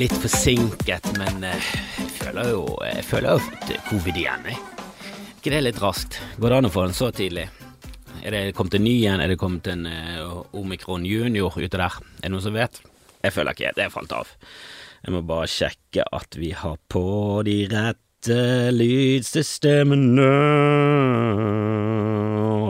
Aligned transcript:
Litt 0.00 0.14
forsinket, 0.16 1.10
men 1.20 1.42
eh, 1.44 1.64
jeg 1.98 2.12
føler 2.16 2.46
jo 2.54 2.60
Jeg 2.86 3.02
føler 3.04 3.42
fått 3.44 3.72
covid 3.90 4.16
igjen, 4.16 4.46
jeg. 4.48 4.56
ikke 5.34 5.50
det 5.52 5.58
er 5.58 5.64
litt 5.66 5.80
raskt? 5.82 6.16
Går 6.40 6.48
det 6.48 6.56
an 6.56 6.68
å 6.68 6.72
få 6.72 6.84
den 6.86 6.96
så 6.96 7.10
tidlig? 7.12 7.44
Er 8.24 8.32
det 8.32 8.54
kommet 8.56 8.78
en 8.78 8.84
ny 8.86 8.94
igjen? 8.94 9.20
Er 9.20 9.28
det 9.28 9.36
kommet 9.42 9.68
en 9.68 9.84
uh, 9.84 10.40
omikron 10.56 11.04
junior 11.04 11.52
ute 11.52 11.76
der? 11.76 11.98
Er 12.00 12.24
det 12.24 12.32
noen 12.32 12.46
som 12.46 12.56
vet? 12.56 12.80
Jeg 13.20 13.36
føler 13.36 13.52
ikke 13.52 13.74
det 13.76 13.90
falt 13.92 14.16
av. 14.16 14.32
Jeg 15.04 15.16
må 15.18 15.20
bare 15.28 15.52
sjekke 15.52 16.08
at 16.16 16.40
vi 16.40 16.54
har 16.56 16.80
på 16.88 17.04
de 17.44 17.58
rette 17.68 18.40
lydsystemene, 18.72 20.32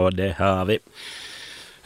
og 0.02 0.18
det 0.18 0.34
har 0.42 0.66
vi. 0.66 0.82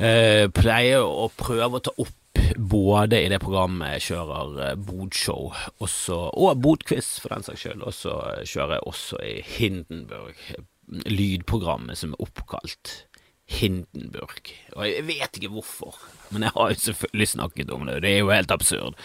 Uh, 0.01 0.49
pleier 0.57 1.05
å 1.05 1.29
prøve 1.37 1.83
å 1.83 1.85
ta 1.85 1.99
opp 2.01 2.21
både 2.59 3.21
i 3.23 3.31
det 3.33 3.41
programmet 3.43 3.97
jeg 3.97 4.07
kjører 4.11 4.61
eh, 4.67 4.77
bodshow 4.87 5.51
og 5.81 6.63
bodquiz 6.63 7.17
for 7.23 7.35
den 7.35 7.47
saks 7.47 7.65
skyld, 7.65 7.83
og 7.83 7.95
så 7.97 8.19
kjører 8.47 8.77
jeg 8.77 8.87
også 8.91 9.21
i 9.25 9.35
Hindenburg, 9.57 10.41
lydprogrammet 11.09 11.99
som 12.01 12.15
er 12.15 12.25
oppkalt 12.25 12.95
Hindenburg. 13.51 14.53
Og 14.75 14.87
jeg 14.89 15.07
vet 15.09 15.39
ikke 15.39 15.53
hvorfor, 15.53 15.97
men 16.33 16.47
jeg 16.47 16.55
har 16.57 16.73
jo 16.73 16.85
selvfølgelig 16.89 17.33
snakket 17.35 17.73
om 17.75 17.89
det, 17.89 18.03
det 18.05 18.13
er 18.15 18.23
jo 18.23 18.33
helt 18.33 18.55
absurd. 18.55 19.01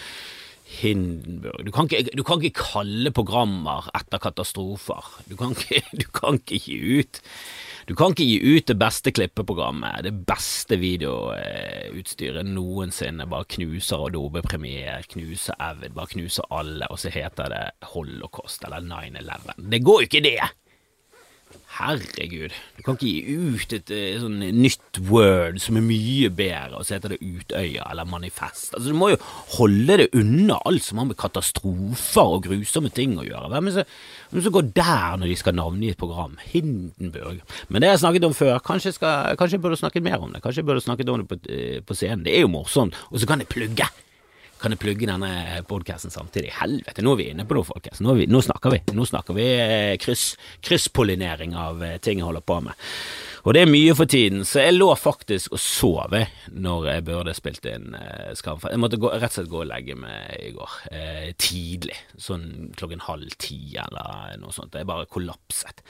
Hindenburg 0.69 1.65
Du 1.65 1.71
kan 1.73 1.89
ikke, 1.89 2.13
du 2.13 2.23
kan 2.23 2.43
ikke 2.43 2.61
kalle 2.61 3.11
programmer 3.11 3.89
etter 3.97 4.21
katastrofer. 4.21 5.07
Du 5.25 5.35
kan 5.35 5.55
ikke, 5.57 5.81
du 5.97 6.05
kan 6.13 6.37
ikke 6.37 6.61
gi 6.61 6.77
ut 7.01 7.21
du 7.89 7.95
kan 7.97 8.13
ikke 8.13 8.25
gi 8.27 8.53
ut 8.53 8.67
det 8.69 8.75
beste 8.77 9.11
klippeprogrammet, 9.17 10.03
det 10.05 10.11
beste 10.29 10.77
videoutstyret 10.77 12.45
noensinne, 12.45 13.25
bare 13.25 13.47
knuser 13.55 14.03
Adobe 14.05 14.43
Premiere, 14.45 15.01
knuser 15.09 15.57
Avid, 15.57 15.95
bare 15.97 16.11
knuser 16.11 16.45
alle, 16.53 16.85
og 16.93 17.01
så 17.01 17.09
heter 17.09 17.49
det 17.49 17.63
Holocaust 17.95 18.61
eller 18.67 18.85
9-11. 18.85 19.57
Det 19.73 19.81
går 19.81 20.03
jo 20.03 20.09
ikke, 20.11 20.21
det! 20.21 20.37
Herregud, 21.79 22.51
du 22.75 22.81
kan 22.83 22.97
ikke 22.97 23.07
gi 23.07 23.35
ut 23.39 23.71
et, 23.71 23.87
et 23.87 23.91
eh, 23.95 24.17
sånn 24.19 24.41
nytt 24.59 24.99
word 25.07 25.61
som 25.63 25.77
er 25.79 25.85
mye 25.85 26.27
bedre, 26.35 26.75
og 26.75 26.83
så 26.83 26.97
heter 26.97 27.13
det 27.13 27.21
Utøya 27.23 27.85
eller 27.87 28.09
Manifest. 28.09 28.73
Altså, 28.73 28.91
Du 28.91 28.97
må 28.99 29.13
jo 29.13 29.19
holde 29.55 29.95
det 30.01 30.09
unna 30.19 30.57
alt 30.67 30.83
som 30.83 30.99
har 30.99 31.07
med 31.07 31.19
katastrofer 31.21 32.35
og 32.35 32.49
grusomme 32.49 32.91
ting 32.91 33.15
å 33.15 33.23
gjøre. 33.23 33.53
Hvem 33.53 33.71
er 33.71 33.79
det 33.79 34.43
som 34.43 34.57
går 34.57 34.73
der 34.75 35.15
når 35.21 35.31
de 35.31 35.39
skal 35.39 35.55
navngi 35.55 35.93
et 35.93 36.01
program? 36.03 36.35
Hindenburg. 36.51 37.39
Men 37.69 37.79
det 37.79 37.93
har 37.93 37.95
jeg 37.95 38.03
snakket 38.03 38.27
om 38.27 38.35
før. 38.35 38.59
Kanskje, 38.59 38.95
skal, 38.99 39.39
kanskje 39.39 39.55
jeg 39.55 39.63
burde 39.63 39.79
snakket 39.79 40.03
mer 40.03 40.19
om 40.19 40.35
det. 40.35 40.43
Kanskje 40.43 40.65
jeg 40.65 40.71
burde 40.73 40.83
snakket 40.83 41.15
om 41.15 41.23
det 41.23 41.31
på, 41.31 41.39
eh, 41.47 41.79
på 41.79 41.95
scenen. 41.95 42.27
Det 42.27 42.35
er 42.35 42.43
jo 42.43 42.51
morsomt. 42.59 42.99
Og 43.07 43.23
så 43.23 43.29
kan 43.29 43.39
jeg 43.39 43.47
plugge 43.55 43.87
kan 44.59 44.75
jeg 44.75 44.81
plugge 44.81 45.07
denne 45.09 45.31
podkasten 45.69 46.13
samtidig? 46.13 46.51
Helvete, 46.59 47.03
nå 47.05 47.15
er 47.15 47.21
vi 47.21 47.29
inne 47.33 47.45
på 47.47 47.57
noe, 47.57 47.67
folkens. 47.67 48.01
Nå, 48.03 48.15
nå, 48.29 48.41
snakker 48.45 48.75
vi. 48.75 48.81
Nå 48.95 49.07
snakker 49.07 49.37
vi 49.37 49.47
eh, 49.55 49.95
kryss, 50.01 50.33
krysspollinering 50.65 51.55
av 51.57 51.83
eh, 51.85 51.97
ting 52.03 52.21
jeg 52.21 52.27
holder 52.27 52.45
på 52.45 52.59
med. 52.67 52.87
Og 53.47 53.55
det 53.55 53.61
er 53.63 53.71
mye 53.71 53.93
for 53.95 54.09
tiden, 54.09 54.43
så 54.45 54.65
jeg 54.65 54.75
lå 54.75 54.89
faktisk 54.99 55.53
og 55.55 55.61
sov 55.63 56.15
når 56.51 56.89
jeg 56.89 57.05
burde 57.07 57.35
spilt 57.37 57.67
inn 57.69 57.95
eh, 57.95 58.33
Skamfest. 58.35 58.73
Jeg 58.75 58.83
måtte 58.83 58.99
gå, 58.99 59.11
rett 59.13 59.31
og 59.31 59.37
slett 59.37 59.51
gå 59.51 59.61
og 59.63 59.69
legge 59.69 59.95
meg 59.99 60.33
i 60.43 60.51
går, 60.55 60.75
eh, 60.91 61.29
tidlig. 61.39 61.95
Sånn 62.19 62.73
klokken 62.79 63.05
halv 63.07 63.39
ti 63.39 63.61
eller 63.79 64.35
noe 64.41 64.55
sånt. 64.55 64.75
Jeg 64.75 64.89
bare 64.89 65.07
kollapset. 65.09 65.85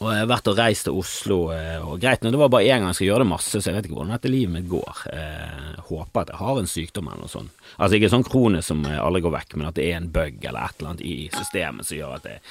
Og 0.00 0.08
jeg 0.10 0.24
har 0.24 0.30
vært 0.30 0.48
og 0.50 0.56
reist 0.58 0.86
til 0.88 0.96
Oslo, 0.98 1.36
eh, 1.54 1.78
og 1.78 2.00
greit 2.02 2.24
nå, 2.24 2.32
det 2.34 2.40
var 2.40 2.50
bare 2.52 2.66
én 2.66 2.82
gang 2.82 2.90
jeg 2.90 2.98
skal 2.98 3.08
gjøre 3.10 3.24
det 3.24 3.30
masse, 3.30 3.52
så 3.60 3.70
jeg 3.70 3.76
vet 3.76 3.86
ikke 3.88 3.98
hvordan 3.98 4.14
dette 4.14 4.32
livet 4.32 4.54
mitt 4.56 4.66
går. 4.70 5.02
Jeg 5.14 5.84
håper 5.90 6.24
at 6.24 6.32
jeg 6.32 6.40
har 6.40 6.60
en 6.60 6.70
sykdom 6.70 7.10
eller 7.10 7.22
noe 7.24 7.32
sånt. 7.32 7.62
Altså 7.76 7.98
ikke 7.98 8.10
sånn 8.12 8.26
krone 8.26 8.64
som 8.64 8.82
aldri 8.90 9.22
går 9.24 9.36
vekk, 9.36 9.54
men 9.60 9.70
at 9.70 9.78
det 9.78 9.86
er 9.86 10.00
en 10.00 10.10
bug 10.14 10.42
eller 10.42 10.66
et 10.66 10.80
eller 10.80 10.90
annet 10.90 11.06
i 11.06 11.14
systemet 11.34 11.88
som 11.88 12.00
gjør 12.00 12.16
at 12.18 12.28
jeg 12.32 12.42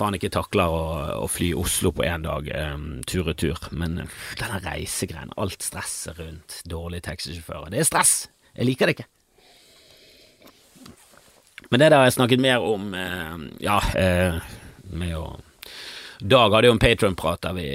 faen 0.00 0.16
ikke 0.16 0.32
takler 0.32 0.72
å, 0.72 0.82
å 1.26 1.28
fly 1.28 1.50
Oslo 1.58 1.92
på 1.92 2.06
én 2.06 2.24
dag 2.24 2.48
um, 2.48 2.88
tur-retur. 3.10 3.60
Men 3.76 4.04
denne 4.40 4.60
reisegreien, 4.64 5.34
alt 5.36 5.66
stresset 5.66 6.20
rundt 6.20 6.60
dårlige 6.70 7.10
taxisjåfører, 7.10 7.74
det 7.74 7.82
er 7.82 7.90
stress! 7.90 8.14
Jeg 8.54 8.66
liker 8.66 8.88
det 8.88 8.96
ikke. 8.96 9.10
Men 11.70 11.82
det 11.82 11.92
der 11.92 12.00
har 12.00 12.08
jeg 12.08 12.16
snakket 12.16 12.42
mer 12.42 12.64
om, 12.66 12.88
ja, 13.62 13.76
med 14.90 15.12
å 15.14 15.28
Dag 16.20 16.52
hadde 16.52 16.68
jo 16.68 16.74
en 16.74 16.82
Patron-prat 16.82 17.42
der 17.42 17.54
vi 17.56 17.66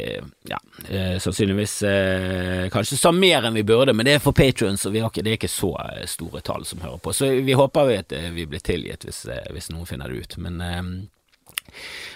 ja, 0.50 0.60
eh, 0.90 1.18
sannsynligvis 1.22 1.76
eh, 1.84 2.68
kanskje 2.74 2.98
sa 3.00 3.12
mer 3.16 3.48
enn 3.48 3.58
vi 3.58 3.64
burde, 3.66 3.94
men 3.94 4.06
det 4.06 4.18
er 4.18 4.24
for 4.24 4.38
patrons, 4.38 4.86
og 4.86 4.98
ikke, 4.98 5.24
det 5.26 5.34
er 5.34 5.40
ikke 5.40 5.52
så 5.52 5.72
eh, 5.82 6.06
store 6.10 6.44
tall 6.46 6.66
som 6.66 6.84
hører 6.86 7.02
på. 7.02 7.14
Så 7.14 7.32
vi 7.46 7.58
håper 7.58 7.94
at 7.98 8.14
eh, 8.14 8.30
vi 8.36 8.46
blir 8.50 8.62
tilgitt 8.62 9.08
hvis, 9.08 9.24
eh, 9.26 9.50
hvis 9.56 9.72
noen 9.74 9.90
finner 9.90 10.12
det 10.12 10.22
ut. 10.26 10.38
Men 10.46 10.62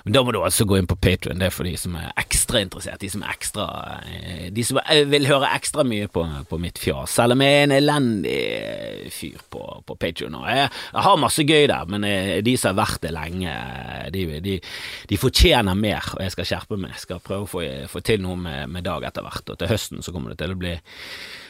men 0.03 0.15
da 0.15 0.21
må 0.23 0.33
du 0.33 0.39
altså 0.41 0.65
gå 0.67 0.77
inn 0.79 0.87
på 0.89 0.97
Patrion, 0.99 1.39
det 1.41 1.49
er 1.49 1.53
for 1.53 1.67
de 1.67 1.73
som 1.79 1.95
er 1.99 2.11
ekstra 2.19 2.61
interessert, 2.63 3.01
de 3.01 3.09
som 3.11 3.23
ekstra 3.27 3.65
eh, 4.07 4.47
De 4.55 4.63
som 4.65 4.79
vil 5.11 5.27
høre 5.29 5.49
ekstra 5.55 5.83
mye 5.87 6.07
på, 6.11 6.23
på 6.49 6.59
mitt 6.61 6.79
fjas, 6.81 7.17
selv 7.19 7.35
om 7.35 7.43
jeg 7.43 7.57
er 7.57 7.67
en 7.67 7.75
elendig 7.75 8.37
eh, 8.37 9.09
fyr 9.13 9.41
på, 9.51 9.63
på 9.85 9.97
Patrion. 9.99 10.39
Jeg, 10.47 10.69
jeg 10.93 11.05
har 11.09 11.21
masse 11.21 11.45
gøy 11.45 11.67
der, 11.71 11.91
men 11.91 12.07
eh, 12.07 12.37
de 12.45 12.55
som 12.59 12.73
har 12.73 12.79
vært 12.85 13.03
det 13.05 13.13
lenge, 13.15 13.57
de, 14.15 14.25
de, 14.45 14.57
de 15.11 15.19
fortjener 15.19 15.77
mer, 15.77 16.13
og 16.15 16.23
jeg 16.25 16.37
skal 16.37 16.49
skjerpe 16.53 16.79
meg. 16.79 16.95
Jeg 16.95 17.05
skal 17.07 17.23
prøve 17.25 17.45
å 17.47 17.51
få, 17.51 17.65
få 17.91 18.03
til 18.05 18.23
noe 18.23 18.39
med, 18.39 18.71
med 18.71 18.87
Dag 18.87 19.05
etter 19.09 19.25
hvert, 19.25 19.45
og 19.51 19.59
til 19.59 19.71
høsten 19.71 20.05
så 20.05 20.15
kommer 20.15 20.33
det 20.33 20.41
til 20.41 20.55
å 20.55 20.59
bli 20.59 20.77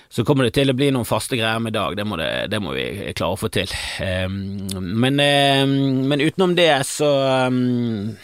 så 0.10 0.26
kommer 0.26 0.48
det 0.48 0.56
til 0.58 0.72
å 0.72 0.74
bli 0.78 0.90
noen 0.94 1.06
faste 1.06 1.38
greier 1.38 1.62
med 1.62 1.76
Dag, 1.76 1.94
det 1.98 2.06
må, 2.08 2.18
det, 2.18 2.50
det 2.50 2.60
må 2.64 2.74
vi 2.74 3.14
klare 3.14 3.36
å 3.36 3.40
få 3.40 3.52
til. 3.54 3.70
Um, 4.02 4.66
men, 5.06 5.22
um, 5.22 6.02
men, 6.10 6.24
utenom 6.26 6.56
det, 6.58 6.72
så 6.90 7.10
um, 7.46 8.16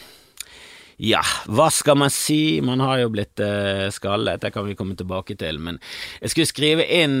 ja, 0.98 1.22
hva 1.46 1.68
skal 1.70 1.98
man 2.00 2.10
si? 2.10 2.58
Man 2.64 2.80
har 2.80 3.02
jo 3.02 3.10
blitt 3.12 3.40
eh, 3.44 3.86
skallet, 3.92 4.40
det 4.40 4.50
kan 4.54 4.64
vi 4.64 4.74
komme 4.78 4.96
tilbake 4.96 5.36
til. 5.36 5.60
Men 5.60 5.76
jeg 6.22 6.32
skulle 6.32 6.48
skrive 6.48 6.86
inn 6.88 7.20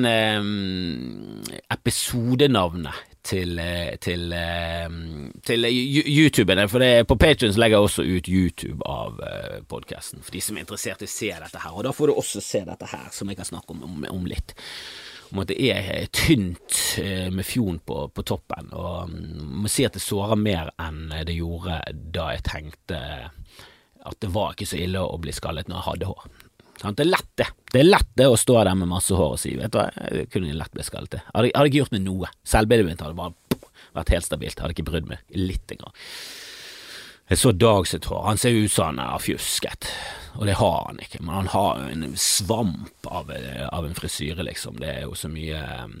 episodenavnet 1.76 3.15
til, 3.26 3.58
eh, 3.58 3.96
til, 4.02 4.32
eh, 4.32 4.88
til 5.46 5.66
YouTuben. 5.68 6.68
For 6.68 6.82
det, 6.82 7.06
på 7.08 7.18
Patrion 7.18 7.58
legger 7.58 7.76
jeg 7.76 7.88
også 7.88 8.06
ut 8.06 8.28
YouTube 8.28 8.86
av 8.86 9.20
podkasten, 9.68 10.22
for 10.22 10.32
de 10.32 10.40
som 10.44 10.56
er 10.56 10.66
interessert 10.66 11.02
i 11.02 11.08
å 11.08 11.14
se 11.16 11.32
dette 11.32 11.62
her. 11.62 11.74
Og 11.74 11.84
da 11.86 11.92
får 11.96 12.06
du 12.06 12.14
også 12.14 12.42
se 12.44 12.62
dette 12.66 12.90
her, 12.92 13.10
som 13.12 13.28
jeg 13.28 13.40
kan 13.40 13.48
snakke 13.48 13.74
om, 13.74 13.84
om, 13.84 14.06
om 14.10 14.26
litt. 14.30 14.54
Om 15.32 15.42
at 15.42 15.50
det 15.50 15.58
er 15.74 16.06
tynt 16.14 16.80
med 17.34 17.44
fjon 17.44 17.80
på, 17.82 18.04
på 18.14 18.22
toppen, 18.22 18.70
og 18.72 19.10
um, 19.10 19.62
må 19.64 19.70
si 19.70 19.84
at 19.84 19.96
det 19.98 20.04
sårer 20.04 20.38
mer 20.38 20.70
enn 20.78 21.10
det 21.26 21.34
gjorde 21.34 21.80
da 22.14 22.30
jeg 22.36 22.46
tenkte 22.46 23.00
at 24.06 24.20
det 24.22 24.30
var 24.30 24.54
ikke 24.54 24.68
så 24.70 24.78
ille 24.78 25.02
å 25.02 25.18
bli 25.18 25.34
skallet 25.34 25.66
når 25.66 25.80
jeg 25.80 25.88
hadde 25.88 26.10
hår. 26.12 26.28
Det 26.82 27.02
er 27.02 27.08
lett, 27.08 27.30
det. 27.40 27.46
Det 27.72 27.80
er 27.80 27.88
lett 27.88 28.10
det 28.18 28.26
å 28.28 28.36
stå 28.38 28.58
der 28.60 28.76
med 28.76 28.90
masse 28.90 29.16
hår 29.16 29.36
og 29.36 29.40
si 29.40 29.54
vet 29.56 29.72
du 29.72 29.78
hva, 29.80 29.88
jeg 30.12 30.28
kunne 30.32 30.56
lett 30.56 30.74
blitt 30.74 30.88
skallet. 30.88 31.14
til. 31.14 31.22
hadde, 31.32 31.52
hadde 31.54 31.70
ikke 31.70 31.82
gjort 31.84 31.94
meg 31.96 32.04
noe. 32.04 32.30
Selvbildet 32.46 32.88
mitt 32.90 33.04
hadde 33.04 33.16
bare 33.16 33.60
vært 33.96 34.12
helt 34.12 34.26
stabilt. 34.28 34.60
Hadde 34.60 34.76
ikke 34.76 34.90
brydd 34.90 35.08
meg 35.08 35.38
litt 35.38 35.72
engang. 35.72 35.94
Jeg 37.26 37.40
så 37.40 37.50
Dag 37.56 37.88
sitt 37.90 38.06
hår. 38.06 38.22
Han 38.28 38.38
ser 38.38 38.54
ut 38.54 38.70
som 38.70 38.92
han 38.92 39.00
er 39.02 39.22
fjusket, 39.22 39.88
og 40.36 40.46
det 40.46 40.60
har 40.60 40.76
han 40.84 41.00
ikke. 41.02 41.24
Men 41.24 41.40
han 41.40 41.50
har 41.56 41.82
en 41.88 42.04
svamp 42.20 43.08
av, 43.10 43.32
av 43.72 43.88
en 43.88 43.98
frisyre, 43.98 44.46
liksom. 44.46 44.78
Det 44.82 44.92
er 44.92 45.02
jo 45.08 45.16
så 45.18 45.32
mye 45.32 45.64
um, 45.88 46.00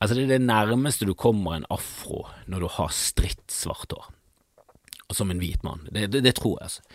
Altså, 0.00 0.14
det 0.16 0.22
er 0.24 0.38
det 0.38 0.46
nærmeste 0.46 1.04
du 1.04 1.12
kommer 1.12 1.58
en 1.58 1.66
afro 1.68 2.22
når 2.48 2.62
du 2.62 2.68
har 2.78 2.94
stritt 2.96 3.52
svart 3.52 3.92
hår. 3.92 4.06
Og 5.10 5.18
som 5.18 5.32
en 5.32 5.42
hvit 5.42 5.60
mann. 5.66 5.82
Det, 5.90 6.06
det, 6.14 6.22
det 6.24 6.36
tror 6.38 6.54
jeg, 6.56 6.70
altså. 6.70 6.86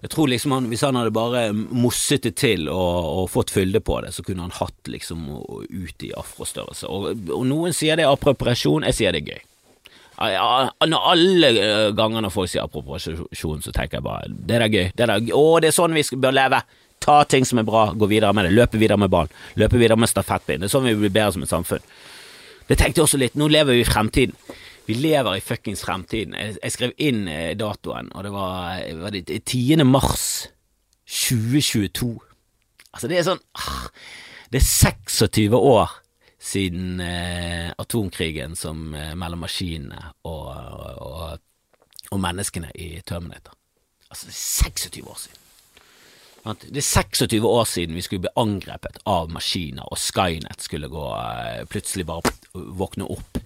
Jeg 0.00 0.12
tror 0.14 0.30
liksom 0.32 0.54
han, 0.54 0.68
Hvis 0.72 0.84
han 0.86 0.96
hadde 0.96 1.12
bare 1.12 1.50
mosset 1.52 2.24
det 2.24 2.34
til 2.40 2.68
og, 2.72 2.96
og 3.20 3.30
fått 3.32 3.52
fylde 3.52 3.82
på 3.84 4.00
det, 4.04 4.14
så 4.16 4.24
kunne 4.24 4.46
han 4.46 4.56
hatt 4.56 4.88
liksom 4.88 5.28
ut 5.28 6.06
i 6.06 6.12
afrostørrelse. 6.16 6.88
Og, 6.88 7.28
og 7.36 7.46
noen 7.48 7.76
sier 7.76 8.00
det 8.00 8.06
er 8.06 8.14
appropriasjon, 8.14 8.86
jeg 8.88 8.96
sier 8.96 9.16
det 9.16 9.24
er 9.24 9.32
gøy. 9.34 9.46
Når 10.20 11.06
alle 11.12 11.48
eh, 11.56 11.86
ganger 11.96 12.24
når 12.24 12.32
folk 12.32 12.50
sier 12.52 12.66
appropriasjon, 12.66 13.62
så 13.64 13.72
tenker 13.72 13.98
jeg 13.98 14.04
bare 14.04 14.28
det 14.28 14.58
er 14.58 14.68
gøy. 14.68 14.86
Det 14.96 15.06
er 15.06 15.14
gøy. 15.20 15.34
Å, 15.36 15.44
det 15.60 15.70
er 15.70 15.76
sånn 15.76 15.96
vi 15.96 16.04
bør 16.20 16.36
leve. 16.36 16.62
Ta 17.00 17.22
ting 17.24 17.46
som 17.48 17.60
er 17.60 17.68
bra, 17.68 17.86
gå 17.96 18.08
videre 18.08 18.32
med 18.36 18.48
det. 18.48 18.56
Løpe 18.56 18.80
videre 18.80 19.00
med 19.00 19.12
ballen. 19.12 19.32
Løpe 19.60 19.80
videre 19.80 19.96
med 19.96 20.10
stafettpinn. 20.12 20.60
Det 20.60 20.68
er 20.68 20.74
sånn 20.74 20.88
vi 20.88 20.98
blir 21.00 21.12
bedre 21.12 21.32
som 21.36 21.44
et 21.46 21.52
samfunn. 21.52 21.86
Det 22.68 22.76
tenkte 22.78 23.00
jeg 23.00 23.06
også 23.06 23.20
litt. 23.20 23.38
Nå 23.40 23.48
lever 23.50 23.76
vi 23.78 23.84
i 23.84 23.88
fremtiden. 23.88 24.36
Vi 24.90 24.96
lever 24.98 25.36
i 25.38 25.42
fuckings 25.44 25.84
fremtiden. 25.86 26.34
Jeg, 26.34 26.56
jeg, 26.58 26.74
skrev 26.74 26.94
inn 26.98 27.28
eh, 27.30 27.52
datoen, 27.58 28.08
og 28.10 28.24
det 28.26 28.32
var, 28.34 28.80
var 28.98 29.14
det 29.14 29.28
10. 29.44 29.84
mars 29.86 30.24
2022. 31.06 32.08
Altså, 32.90 33.10
det 33.10 33.20
er 33.20 33.28
sånn 33.28 33.42
ah, 33.54 33.86
Det 34.50 34.58
er 34.58 34.66
26 34.66 35.54
år 35.54 35.94
siden 36.42 36.98
eh, 37.04 37.70
atomkrigen 37.78 38.58
som 38.58 38.90
eh, 38.98 39.14
mellom 39.14 39.44
maskinene 39.44 40.10
og, 40.26 40.50
og, 40.50 41.38
og, 42.10 42.18
menneskene 42.18 42.72
i 42.74 42.96
Terminator. 43.06 43.54
Altså, 44.10 44.26
det 44.26 44.34
er 44.34 44.42
26 44.74 45.06
år 45.06 45.22
siden. 45.22 45.36
Det 46.66 46.82
er 46.82 46.88
26 46.88 47.46
år 47.46 47.66
siden 47.68 47.94
vi 47.94 48.02
skulle 48.02 48.26
bli 48.26 48.38
angrepet 48.42 48.98
av 49.06 49.30
maskiner, 49.30 49.86
og 49.86 50.02
Skynet 50.02 50.66
skulle 50.66 50.90
gå 50.90 51.10
eh, 51.14 51.66
plutselig 51.70 52.10
bare 52.10 52.34
våkne 52.58 53.06
opp 53.06 53.38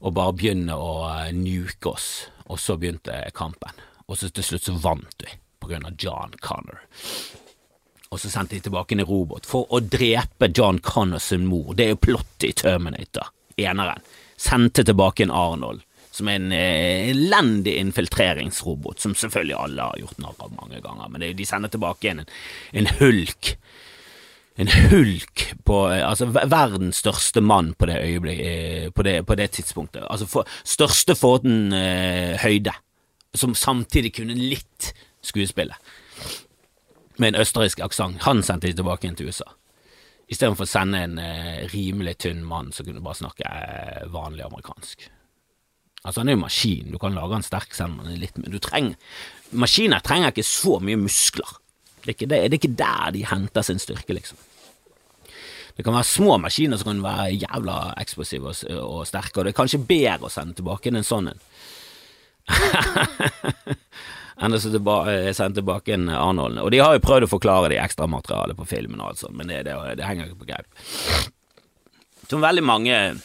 og 0.00 0.14
bare 0.14 0.36
begynne 0.36 0.76
å 0.76 0.92
eh, 1.10 1.32
nuke 1.34 1.92
oss, 1.94 2.28
og 2.46 2.60
så 2.60 2.78
begynte 2.80 3.24
kampen. 3.36 3.84
Og 4.08 4.18
så 4.18 4.30
til 4.32 4.46
slutt 4.46 4.68
så 4.68 4.76
vant 4.80 5.24
vi, 5.24 5.34
på 5.60 5.70
grunn 5.70 5.86
av 5.88 5.98
John 6.00 6.32
Connor. 6.40 6.84
Og 8.08 8.20
så 8.22 8.30
sendte 8.32 8.56
de 8.56 8.64
tilbake 8.64 8.96
en 8.96 9.04
robot 9.04 9.46
for 9.46 9.68
å 9.74 9.82
drepe 9.84 10.48
John 10.56 10.78
Connor 10.80 11.20
sin 11.20 11.44
mor. 11.48 11.74
Det 11.76 11.84
er 11.84 11.92
jo 11.92 12.00
plottet 12.06 12.48
i 12.48 12.54
Terminator, 12.56 13.28
eneren. 13.60 14.00
Sendte 14.38 14.86
tilbake 14.86 15.26
en 15.26 15.34
Arnold, 15.34 15.82
som 16.14 16.30
er 16.30 16.38
en 16.38 16.54
eh, 16.56 17.10
elendig 17.10 17.76
infiltreringsrobot, 17.82 19.02
som 19.02 19.16
selvfølgelig 19.18 19.58
alle 19.58 19.90
har 19.90 20.00
gjort 20.00 20.22
narr 20.22 20.46
av 20.46 20.54
mange 20.56 20.80
ganger, 20.84 21.12
men 21.12 21.26
de 21.36 21.46
sender 21.46 21.74
tilbake 21.74 22.14
en, 22.14 22.24
en 22.80 22.90
hulk 23.02 23.56
en 24.58 24.70
hulk 24.90 25.44
på 25.66 25.76
Altså 25.86 26.26
verdens 26.34 27.02
største 27.04 27.40
mann 27.44 27.72
på 27.78 27.86
det 27.90 27.98
øyeblikket 28.02 28.94
på 28.94 29.04
det, 29.06 29.20
på 29.26 29.36
det 29.38 29.50
tidspunktet. 29.54 30.06
Altså 30.10 30.26
for, 30.26 30.48
største 30.66 31.14
fåten 31.18 31.72
eh, 31.76 32.34
høyde, 32.42 32.74
som 33.34 33.54
samtidig 33.54 34.16
kunne 34.16 34.34
litt 34.34 34.92
skuespillet. 35.22 35.76
Med 37.18 37.32
en 37.32 37.40
østerriksk 37.42 37.82
aksent. 37.86 38.22
Han 38.26 38.42
sendte 38.46 38.70
de 38.70 38.78
tilbake 38.78 39.06
igjen 39.06 39.18
til 39.18 39.30
USA. 39.30 39.46
Istedenfor 40.28 40.66
å 40.66 40.70
sende 40.70 41.04
en 41.06 41.22
eh, 41.22 41.62
rimelig 41.72 42.18
tynn 42.24 42.42
mann 42.46 42.72
som 42.74 42.86
kunne 42.86 43.02
bare 43.04 43.20
snakke 43.22 43.46
eh, 43.46 44.02
vanlig 44.12 44.44
amerikansk. 44.48 45.06
Altså, 46.02 46.20
han 46.20 46.30
er 46.30 46.36
jo 46.36 46.42
maskin, 46.44 46.90
du 46.92 46.98
kan 47.00 47.16
lage 47.16 47.34
han 47.34 47.46
sterk 47.46 47.74
selv 47.74 47.94
om 47.94 48.04
han 48.04 48.12
er 48.12 48.20
litt 48.22 48.36
Men 48.38 48.52
du 48.54 48.60
trenger 48.62 48.94
Maskiner 49.58 49.98
trenger 50.04 50.30
ikke 50.30 50.44
så 50.46 50.76
mye 50.84 50.98
muskler. 51.00 51.56
Det 52.04 52.12
er, 52.12 52.14
ikke, 52.14 52.28
det, 52.28 52.38
det 52.38 52.54
er 52.54 52.60
ikke 52.60 52.76
der 52.78 53.14
de 53.16 53.24
henter 53.26 53.64
sin 53.66 53.80
styrke, 53.82 54.14
liksom. 54.14 54.38
Det 55.78 55.84
kan 55.86 55.94
være 55.94 56.10
små 56.10 56.40
maskiner 56.42 56.80
som 56.80 56.90
kan 56.90 57.00
være 57.04 57.36
jævla 57.38 57.76
eksplosive 58.02 58.50
og, 58.50 58.62
og 58.82 59.04
sterke, 59.06 59.38
og 59.38 59.46
det 59.46 59.52
er 59.52 59.60
kanskje 59.60 59.78
bedre 59.86 60.26
å 60.26 60.32
sende 60.32 60.58
tilbake 60.58 60.90
enn 60.90 60.98
en 60.98 61.06
sånn 61.06 61.30
en. 61.30 61.44
enn 64.42 64.56
å 64.56 64.58
sende 64.58 65.52
tilbake 65.60 65.94
en 65.94 66.10
Arnold. 66.10 66.58
Og 66.64 66.72
de 66.74 66.82
har 66.82 66.96
jo 66.96 67.04
prøvd 67.04 67.28
å 67.28 67.30
forklare 67.30 67.70
det 67.70 67.78
ekstramaterialet 67.82 68.58
på 68.58 68.66
filmen 68.66 68.98
og 68.98 69.12
alt 69.12 69.22
sånt, 69.22 69.38
men 69.38 69.52
det, 69.52 69.62
det, 69.68 69.78
det 70.00 70.08
henger 70.08 70.26
ikke 70.26 70.42
på 70.42 70.50
greip. 70.50 70.66
Som 72.26 72.42
veldig 72.42 72.64
mange 72.66 72.96
eh, 72.98 73.22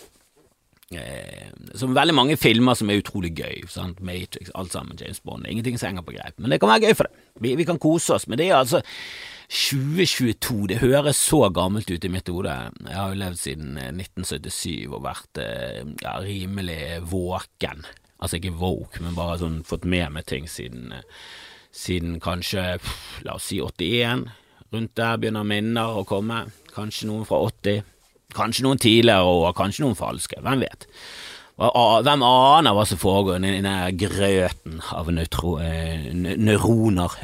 Som 1.80 1.96
veldig 1.96 2.16
mange 2.16 2.38
filmer 2.40 2.78
som 2.78 2.90
er 2.90 3.02
utrolig 3.02 3.34
gøy. 3.38 3.64
Sant? 3.72 4.02
Matrix, 4.04 4.52
alt 4.58 4.74
sammen, 4.76 4.98
James 5.00 5.22
Bond. 5.24 5.48
Ingenting 5.50 5.78
som 5.80 5.92
henger 5.92 6.06
på 6.06 6.16
greip, 6.16 6.36
men 6.38 6.54
det 6.54 6.60
kan 6.62 6.72
være 6.72 6.90
gøy 6.90 6.98
for 6.98 7.10
det. 7.10 7.24
Vi, 7.44 7.56
vi 7.60 7.68
kan 7.68 7.82
kose 7.82 8.18
oss. 8.18 8.28
Men 8.28 8.42
det 8.42 8.50
er 8.50 8.60
altså 8.62 8.84
2022, 9.54 10.68
det 10.72 10.80
høres 10.82 11.20
så 11.22 11.46
gammelt 11.54 11.92
ut 11.92 12.06
i 12.06 12.12
mitt 12.12 12.30
hode. 12.32 12.54
Jeg 12.88 12.98
har 12.98 13.12
jo 13.12 13.20
levd 13.22 13.40
siden 13.42 13.76
1977 13.78 14.70
eh, 14.72 14.88
og 14.90 15.04
vært 15.06 15.42
eh, 15.44 15.82
ja, 16.02 16.16
rimelig 16.24 16.80
våken. 17.12 17.84
Altså 18.18 18.40
ikke 18.40 18.56
woke, 18.58 19.04
men 19.04 19.18
bare 19.18 19.42
sånn 19.42 19.60
fått 19.68 19.86
med 19.86 20.14
meg 20.16 20.26
ting 20.30 20.48
siden, 20.50 20.94
eh, 20.96 21.28
siden 21.70 22.18
kanskje, 22.24 22.80
la 23.28 23.38
oss 23.38 23.52
si 23.52 23.60
81. 23.62 24.26
Rundt 24.74 24.96
der 24.98 25.20
begynner 25.22 25.46
minner 25.46 26.00
å 26.00 26.06
komme. 26.08 26.48
Kanskje 26.74 27.12
noen 27.12 27.28
fra 27.30 27.44
80. 27.46 27.84
Kanskje 28.36 28.66
noen 28.66 28.82
tidligere 28.82 29.30
og 29.30 29.54
kanskje 29.58 29.86
noen 29.86 30.00
falske. 30.00 30.42
Hvem 30.44 30.66
vet. 30.66 30.88
Hvem 31.54 32.24
aner 32.26 32.74
hva 32.74 32.84
som 32.90 32.98
foregår 32.98 33.38
i 33.38 33.52
denne 33.60 33.76
grøten 33.94 34.80
av 34.90 35.12
neutro, 35.14 35.60
eh, 35.62 36.10
neuroner? 36.12 37.20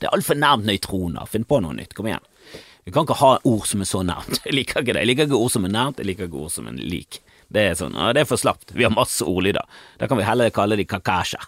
Det 0.00 0.08
er 0.08 0.14
altfor 0.16 0.38
nærmt 0.40 0.64
nøytroner. 0.64 1.28
Finn 1.28 1.44
på 1.44 1.60
noe 1.60 1.76
nytt. 1.76 1.94
Kom 1.94 2.08
igjen. 2.08 2.24
Vi 2.84 2.92
kan 2.92 3.04
ikke 3.04 3.20
ha 3.20 3.38
ord 3.44 3.66
som 3.68 3.80
er 3.80 3.88
så 3.88 4.02
nærmt. 4.04 4.40
Jeg 4.44 4.54
liker 4.54 4.80
ikke 4.80 4.92
det. 4.92 5.04
Jeg 5.04 5.08
liker 5.12 5.28
ikke 5.28 5.40
ord 5.40 5.52
som 5.52 5.64
er 5.64 5.72
nærmt, 5.72 6.00
jeg 6.00 6.06
liker 6.06 6.28
ikke 6.28 6.40
ord 6.40 6.52
som 6.52 6.68
er 6.68 6.76
lik. 6.80 7.20
Det 7.48 7.62
er 7.70 7.78
sånn, 7.78 7.96
det 8.16 8.24
er 8.24 8.28
for 8.28 8.40
slapt. 8.40 8.74
Vi 8.76 8.84
har 8.84 8.92
masse 8.92 9.24
ordlyder. 9.24 9.64
Da 10.00 10.08
kan 10.08 10.18
vi 10.18 10.26
heller 10.26 10.52
kalle 10.52 10.76
de 10.76 10.84
kakasjer. 10.88 11.44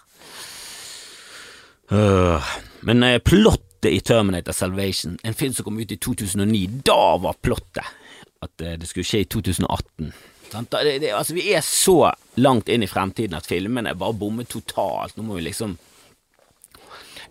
Uh, 1.91 2.43
men 2.85 3.05
uh, 3.05 3.17
plottet 3.23 3.91
i 3.91 4.01
Terminator 4.01 4.51
Salvation, 4.51 5.17
en 5.23 5.37
film 5.37 5.53
som 5.53 5.67
kom 5.67 5.77
ut 5.79 5.93
i 5.93 5.99
2009, 6.01 6.81
da 6.85 7.17
var 7.21 7.37
plottet 7.41 7.85
at 8.43 8.63
uh, 8.63 8.73
det 8.79 8.89
skulle 8.89 9.07
skje 9.07 9.23
i 9.25 9.29
2018. 9.29 10.11
Det, 10.47 10.99
det, 11.01 11.11
altså, 11.11 11.35
vi 11.35 11.49
er 11.53 11.65
så 11.65 12.13
langt 12.39 12.69
inn 12.71 12.85
i 12.85 12.89
fremtiden 12.89 13.35
at 13.35 13.49
filmene 13.49 13.95
bare 13.99 14.15
bommer 14.15 14.47
totalt. 14.47 15.17
Nå 15.17 15.25
må 15.27 15.39
vi 15.39 15.49
liksom 15.49 15.77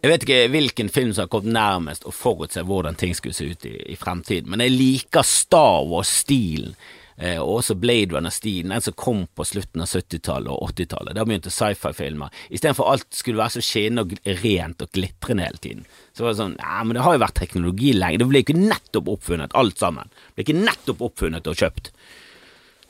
Jeg 0.03 0.11
vet 0.13 0.25
ikke 0.27 0.49
hvilken 0.53 0.91
film 0.93 1.15
som 1.15 1.25
har 1.25 1.31
kommet 1.33 1.55
nærmest 1.57 2.05
å 2.05 2.13
forutse 2.13 2.63
hvordan 2.63 2.99
ting 3.01 3.15
skulle 3.17 3.35
se 3.35 3.47
ut 3.49 3.65
i, 3.65 3.73
i 3.95 3.97
fremtiden, 3.97 4.51
men 4.53 4.61
jeg 4.61 4.75
liker 4.77 5.25
Star 5.25 5.87
Wars-stilen. 5.89 6.77
Eh, 7.17 7.39
og 7.41 7.63
også 7.63 7.79
Blade 7.81 8.13
Runner-stilen, 8.13 8.75
den 8.75 8.85
som 8.85 8.97
kom 8.99 9.23
på 9.37 9.47
slutten 9.49 9.85
av 9.85 9.89
70-tallet 9.89 10.53
og 10.53 10.75
80-tallet. 10.75 11.17
Da 11.17 11.25
begynte 11.25 11.53
sci-fi-filmer. 11.53 12.35
Istedenfor 12.51 12.91
alt 12.93 13.09
skulle 13.17 13.41
være 13.41 13.57
så 13.57 13.65
skinnende 13.65 14.05
og 14.05 14.37
rent 14.43 14.85
og 14.85 14.93
glitrende 14.93 15.49
hele 15.49 15.63
tiden. 15.63 15.89
Så 16.13 16.27
var 16.27 16.35
det 16.35 16.43
sånn 16.43 16.61
Ja, 16.61 16.83
men 16.85 16.99
det 16.99 17.07
har 17.07 17.17
jo 17.17 17.25
vært 17.25 17.41
teknologi 17.41 17.95
lenge. 17.97 18.21
Det 18.21 18.29
ble 18.29 18.45
ikke 18.45 18.59
nettopp 18.61 19.11
oppfunnet, 19.17 19.57
alt 19.57 19.81
sammen. 19.81 20.13
Det 20.13 20.37
ble 20.37 20.47
ikke 20.47 20.63
nettopp 20.67 21.05
oppfunnet 21.11 21.53
og 21.53 21.65
kjøpt 21.65 21.93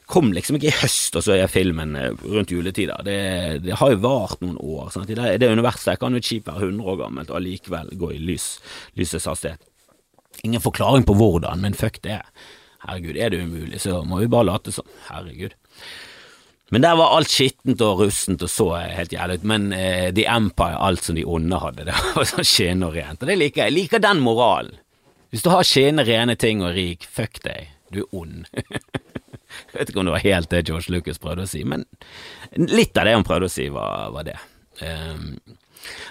kom 0.06 0.30
liksom 0.30 0.58
ikke 0.58 0.68
i 0.70 0.76
høst, 0.84 1.16
og 1.18 1.24
så 1.26 1.34
er 1.34 1.48
filmen 1.50 1.96
eh, 1.98 2.12
rundt 2.30 2.52
juletider. 2.54 3.02
Det, 3.02 3.16
det 3.64 3.78
har 3.80 3.90
jo 3.90 4.02
vart 4.04 4.42
noen 4.42 4.58
år. 4.62 4.92
Sånn 4.94 5.08
det, 5.08 5.18
det 5.42 5.50
universet 5.50 5.98
kan 5.98 6.14
jo 6.14 6.22
et 6.22 6.28
skip 6.28 6.46
være 6.46 6.68
100 6.68 6.92
år 6.92 7.00
gammelt 7.00 7.32
og 7.32 7.40
allikevel 7.40 7.90
gå 7.98 8.12
i 8.14 8.20
lys, 8.22 8.46
lysets 8.98 9.26
hastighet. 9.26 9.66
Ingen 10.46 10.62
forklaring 10.62 11.06
på 11.08 11.16
hvordan, 11.18 11.62
men 11.64 11.74
fuck 11.74 11.98
det. 12.06 12.20
Herregud, 12.86 13.16
er 13.18 13.32
det 13.32 13.42
umulig, 13.42 13.80
så 13.82 14.02
må 14.06 14.20
vi 14.22 14.30
bare 14.30 14.48
late 14.50 14.74
som. 14.74 14.86
Herregud. 15.08 15.56
Men 16.74 16.82
der 16.82 16.96
var 16.98 17.14
alt 17.14 17.30
skittent 17.30 17.82
og 17.86 18.00
russent 18.02 18.42
og 18.42 18.50
så 18.50 18.72
helt 18.80 19.14
jævlig 19.14 19.38
ut. 19.38 19.46
Men 19.46 19.68
eh, 19.74 20.08
The 20.14 20.26
Empire, 20.30 20.78
alt 20.82 21.06
som 21.06 21.18
de 21.18 21.24
onde 21.26 21.60
hadde, 21.62 21.86
det 21.86 21.94
var 22.16 22.26
sånn 22.26 22.46
skinnende 22.46 22.90
og 22.90 22.98
rent. 22.98 23.22
Og 23.22 23.30
det 23.30 23.38
liker 23.38 23.62
jeg. 23.62 23.70
Jeg 23.70 23.76
liker 23.76 24.02
den 24.02 24.22
moralen. 24.24 24.80
Hvis 25.34 25.44
du 25.44 25.50
har 25.52 25.66
skinnende, 25.66 26.06
rene 26.08 26.36
ting 26.38 26.62
og 26.64 26.74
rik, 26.74 27.06
fuck 27.10 27.42
deg. 27.44 27.70
Du 27.94 28.02
er 28.02 28.16
ond. 28.18 28.46
Jeg 29.46 29.78
vet 29.78 29.90
ikke 29.90 30.00
om 30.02 30.08
det 30.08 30.12
var 30.16 30.24
helt 30.24 30.50
det 30.50 30.64
George 30.68 30.92
Lucas 30.92 31.20
prøvde 31.22 31.44
å 31.46 31.48
si, 31.48 31.60
men 31.64 31.84
litt 32.58 32.98
av 32.98 33.06
det 33.06 33.12
han 33.14 33.24
prøvde 33.24 33.46
å 33.48 33.52
si, 33.52 33.68
var, 33.72 34.10
var 34.12 34.26
det. 34.26 34.34
Um, 34.82 35.38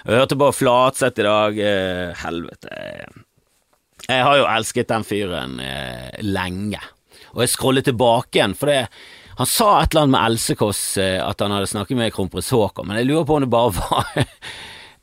jeg 0.06 0.18
hørte 0.22 0.38
på 0.40 0.48
Flatseth 0.56 1.22
i 1.22 1.26
dag. 1.28 1.60
Uh, 1.60 2.16
helvete. 2.24 2.72
Jeg 4.06 4.26
har 4.26 4.38
jo 4.38 4.48
elsket 4.50 4.92
den 4.92 5.06
fyren 5.08 5.60
eh, 5.64 6.22
lenge, 6.22 6.82
og 7.34 7.44
jeg 7.44 7.54
scroller 7.56 7.86
tilbake 7.86 8.38
igjen, 8.38 8.54
for 8.58 8.70
det 8.72 8.84
han 9.36 9.50
sa 9.50 9.82
et 9.82 9.92
eller 9.92 10.06
annet 10.06 10.14
med 10.14 10.26
Else 10.30 10.56
Kåss, 10.56 10.84
eh, 11.02 11.18
at 11.20 11.42
han 11.44 11.52
hadde 11.52 11.68
snakket 11.68 12.00
med 12.00 12.14
kronprins 12.16 12.54
Haakon, 12.56 12.88
men 12.88 13.02
jeg 13.02 13.10
lurer 13.10 13.28
på 13.28 13.36
om 13.36 13.44
det 13.44 13.52
bare 13.52 13.74
var 13.76 14.12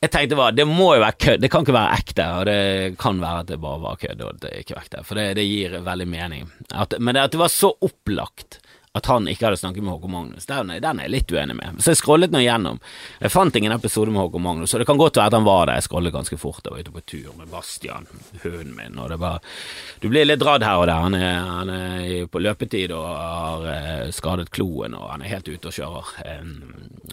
Jeg 0.02 0.10
tenkte 0.10 0.38
bare, 0.38 0.54
det 0.56 0.64
må 0.66 0.88
jo 0.96 1.02
være 1.02 1.18
kødd, 1.20 1.42
det 1.44 1.48
kan 1.52 1.62
ikke 1.62 1.76
være 1.76 1.98
ekte, 2.00 2.24
og 2.34 2.46
det 2.48 2.62
kan 2.98 3.20
være 3.22 3.42
at 3.44 3.50
det 3.52 3.58
bare 3.62 3.82
var 3.84 4.00
kødd 4.00 4.24
og 4.26 4.40
det 4.42 4.48
er 4.48 4.64
ikke 4.64 4.80
ekte, 4.80 5.02
for 5.06 5.18
det, 5.20 5.26
det 5.38 5.44
gir 5.46 5.76
veldig 5.86 6.06
mening. 6.10 6.48
At, 6.74 6.96
men 6.98 7.14
det, 7.14 7.22
at 7.28 7.36
det 7.36 7.38
var 7.38 7.52
så 7.54 7.70
opplagt 7.86 8.58
at 8.94 9.06
han 9.08 9.24
ikke 9.28 9.46
hadde 9.46 9.56
snakket 9.56 9.84
med 9.84 9.94
Håkon 9.94 10.12
Magnus. 10.12 10.46
Den, 10.46 10.68
den 10.84 10.98
er 11.00 11.06
jeg 11.06 11.12
litt 11.14 11.30
uenig 11.32 11.54
med. 11.56 11.78
Så 11.80 11.94
jeg 11.94 12.00
scrollet 12.02 12.32
nå 12.34 12.42
gjennom. 12.42 12.76
Jeg 13.22 13.32
fant 13.32 13.54
ingen 13.56 13.72
episode 13.72 14.12
med 14.12 14.20
Håkon 14.20 14.44
Magnus, 14.44 14.68
så 14.70 14.80
det 14.80 14.86
kan 14.88 15.00
godt 15.00 15.16
være 15.16 15.32
at 15.32 15.36
han 15.38 15.46
var 15.46 15.70
der. 15.70 15.78
Jeg 15.80 15.86
scrollet 15.86 16.12
ganske 16.12 16.36
fort 16.36 16.68
og 16.68 16.74
var 16.74 16.82
ute 16.84 16.92
på 16.92 17.04
tur 17.08 17.30
med 17.38 17.48
Bastian, 17.48 18.04
hunden 18.42 18.74
min, 18.76 18.98
og 19.00 19.08
det 19.08 19.18
var 19.22 19.40
Du 20.02 20.10
blir 20.12 20.28
litt 20.28 20.42
dradd 20.42 20.66
her 20.66 20.82
og 20.82 20.90
der. 20.90 21.06
Han 21.06 21.16
er, 21.16 21.38
han 21.48 21.72
er 21.72 22.28
på 22.28 22.42
løpetid 22.44 22.92
og 22.92 23.08
har 23.08 23.66
eh, 23.72 24.12
skadet 24.12 24.52
kloen, 24.52 24.98
og 24.98 25.08
han 25.08 25.24
er 25.24 25.38
helt 25.38 25.48
ute 25.48 25.72
og 25.72 25.78
kjører. 25.78 26.12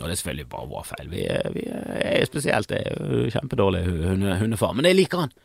Og 0.02 0.04
det 0.04 0.12
er 0.12 0.20
selvfølgelig 0.20 0.50
bare 0.52 0.72
vår 0.74 0.88
feil. 0.92 1.14
Vi, 1.16 1.24
vi 1.56 1.68
er 1.70 2.28
spesielt 2.28 2.74
det 2.74 2.84
er 2.92 3.32
kjempedårlig 3.38 3.86
hunde, 3.88 4.36
hundefar, 4.44 4.76
men 4.76 4.90
jeg 4.90 5.00
liker 5.00 5.30
han. 5.30 5.38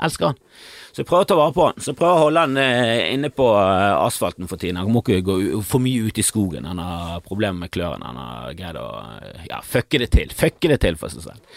Elsker 0.00 0.32
han. 0.32 0.40
Så 0.94 1.02
prøv 1.02 1.24
å 1.24 1.26
ta 1.26 1.34
vare 1.34 1.54
på 1.54 1.64
han. 1.66 1.80
Så 1.82 1.92
prøv 1.98 2.12
å 2.12 2.26
holde 2.28 2.42
han 2.44 2.58
eh, 2.60 3.10
inne 3.10 3.32
på 3.34 3.48
eh, 3.58 3.94
asfalten 3.98 4.46
for 4.50 4.60
tiden. 4.62 4.78
Han 4.78 4.92
må 4.94 5.02
ikke 5.02 5.24
gå 5.26 5.38
for 5.66 5.82
mye 5.82 6.06
ut 6.06 6.20
i 6.22 6.26
skogen. 6.26 6.68
Han 6.70 6.78
har 6.78 7.24
problemer 7.26 7.64
med 7.64 7.72
klørne. 7.74 8.06
Han 8.06 8.20
har 8.20 8.54
greid 8.54 8.78
å 8.78 8.86
eh, 9.18 9.48
ja, 9.50 9.58
fucke 9.66 9.98
det 10.04 10.12
til. 10.14 10.30
Fucke 10.30 10.70
det 10.70 10.78
til 10.84 10.98
for 11.00 11.10
seg 11.10 11.26
selv. 11.26 11.56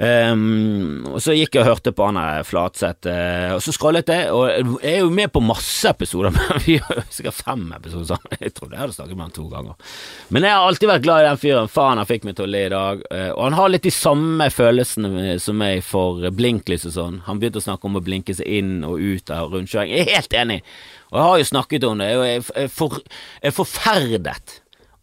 Um, 0.00 1.02
og 1.12 1.18
så 1.20 1.34
gikk 1.36 1.58
jeg 1.58 1.60
og 1.60 1.74
hørte 1.74 1.92
på 1.92 2.06
han 2.08 2.16
Flatseth, 2.48 3.04
uh, 3.04 3.52
og 3.58 3.58
så 3.60 3.74
scrollet 3.76 4.08
jeg, 4.08 4.30
og 4.32 4.46
jeg 4.80 4.94
er 4.94 5.02
jo 5.02 5.10
med 5.12 5.28
på 5.34 5.42
masse 5.44 5.90
episoder, 5.90 6.32
men 6.36 6.62
vi 6.64 6.78
har 6.80 7.02
sikkert 7.12 7.36
fem 7.36 7.66
episoder 7.76 8.14
sammen. 8.14 8.38
Jeg 8.40 8.54
trodde 8.56 8.78
jeg 8.78 8.80
hadde 8.80 8.96
snakket 8.96 9.18
med 9.18 9.26
han 9.26 9.36
to 9.36 9.44
ganger. 9.52 9.92
Men 10.32 10.48
jeg 10.48 10.56
har 10.56 10.70
alltid 10.70 10.92
vært 10.92 11.04
glad 11.04 11.20
i 11.20 11.28
den 11.28 11.42
fyren. 11.44 11.72
Faen, 11.74 12.00
han 12.00 12.08
fikk 12.08 12.24
meg 12.24 12.38
til 12.38 12.48
å 12.48 12.52
le 12.54 12.64
i 12.64 12.72
dag. 12.72 13.04
Uh, 13.12 13.28
og 13.28 13.44
han 13.44 13.58
har 13.60 13.74
litt 13.74 13.88
de 13.90 13.94
samme 13.94 14.48
følelsene 14.54 15.36
som 15.44 15.60
meg 15.60 15.84
for 15.84 16.24
blinklys 16.32 16.88
og 16.88 16.96
sånn. 16.96 17.22
Han 17.28 17.42
begynte 17.42 17.60
å 17.60 17.68
snakke 17.68 17.90
om 17.90 18.00
å 18.00 18.04
blinke 18.08 18.36
seg 18.40 18.48
inn 18.48 18.78
og 18.88 18.96
ut 19.04 19.36
av 19.36 19.52
rundkjøring. 19.52 19.92
Jeg 19.92 20.08
er 20.08 20.20
helt 20.22 20.42
enig, 20.46 20.62
og 21.10 21.20
jeg 21.20 21.28
har 21.28 21.40
jo 21.42 21.52
snakket 21.52 21.90
om 21.90 22.00
det. 22.00 22.12
Jeg 22.14 22.40
er, 22.40 22.72
for, 22.72 23.02
jeg 23.36 23.52
er 23.52 23.58
forferdet 23.60 24.60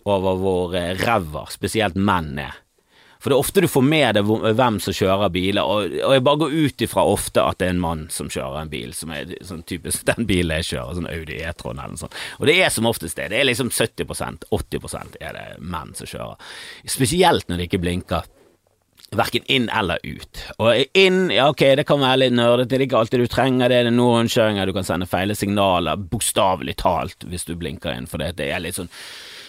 over 0.07 0.39
hvor 0.41 0.79
ræva 1.03 1.45
spesielt 1.53 1.99
menn 1.99 2.39
er. 2.41 2.63
For 3.27 3.33
det 3.33 3.35
er 3.35 3.43
ofte 3.43 3.59
du 3.59 3.67
får 3.67 3.83
med 3.83 4.15
deg 4.15 4.29
hvem 4.55 4.77
som 4.79 4.95
kjører 4.95 5.31
biler, 5.35 5.67
og, 5.67 5.95
og 5.99 6.13
jeg 6.15 6.23
bare 6.23 6.39
går 6.39 6.53
ut 6.63 6.83
ifra 6.85 7.03
ofte 7.11 7.43
at 7.43 7.57
det 7.59 7.67
er 7.67 7.73
en 7.73 7.81
mann 7.83 8.05
som 8.07 8.29
kjører 8.31 8.61
en 8.61 8.71
bil, 8.71 8.93
som 8.95 9.11
er 9.11 9.33
sånn 9.43 9.65
typisk 9.67 10.05
den 10.13 10.29
bilen 10.29 10.53
jeg 10.61 10.69
kjører, 10.69 10.95
sånn 10.95 11.09
Audi 11.11 11.41
E-tron 11.43 11.75
eller 11.75 11.97
noe 11.97 11.99
sånt. 12.05 12.15
Og 12.39 12.47
det 12.47 12.55
er 12.63 12.71
som 12.71 12.87
oftest 12.87 13.19
det. 13.19 13.27
Det 13.33 13.41
er 13.41 13.49
liksom 13.49 13.73
70% 13.75 14.47
80 14.47 15.19
er 15.19 15.35
det 15.35 15.45
menn 15.59 15.91
som 15.99 16.07
kjører. 16.07 16.39
Spesielt 16.87 17.51
når 17.51 17.59
de 17.59 17.67
ikke 17.67 17.83
blinker. 17.83 18.31
Verken 19.19 19.43
inn 19.51 19.67
eller 19.75 19.99
ut. 20.07 20.43
Og 20.63 20.95
inn, 20.95 21.25
ja 21.35 21.49
ok, 21.51 21.65
det 21.81 21.87
kan 21.91 21.99
være 21.99 22.21
litt 22.23 22.39
nerdete, 22.39 22.77
det 22.77 22.79
er 22.79 22.87
ikke 22.87 23.01
alltid 23.03 23.25
du 23.25 23.31
trenger 23.35 23.67
det, 23.67 23.83
det 23.89 23.91
er 23.91 23.97
noen 23.97 24.21
rundkjøringer 24.21 24.71
du 24.71 24.77
kan 24.79 24.87
sende 24.87 25.11
feile 25.11 25.35
signaler, 25.35 25.99
bokstavelig 25.99 26.79
talt, 26.79 27.27
hvis 27.27 27.43
du 27.51 27.57
blinker 27.59 27.91
inn, 27.91 28.07
for 28.07 28.23
det, 28.23 28.37
det 28.39 28.53
er 28.55 28.63
litt 28.63 28.79
sånn 28.79 28.91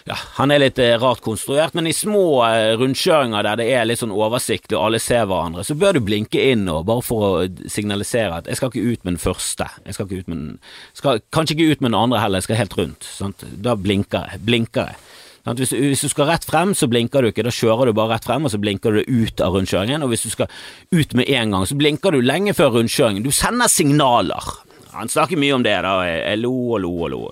ja, 0.08 0.16
han 0.38 0.52
er 0.52 0.62
litt 0.62 0.78
eh, 0.80 0.94
rart 1.00 1.20
konstruert, 1.24 1.74
men 1.76 1.88
i 1.90 1.92
små 1.92 2.40
eh, 2.46 2.72
rundkjøringer 2.80 3.44
der 3.44 3.60
det 3.60 3.66
er 3.76 3.84
litt 3.88 4.00
sånn 4.00 4.14
oversiktlig 4.14 4.78
og 4.78 4.86
alle 4.86 5.00
ser 5.02 5.26
hverandre, 5.28 5.64
så 5.66 5.76
bør 5.76 5.98
du 5.98 6.06
blinke 6.06 6.40
inn 6.50 6.64
nå, 6.64 6.80
bare 6.88 7.04
for 7.04 7.26
å 7.26 7.68
signalisere 7.68 8.40
at 8.40 8.48
jeg 8.48 8.60
skal 8.60 8.72
ikke 8.72 8.94
ut 8.94 9.04
med 9.04 9.14
den 9.14 9.22
første, 9.22 9.68
jeg 9.84 9.96
skal 9.96 10.08
ikke 10.08 10.22
ut 10.22 10.30
med 10.32 10.40
den, 10.40 10.54
skal 10.96 11.20
kanskje 11.34 11.58
ikke 11.58 11.74
ut 11.74 11.84
med 11.84 11.92
den 11.92 11.98
andre 12.00 12.22
heller, 12.22 12.40
jeg 12.40 12.48
skal 12.48 12.60
helt 12.62 12.78
rundt. 12.78 13.10
Sant? 13.18 13.44
Da 13.64 13.76
blinker 13.76 14.30
jeg. 14.32 14.42
Blinker 14.48 14.92
jeg. 14.92 15.04
Hvis, 15.48 15.72
hvis, 15.72 16.02
du 16.04 16.12
skal 16.12 16.28
rett 16.28 16.44
frem, 16.44 16.74
så 16.76 16.88
blinker 16.90 17.24
du 17.24 17.30
ikke, 17.30 17.44
da 17.46 17.52
kjører 17.54 17.88
du 17.88 17.96
bare 17.96 18.16
rett 18.16 18.26
frem, 18.28 18.44
og 18.44 18.52
så 18.52 18.60
blinker 18.60 18.98
du 18.98 19.04
ut 19.04 19.40
av 19.44 19.54
rundkjøringen, 19.56 20.04
og 20.04 20.12
hvis 20.12 20.26
du 20.26 20.32
skal 20.32 20.50
ut 20.92 21.14
med 21.16 21.28
en 21.28 21.54
gang, 21.54 21.68
så 21.68 21.76
blinker 21.78 22.12
du 22.12 22.20
lenge 22.24 22.56
før 22.56 22.74
rundkjøringen. 22.76 23.24
Du 23.24 23.32
sender 23.32 23.70
signaler. 23.72 24.50
Han 24.92 25.08
snakker 25.08 25.40
mye 25.40 25.56
om 25.56 25.64
det, 25.64 25.76
da. 25.84 25.94
Jeg 26.08 26.42
lo 26.42 26.52
og 26.74 26.82
lo 26.84 26.92
og 26.96 27.10
lo. 27.14 27.22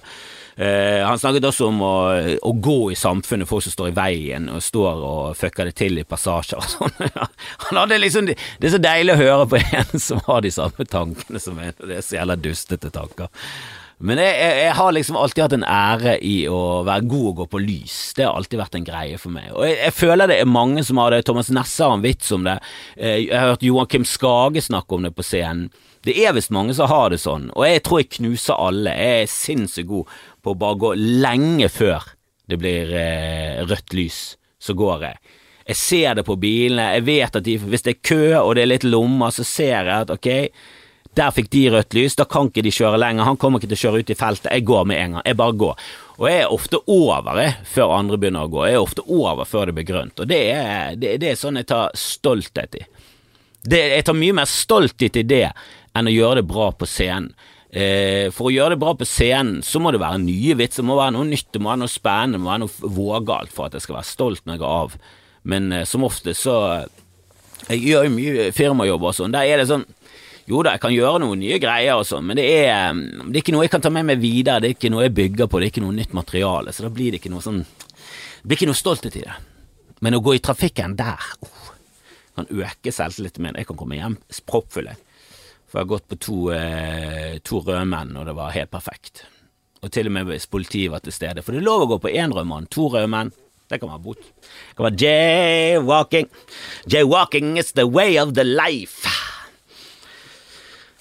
Uh, 0.56 1.04
han 1.04 1.18
snakket 1.20 1.44
også 1.50 1.66
om 1.68 1.82
å, 1.84 1.94
å, 2.40 2.52
gå 2.64 2.78
i 2.88 2.96
samfunnet, 2.96 3.48
folk 3.48 3.66
som 3.66 3.75
står 3.75 3.90
i 3.90 3.96
veien 3.98 4.46
og 4.48 4.62
står 4.64 5.02
og 5.04 5.36
fucker 5.36 5.68
det 5.68 5.76
til 5.76 6.00
i 6.00 6.06
passasjer 6.08 6.62
og 6.62 6.70
sånn. 6.72 7.10
han 7.66 7.80
hadde 7.82 7.98
liksom, 8.00 8.30
det 8.30 8.38
er 8.64 8.72
så 8.72 8.80
deilig 8.80 9.16
å 9.16 9.20
høre 9.20 9.48
på 9.52 9.60
en 9.60 10.00
som 10.08 10.22
har 10.28 10.46
de 10.46 10.54
samme 10.56 10.88
tankene 10.88 11.42
som 11.42 11.60
en, 11.60 11.76
det 11.84 11.98
er 11.98 12.06
så 12.06 12.16
jævla 12.16 12.38
dustete 12.40 12.92
tanker. 12.94 13.28
Men 13.96 14.20
jeg, 14.20 14.32
jeg, 14.36 14.56
jeg, 14.60 14.72
har 14.76 14.92
liksom 14.92 15.16
alltid 15.16 15.42
hatt 15.42 15.54
en 15.56 15.68
ære 15.72 16.16
i 16.25 16.34
å 16.52 16.60
være 16.84 17.08
god 17.08 17.28
og 17.30 17.38
gå 17.38 17.46
på 17.54 17.60
lys. 17.64 17.94
Det 18.16 18.26
har 18.26 18.36
alltid 18.36 18.60
vært 18.60 18.76
en 18.76 18.84
greie 18.84 19.20
for 19.20 19.32
meg. 19.32 19.48
Og 19.54 19.64
jeg, 19.64 19.78
jeg 19.80 19.96
føler 19.96 20.28
det 20.28 20.36
er 20.42 20.50
mange 20.52 20.84
som 20.84 21.00
har 21.00 21.14
det. 21.14 21.22
Thomas 21.25 21.48
Nesse 21.48 21.84
har 21.84 21.96
en 21.96 22.04
vits 22.04 22.28
om 22.36 22.44
det. 22.44 22.58
Eh, 22.96 23.22
jeg 23.25 23.32
har 23.32 23.54
hørt 23.54 23.64
Joakim 23.64 24.04
Skage 24.04 24.66
snakke 24.66 24.98
om 24.98 25.08
det 25.08 25.14
på 25.16 25.25
scenen. 25.25 25.70
Det 26.06 26.14
er 26.22 26.36
visst 26.36 26.52
mange 26.54 26.75
som 26.76 26.86
har 26.90 27.10
det 27.10 27.18
sånn, 27.18 27.48
og 27.56 27.64
jeg 27.66 27.82
tror 27.82 28.02
jeg 28.02 28.12
knuser 28.20 28.60
alle. 28.62 28.92
Jeg 28.94 29.25
er 29.25 29.32
sinnssykt 29.32 29.88
god 29.90 30.12
på 30.44 30.52
å 30.52 30.58
bare 30.60 30.78
gå 30.84 30.92
lenge 31.26 31.66
før 31.72 32.06
det 32.46 32.60
blir 32.62 32.92
eh, 32.94 33.64
rødt 33.66 33.96
lys. 33.96 34.20
Så 34.62 34.76
går 34.78 35.02
jeg. 35.02 35.18
Jeg 35.66 35.78
ser 35.80 36.14
det 36.14 36.25
på 36.26 36.36
bilene. 36.38 36.92
Jeg 36.94 37.06
vet 37.08 37.38
at 37.38 37.44
de, 37.46 37.56
hvis 37.58 37.82
det 37.82 37.96
er 37.96 38.04
kø 38.06 38.25
og 38.38 38.54
det 38.54 38.62
er 38.62 38.70
litt 38.70 38.86
lommer, 38.86 39.34
så 39.34 39.42
ser 39.46 39.80
jeg 39.80 40.06
at 40.06 40.12
ok, 40.14 40.28
der 41.16 41.32
fikk 41.34 41.48
de 41.50 41.62
rødt 41.72 41.96
lys, 41.96 42.14
da 42.18 42.26
kan 42.28 42.50
ikke 42.50 42.62
de 42.66 42.72
kjøre 42.76 43.00
lenger. 43.00 43.26
Han 43.26 43.38
kommer 43.40 43.58
ikke 43.58 43.72
til 43.72 43.78
å 43.78 43.82
kjøre 43.86 44.04
ut 44.04 44.12
i 44.12 44.18
feltet. 44.18 44.50
Jeg 44.52 44.66
går 44.68 44.86
med 44.86 45.00
en 45.00 45.16
gang. 45.16 45.26
Jeg 45.26 45.38
bare 45.40 45.56
går. 45.58 45.86
Og 46.16 46.28
jeg 46.30 46.42
er 46.42 46.54
ofte 46.54 46.80
over 46.92 47.40
jeg, 47.42 47.56
før 47.72 47.94
andre 47.96 48.18
begynner 48.20 48.46
å 48.46 48.52
gå. 48.52 48.62
Jeg 48.68 48.78
er 48.78 48.84
ofte 48.84 49.04
over 49.10 49.48
før 49.48 49.66
det 49.66 49.76
blir 49.78 49.88
grønt. 49.88 50.22
Og 50.22 50.30
det 50.30 50.42
er, 50.52 50.94
det, 51.00 51.16
det 51.25 51.32
er 51.32 51.40
sånn 51.40 51.58
jeg 51.58 51.70
tar 51.72 51.96
stolthet 51.98 52.78
i. 52.78 52.84
Det, 53.66 53.80
jeg 53.96 54.06
tar 54.06 54.14
mye 54.14 54.36
mer 54.38 54.46
stolthet 54.46 55.18
i 55.18 55.25
det 55.26 55.46
enn 55.98 56.10
å 56.10 56.14
gjøre 56.14 56.40
det 56.40 56.48
bra 56.50 56.70
på 56.76 56.88
scenen. 56.88 57.32
Eh, 57.76 58.30
for 58.32 58.48
å 58.48 58.54
gjøre 58.54 58.76
det 58.76 58.80
bra 58.80 58.94
på 58.96 59.04
scenen, 59.08 59.58
så 59.66 59.82
må 59.82 59.90
det 59.92 60.00
være 60.00 60.22
nye 60.22 60.54
vitser, 60.56 60.80
det 60.80 60.88
må 60.88 60.96
være 60.96 61.16
noe 61.16 61.28
nytt, 61.28 61.50
det 61.52 61.60
må 61.60 61.72
være 61.72 61.82
noe 61.82 61.92
spennende, 61.92 62.38
det 62.38 62.44
må 62.44 62.52
være 62.52 62.62
noe 62.62 62.92
vågalt 62.96 63.52
for 63.52 63.66
at 63.66 63.76
jeg 63.76 63.84
skal 63.84 63.98
være 63.98 64.08
stolt 64.08 64.44
når 64.46 64.56
jeg 64.56 64.62
går 64.62 64.76
av. 64.84 64.94
Men 65.52 65.68
eh, 65.72 65.88
som 65.88 66.06
ofte 66.06 66.34
så 66.36 66.86
Jeg 67.66 67.80
gjør 67.82 68.04
jo 68.04 68.10
mye 68.12 68.42
firmajobb 68.54 69.04
og 69.08 69.14
sånn. 69.16 69.32
Der 69.34 69.48
er 69.48 69.58
det 69.58 69.64
sånn 69.66 69.86
jo 70.46 70.60
da, 70.62 70.76
jeg 70.76 70.82
kan 70.84 70.92
gjøre 70.94 71.22
noen 71.24 71.40
nye 71.42 71.56
greier 71.58 71.98
og 71.98 72.04
sånn, 72.06 72.28
men 72.28 72.38
det 72.38 72.44
er, 72.46 72.94
det 72.94 73.32
er, 73.32 73.40
ikke 73.40 73.54
noe 73.54 73.64
jeg 73.64 73.72
kan 73.72 73.82
ta 73.82 73.90
med 73.90 74.06
meg 74.06 74.20
videre, 74.22 74.60
det 74.62 74.68
er 74.68 74.76
ikke 74.76 74.92
noe 74.94 75.02
jeg 75.02 75.16
bygger 75.16 75.48
på, 75.50 75.58
det 75.58 75.66
er 75.66 75.72
ikke 75.72 75.82
noe 75.82 75.96
nytt 75.96 76.14
materiale, 76.14 76.74
så 76.74 76.84
da 76.86 76.90
blir 76.94 77.10
det 77.10 77.18
ikke 77.18 77.32
noe 77.32 77.42
sånn 77.42 77.64
Det 77.64 78.46
blir 78.46 78.60
ikke 78.60 78.68
noe 78.70 78.78
stolthet 78.78 79.16
i 79.18 79.24
det. 79.24 79.34
Men 80.06 80.14
å 80.14 80.20
gå 80.22 80.36
i 80.36 80.42
trafikken 80.44 80.94
der 80.94 81.24
oh, 81.42 81.72
kan 82.38 82.46
øke 82.46 82.92
selvtilliten 82.94 83.42
min. 83.42 83.58
Jeg 83.58 83.66
kan 83.66 83.78
komme 83.80 83.98
hjem 83.98 84.14
proppfull, 84.46 84.92
for 85.76 85.83
jeg 85.83 85.90
har 85.90 85.92
gått 85.92 86.09
på 86.09 86.16
to, 86.25 86.37
eh, 86.56 87.38
to 87.45 87.59
rødmenn, 87.61 88.16
og 88.16 88.25
det 88.25 88.33
var 88.33 88.54
helt 88.54 88.71
perfekt. 88.73 89.26
Og 89.85 89.92
til 89.92 90.06
og 90.09 90.12
med 90.12 90.25
hvis 90.30 90.49
politiet 90.49 90.90
var 90.90 91.02
til 91.04 91.12
stede. 91.12 91.42
For 91.45 91.52
det 91.52 91.61
er 91.61 91.66
lov 91.68 91.85
å 91.85 91.90
gå 91.90 91.99
på 92.00 92.12
én 92.16 92.33
rødmann, 92.33 92.71
to 92.73 92.88
rødmenn. 92.88 93.30
Det 93.68 93.80
kan 93.80 93.90
være 93.90 94.00
bot. 94.00 94.16
Det 94.16 94.76
kan 94.78 94.87
være 94.87 94.97
jaywalking. 95.04 96.28
Jaywalking 96.88 97.59
is 97.59 97.73
the 97.73 97.87
way 97.87 98.16
of 98.16 98.33
the 98.33 98.45
life. 98.45 99.04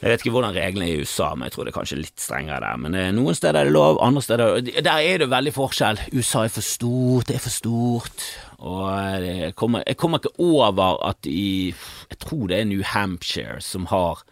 Jeg 0.02 0.12
vet 0.12 0.26
ikke 0.26 0.34
hvordan 0.36 0.54
reglene 0.54 0.90
er 0.90 0.98
i 0.98 1.02
USA, 1.06 1.34
men 1.36 1.48
jeg 1.48 1.54
tror 1.54 1.64
det 1.64 1.72
er 1.72 1.80
kanskje 1.80 2.02
litt 2.02 2.20
strengere 2.20 2.60
der. 2.60 2.76
Men 2.78 2.96
eh, 3.00 3.12
noen 3.16 3.34
steder 3.34 3.62
er 3.62 3.70
det 3.70 3.74
lov, 3.74 4.02
andre 4.04 4.22
steder 4.22 4.60
Der 4.84 4.98
er 5.00 5.24
det 5.24 5.30
veldig 5.32 5.54
forskjell. 5.56 6.02
USA 6.12 6.44
er 6.44 6.52
for 6.52 6.62
stort, 6.68 7.30
det 7.30 7.40
er 7.40 7.46
for 7.48 7.56
stort. 7.56 8.26
Og 8.60 8.92
eh, 8.92 9.46
jeg 9.46 9.56
kommer, 9.56 9.88
jeg 9.88 9.96
kommer 9.96 10.20
ikke 10.20 10.36
over 10.36 11.00
at 11.08 11.26
i 11.26 11.74
Jeg 12.10 12.20
tror 12.20 12.50
det 12.52 12.60
er 12.60 12.68
New 12.68 12.84
Hampshire 12.84 13.62
som 13.62 13.88
har 13.88 14.26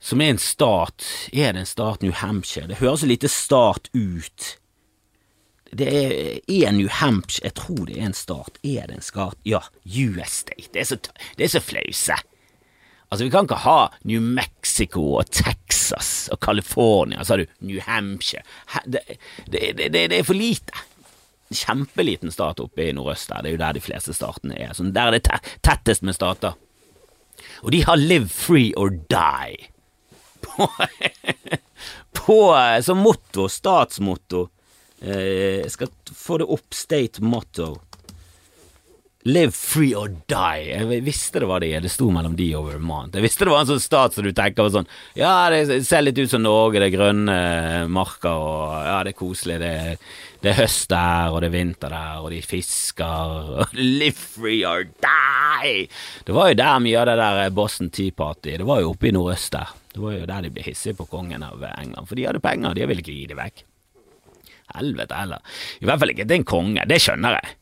Som 0.00 0.20
er 0.20 0.34
en 0.34 0.38
stat. 0.38 1.04
Er 1.32 1.52
det 1.52 1.64
en 1.64 1.66
stat, 1.66 2.02
New 2.02 2.12
Hampshire? 2.12 2.68
Det 2.68 2.80
høres 2.82 3.00
så 3.00 3.08
lite 3.10 3.28
stat 3.32 3.90
ut. 3.94 4.56
Det 5.76 5.88
er, 5.88 6.38
er 6.46 6.72
New 6.72 6.88
Hampshire 6.88 7.48
Jeg 7.48 7.56
tror 7.58 7.86
det 7.88 7.98
er 7.98 8.06
en 8.06 8.16
stat. 8.16 8.60
Er 8.62 8.86
det 8.86 9.00
en 9.00 9.04
stat? 9.04 9.38
Ja, 9.44 9.64
US 9.84 10.42
State. 10.44 10.72
Det 10.72 10.80
er 10.80 10.90
så, 10.90 10.98
så 11.58 11.60
flause. 11.60 12.18
Altså, 13.10 13.24
vi 13.24 13.30
kan 13.30 13.46
ikke 13.46 13.62
ha 13.62 13.80
New 14.04 14.20
Mexico 14.20 15.02
og 15.20 15.30
Texas 15.30 16.28
og 16.32 16.40
California, 16.42 17.22
så 17.24 17.36
du 17.38 17.44
New 17.62 17.78
Hampshire 17.80 18.42
det, 18.84 19.00
det, 19.46 19.92
det, 19.94 20.10
er 20.10 20.26
for 20.26 20.34
lite. 20.34 20.74
Kjempeliten 21.54 22.34
stat 22.34 22.58
oppe 22.58 22.88
i 22.88 22.94
nordøst 22.94 23.30
der, 23.30 23.44
det 23.44 23.52
er 23.52 23.54
jo 23.54 23.62
der 23.62 23.76
de 23.76 23.84
fleste 23.84 24.14
statene 24.14 24.58
er. 24.58 24.74
Så 24.74 24.88
der 24.90 25.06
er 25.06 25.14
det 25.14 25.52
tettest 25.62 26.02
med 26.02 26.18
stater. 26.18 26.58
Og 27.62 27.70
de 27.72 27.84
har 27.86 27.96
live 27.96 28.28
free 28.28 28.72
or 28.74 28.90
die 28.90 29.70
på, 30.42 30.68
på 32.20 32.40
som 32.82 33.02
motto, 33.04 33.48
statsmotto. 33.48 34.48
Eh, 35.00 35.62
jeg 35.62 35.72
skal 35.74 35.92
få 36.14 36.40
det 36.42 36.48
opp, 36.56 36.72
state 36.74 37.24
motto. 37.24 37.74
Live 39.26 39.50
free 39.50 39.90
or 39.98 40.12
die. 40.30 40.68
Jeg 40.70 41.02
visste 41.02 41.40
det 41.42 41.48
var 41.50 41.60
det. 41.60 41.72
Det 41.82 41.90
sto 41.90 42.06
mellom 42.14 42.36
de 42.38 42.46
og 42.54 42.68
Vermont. 42.68 43.16
Jeg 43.16 43.24
visste 43.24 43.48
det 43.48 43.50
var 43.50 43.64
en 43.64 43.70
sånn 43.72 43.82
stat 43.82 44.14
som 44.14 44.22
du 44.22 44.30
tenker 44.30 44.62
på 44.62 44.70
sånn 44.70 44.86
Ja, 45.18 45.48
det 45.50 45.80
ser 45.88 46.04
litt 46.06 46.20
ut 46.20 46.30
som 46.30 46.44
Norge, 46.44 46.78
det 46.78 46.92
grønne 46.94 47.34
marker, 47.90 48.38
og 48.38 48.76
ja, 48.86 49.00
det 49.02 49.16
er 49.16 49.18
koselig. 49.18 49.56
Det, 49.64 49.72
det 50.44 50.52
er 50.52 50.60
høst 50.60 50.86
der, 50.94 51.32
og 51.32 51.42
det 51.42 51.50
er 51.50 51.56
vinter 51.56 51.96
der, 51.96 52.20
og 52.22 52.30
de 52.36 52.38
fisker. 52.46 53.66
Live 53.98 54.14
free 54.36 54.62
or 54.62 54.86
die! 54.86 55.88
Det 56.22 56.36
var 56.36 56.52
jo 56.52 56.60
der 56.62 56.78
mye 56.86 57.02
av 57.02 57.10
det 57.10 57.18
der 57.24 57.50
Boston 57.56 57.90
Tea 57.90 58.14
Party 58.14 58.54
Det 58.60 58.68
var 58.68 58.84
jo 58.84 58.94
oppe 58.94 59.10
i 59.10 59.14
nordøst 59.16 59.58
der. 59.58 59.74
Det 59.96 60.04
var 60.04 60.16
jo 60.18 60.26
der 60.28 60.44
de 60.44 60.52
ble 60.52 60.64
hissige 60.66 60.98
på 60.98 61.08
kongen 61.08 61.44
av 61.46 61.62
England, 61.72 62.04
for 62.04 62.18
de 62.18 62.26
hadde 62.28 62.44
penger, 62.44 62.76
de 62.76 62.88
ville 62.88 63.04
ikke 63.04 63.14
gi 63.16 63.28
det 63.30 63.38
vekk. 63.38 63.62
Helvete 64.76 65.16
heller. 65.16 65.54
I 65.80 65.88
hvert 65.88 66.02
fall 66.02 66.12
ikke 66.12 66.26
til 66.26 66.42
en 66.42 66.50
konge, 66.50 66.84
det 66.90 67.00
skjønner 67.00 67.38
jeg 67.38 67.54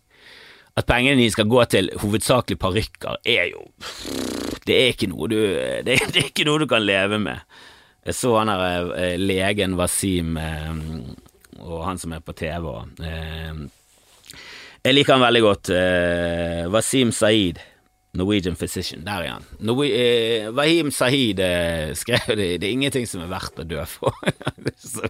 at 0.74 0.88
pengene 0.88 1.20
dine 1.20 1.30
skal 1.30 1.46
gå 1.46 1.62
til 1.70 1.90
hovedsakelig 2.02 2.58
parykker, 2.58 3.20
er 3.30 3.50
jo 3.52 3.62
det 4.64 4.74
er, 4.74 4.90
ikke 4.94 5.10
noe 5.12 5.28
du, 5.30 5.36
det, 5.86 5.98
det 6.14 6.22
er 6.22 6.30
ikke 6.30 6.46
noe 6.48 6.62
du 6.62 6.66
kan 6.70 6.82
leve 6.82 7.20
med. 7.20 7.58
Jeg 8.04 8.16
så 8.16 8.32
han 8.38 8.50
der 8.50 8.90
eh, 8.96 9.16
legen 9.20 9.76
Wasim 9.78 10.38
eh, 10.40 10.70
og 11.60 11.84
han 11.86 12.00
som 12.00 12.14
er 12.16 12.24
på 12.24 12.34
TV. 12.36 12.70
Eh, 13.04 13.60
jeg 14.84 14.96
liker 14.96 15.14
han 15.14 15.24
veldig 15.24 15.42
godt. 15.44 15.70
Wasim 16.72 17.12
Saeed. 17.14 17.60
Norwegian 18.14 18.56
Physician. 18.56 19.04
Der 19.06 19.26
er 19.26 19.32
han. 19.34 19.46
Norwe 19.58 19.88
eh, 19.90 20.48
Wahim 20.54 20.92
Sahid 20.94 21.40
eh, 21.42 21.92
skrev 21.98 22.36
det 22.38 22.48
Det 22.62 22.68
er 22.68 22.72
ingenting 22.72 23.08
som 23.10 23.24
er 23.24 23.32
verdt 23.32 23.58
å 23.58 23.66
dø 23.66 23.82
for. 23.90 24.14
så, 24.78 25.08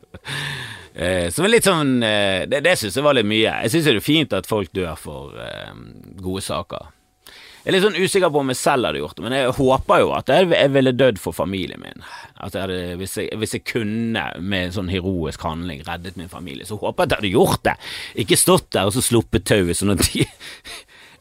eh, 0.94 1.28
som 1.34 1.44
er 1.44 1.52
litt 1.52 1.68
sånn 1.68 1.99
eh, 2.02 2.49
Det, 2.49 2.62
det 2.64 2.76
syns 2.80 2.96
jeg 2.96 3.06
var 3.06 3.18
litt 3.18 3.28
mye. 3.28 3.61
Jeg 3.66 3.75
syns 3.75 3.88
det 3.88 3.96
er 3.99 4.04
fint 4.04 4.37
at 4.37 4.49
folk 4.49 4.73
dør 4.76 4.96
for 5.00 5.37
eh, 5.37 5.73
gode 6.25 6.44
saker. 6.44 6.92
Jeg 7.64 7.70
er 7.70 7.76
litt 7.78 7.84
sånn 7.87 7.96
usikker 7.96 8.28
på 8.28 8.40
om 8.42 8.50
jeg 8.52 8.61
selv 8.61 8.84
hadde 8.84 9.00
gjort 9.00 9.16
det, 9.16 9.23
men 9.25 9.32
jeg 9.32 9.52
håper 9.56 10.00
jo 10.02 10.11
at 10.12 10.28
jeg, 10.28 10.68
ville 10.75 10.92
dødd 10.92 11.20
for 11.20 11.32
familien 11.32 11.80
min. 11.80 12.02
At 12.37 12.52
jeg 12.52 12.66
hadde, 12.66 12.80
hvis, 13.00 13.14
jeg, 13.16 13.30
hvis, 13.40 13.54
jeg, 13.56 13.64
kunne 13.70 14.25
med 14.37 14.75
sånn 14.76 14.90
heroisk 14.92 15.40
handling 15.49 15.80
reddet 15.87 16.18
min 16.20 16.28
familie, 16.28 16.68
så 16.68 16.76
håper 16.76 17.06
jeg 17.06 17.08
at 17.08 17.14
jeg 17.14 17.23
hadde 17.23 17.32
gjort 17.38 17.62
det. 17.64 17.75
Ikke 18.20 18.37
stått 18.37 18.68
der 18.76 18.90
og 18.90 18.92
så 18.92 19.04
sluppet 19.04 19.49
tauet 19.49 19.80
sånn 19.80 19.94
at 19.96 20.04
de 20.04 20.26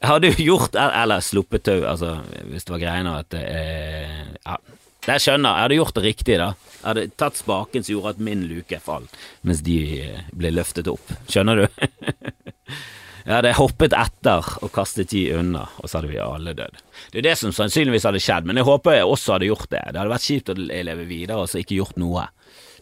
jeg 0.03 0.09
hadde 0.11 0.31
gjort 0.43 0.75
Eller 0.75 1.23
sluppet 1.23 1.63
tau, 1.63 1.79
altså, 1.87 2.17
hvis 2.51 2.67
det 2.67 2.73
var 2.75 2.81
greiene 2.81 3.17
at 3.21 3.37
eh, 3.39 4.17
Ja, 4.43 4.57
jeg 5.03 5.19
skjønner. 5.19 5.57
Jeg 5.57 5.65
hadde 5.65 5.77
gjort 5.81 5.95
det 5.97 6.03
riktig, 6.05 6.35
da. 6.39 6.49
Jeg 6.77 6.85
hadde 6.85 7.01
tatt 7.19 7.39
spaken 7.39 7.83
som 7.83 7.91
gjorde 7.91 8.13
at 8.13 8.21
min 8.23 8.45
luke 8.47 8.77
falt, 8.83 9.17
mens 9.43 9.59
de 9.65 9.77
eh, 9.99 10.21
ble 10.31 10.51
løftet 10.53 10.87
opp. 10.91 11.11
Skjønner 11.27 11.63
du? 11.63 11.65
Jeg 13.23 13.37
hadde 13.37 13.53
hoppet 13.55 13.93
etter 13.95 14.47
og 14.65 14.71
kastet 14.75 15.13
de 15.13 15.21
unna, 15.37 15.61
og 15.79 15.87
så 15.87 16.01
hadde 16.01 16.09
vi 16.11 16.17
alle 16.19 16.51
dødd. 16.57 16.81
Det 17.13 17.21
er 17.21 17.27
det 17.29 17.35
som 17.39 17.53
sannsynligvis 17.55 18.03
hadde 18.09 18.19
skjedd, 18.19 18.49
men 18.49 18.59
jeg 18.59 18.67
håper 18.67 18.97
jeg 18.97 19.07
også 19.07 19.37
hadde 19.37 19.47
gjort 19.47 19.69
det. 19.71 19.79
Det 19.87 20.01
hadde 20.01 20.11
vært 20.11 20.25
kjipt 20.27 20.51
å 20.51 20.55
leve 20.59 21.05
videre 21.07 21.37
og 21.39 21.47
så 21.47 21.61
ikke 21.61 21.77
gjort 21.77 22.01
noe. 22.03 22.25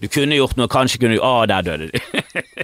Du 0.01 0.07
kunne 0.09 0.37
gjort 0.37 0.57
noe, 0.57 0.69
kanskje 0.71 1.01
kunne 1.01 1.19
du 1.19 1.23
Å, 1.23 1.45
der 1.49 1.65
døde 1.65 1.91
du. 1.91 1.95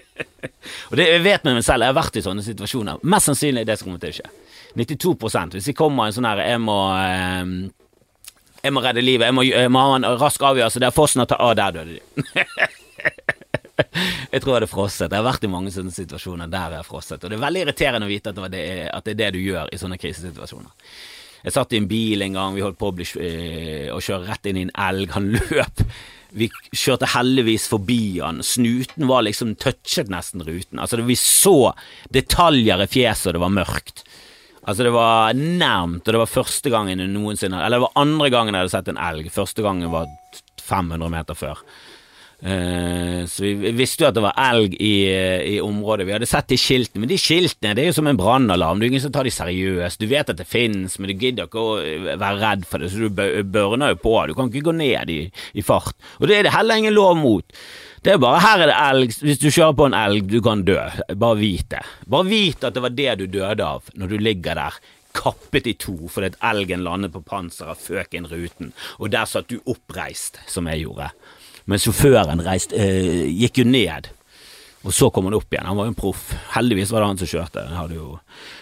og 0.90 0.98
det 0.98 1.06
jeg 1.06 1.26
vet 1.26 1.46
med 1.46 1.60
meg 1.60 1.66
selv, 1.66 1.86
jeg 1.86 1.94
har 1.94 1.98
vært 1.98 2.18
i 2.18 2.26
sånne 2.26 2.46
situasjoner. 2.46 3.04
Mest 3.06 3.30
sannsynlig 3.30 3.64
er 3.64 3.70
det 3.70 3.78
som 3.80 3.90
kommer 3.90 4.02
til 4.02 4.16
å 4.16 4.18
skje. 4.20 4.30
92 4.78 5.14
Hvis 5.56 5.70
jeg 5.72 5.78
kommer 5.78 6.06
en 6.06 6.14
sånn 6.14 6.28
her 6.28 6.38
Jeg 6.44 6.60
må 6.62 6.76
eh, 7.00 7.46
Jeg 8.62 8.74
må 8.76 8.84
redde 8.84 9.02
livet, 9.02 9.30
jeg 9.30 9.34
må, 9.34 9.46
jeg 9.48 9.72
må 9.74 9.82
ha 9.82 9.96
en 9.96 10.10
rask 10.20 10.44
avgjørelse, 10.44 10.82
det 10.84 10.90
er 10.90 10.98
fossen 10.98 11.24
å 11.24 11.30
ta 11.30 11.40
Å, 11.42 11.54
der 11.58 11.78
døde 11.78 11.96
de. 11.96 12.02
jeg 14.34 14.42
tror 14.42 14.52
jeg 14.52 14.58
hadde 14.58 14.70
frosset. 14.70 15.12
Jeg 15.12 15.20
har 15.20 15.28
vært 15.28 15.46
i 15.46 15.52
mange 15.52 15.72
sånne 15.74 15.94
situasjoner 15.94 16.50
der 16.52 16.76
jeg 16.76 16.82
har 16.82 16.88
frosset. 16.88 17.22
Og 17.22 17.32
det 17.32 17.38
er 17.38 17.46
veldig 17.46 17.64
irriterende 17.66 18.10
å 18.10 18.12
vite 18.12 18.34
at 18.34 18.42
det, 18.54 18.64
er, 18.64 18.84
at 18.92 19.06
det 19.06 19.14
er 19.14 19.22
det 19.22 19.32
du 19.38 19.40
gjør 19.44 19.72
i 19.72 19.80
sånne 19.82 20.00
krisesituasjoner. 20.02 20.92
Jeg 21.46 21.54
satt 21.54 21.74
i 21.74 21.80
en 21.80 21.90
bil 21.90 22.26
en 22.26 22.36
gang, 22.36 22.56
vi 22.58 22.66
holdt 22.66 22.80
på 22.80 22.90
å, 22.90 22.96
bli, 22.98 23.06
øh, 23.06 23.90
å 23.94 24.02
kjøre 24.04 24.28
rett 24.28 24.50
inn 24.50 24.60
i 24.60 24.66
en 24.68 24.74
elg. 24.88 25.14
Han 25.16 25.30
løp. 25.36 25.84
Vi 26.36 26.50
kjørte 26.76 27.10
heldigvis 27.14 27.68
forbi 27.72 28.20
han. 28.20 28.42
Snuten 28.44 29.08
var 29.10 29.26
liksom 29.28 29.56
touchet 29.62 30.12
nesten 30.12 30.44
ruten. 30.44 30.82
Altså, 30.82 31.00
vi 31.08 31.16
så 31.20 31.74
detaljer 32.14 32.84
i 32.84 32.90
fjeset, 32.92 33.30
og 33.32 33.38
det 33.38 33.44
var 33.46 33.56
mørkt. 33.56 34.04
Altså, 34.68 34.84
det 34.84 34.94
var 34.96 35.38
nærmt, 35.38 36.04
og 36.04 36.12
det 36.14 36.22
var 36.24 36.32
første 36.32 36.72
gangen 36.74 37.00
noensinne 37.14 37.62
Eller 37.64 37.80
det 37.80 37.86
var 37.86 38.02
andre 38.02 38.32
gangen 38.34 38.56
jeg 38.56 38.66
hadde 38.66 38.76
sett 38.76 38.92
en 38.92 39.00
elg. 39.00 39.32
Første 39.32 39.64
gangen 39.64 39.94
var 39.94 40.10
500 40.68 41.14
meter 41.14 41.38
før. 41.38 41.64
Uh, 42.38 43.26
så 43.26 43.48
vi 43.48 43.72
visste 43.74 44.04
jo 44.04 44.10
at 44.12 44.14
det 44.14 44.22
var 44.22 44.36
elg 44.38 44.76
i, 44.78 45.10
i, 45.10 45.56
området. 45.64 46.06
Vi 46.06 46.14
hadde 46.14 46.30
sett 46.30 46.52
de 46.52 46.60
skiltene, 46.62 47.02
men 47.02 47.10
de 47.10 47.18
skiltene 47.18 47.74
det 47.74 47.84
er 47.84 47.90
jo 47.90 47.98
som 47.98 48.10
en 48.12 48.20
brannalarm. 48.20 48.78
Det 48.78 48.88
er 48.88 48.94
ingen 48.94 49.06
som 49.08 49.16
tar 49.16 49.26
de 49.26 49.34
seriøst. 49.34 50.02
Du 50.02 50.12
vet 50.12 50.30
at 50.30 50.38
det 50.38 50.46
finnes, 50.50 51.00
men 51.00 51.10
du 51.10 51.16
gidder 51.18 51.50
ikke 51.50 51.64
å 51.64 51.76
være 52.14 52.38
redd 52.44 52.68
for 52.70 52.84
det, 52.84 52.92
så 52.94 53.08
du 53.08 53.44
børner 53.58 53.96
jo 53.96 54.02
på. 54.04 54.16
Du 54.30 54.36
kan 54.38 54.52
ikke 54.52 54.70
gå 54.70 54.78
ned 54.78 55.14
i, 55.14 55.20
i, 55.58 55.66
fart. 55.66 55.98
Og 56.22 56.30
det 56.30 56.38
er 56.38 56.48
det 56.48 56.54
heller 56.54 56.78
ingen 56.78 56.98
lov 56.98 57.18
mot. 57.18 57.58
Det 58.06 58.14
er 58.14 58.22
bare 58.22 58.44
her 58.44 58.62
er 58.62 58.70
det 58.70 58.78
elg. 58.84 59.18
Hvis 59.26 59.42
du 59.42 59.50
kjører 59.50 59.80
på 59.80 59.88
en 59.90 59.98
elg, 59.98 60.30
du 60.30 60.38
kan 60.46 60.62
dø. 60.68 60.78
Bare 61.18 61.40
vit 61.42 61.72
det. 61.74 61.82
Bare 62.06 62.30
vit 62.30 62.70
at 62.70 62.78
det 62.78 62.86
var 62.86 62.94
det 62.94 63.18
du 63.24 63.26
døde 63.40 63.66
av 63.66 63.90
når 63.98 64.14
du 64.14 64.22
ligger 64.22 64.62
der 64.62 64.78
kappet 65.18 65.66
i 65.66 65.74
to 65.80 65.96
fordi 66.12 66.36
elgen 66.46 66.84
landet 66.86 67.14
på 67.16 67.24
panseret, 67.26 67.82
føk 67.82 68.14
inn 68.18 68.30
ruten, 68.30 68.74
og 69.02 69.10
der 69.14 69.26
satt 69.26 69.50
du 69.50 69.58
oppreist, 69.66 70.38
som 70.46 70.70
jeg 70.70 70.86
gjorde. 70.86 71.10
Men 71.68 71.82
sjåføren 71.84 72.44
reist, 72.46 72.74
eh, 72.74 73.28
gikk 73.28 73.62
jo 73.62 73.68
ned, 73.68 74.08
og 74.88 74.94
så 74.96 75.10
kom 75.12 75.28
han 75.28 75.36
opp 75.36 75.52
igjen. 75.52 75.68
Han 75.68 75.78
var 75.78 75.88
jo 75.88 75.92
en 75.92 76.00
proff. 76.00 76.30
Heldigvis 76.54 76.94
var 76.94 77.04
det 77.04 77.12
han 77.12 77.20
som 77.20 77.32
kjørte. 77.34 77.68
Han 77.68 77.80
hadde 77.82 77.98
jo 77.98 78.10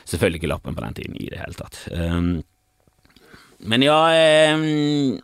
selvfølgelig 0.10 0.42
ikke 0.42 0.50
lappen 0.50 0.76
på 0.76 0.86
den 0.86 0.98
tiden 0.98 1.18
i 1.22 1.30
det 1.30 1.42
hele 1.44 1.58
tatt. 1.60 1.82
Um, 1.94 2.44
men 3.66 3.82
ja 3.86 3.98
um, 4.54 5.20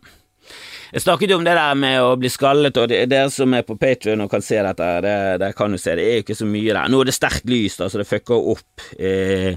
Jeg 0.92 1.02
snakket 1.04 1.30
jo 1.30 1.38
om 1.40 1.44
det 1.46 1.54
der 1.56 1.74
med 1.78 1.98
å 2.04 2.14
bli 2.20 2.30
skallet, 2.30 2.78
og 2.78 2.92
dere 2.92 3.24
som 3.32 3.54
er 3.56 3.64
på 3.66 3.78
Patrion 3.80 4.22
og 4.22 4.30
kan 4.30 4.44
se 4.44 4.60
dette, 4.62 4.88
det, 5.02 5.16
det, 5.42 5.50
kan 5.56 5.72
jo 5.72 5.80
se, 5.80 5.96
det 5.96 6.04
er 6.04 6.20
jo 6.20 6.26
ikke 6.26 6.38
så 6.38 6.48
mye 6.48 6.76
der. 6.76 6.92
Nå 6.92 7.00
er 7.00 7.08
det 7.08 7.16
sterkt 7.16 7.48
lys, 7.50 7.78
da, 7.80 7.88
så 7.88 8.02
det 8.02 8.06
fucker 8.10 8.50
opp. 8.52 8.86
Eh, 9.00 9.56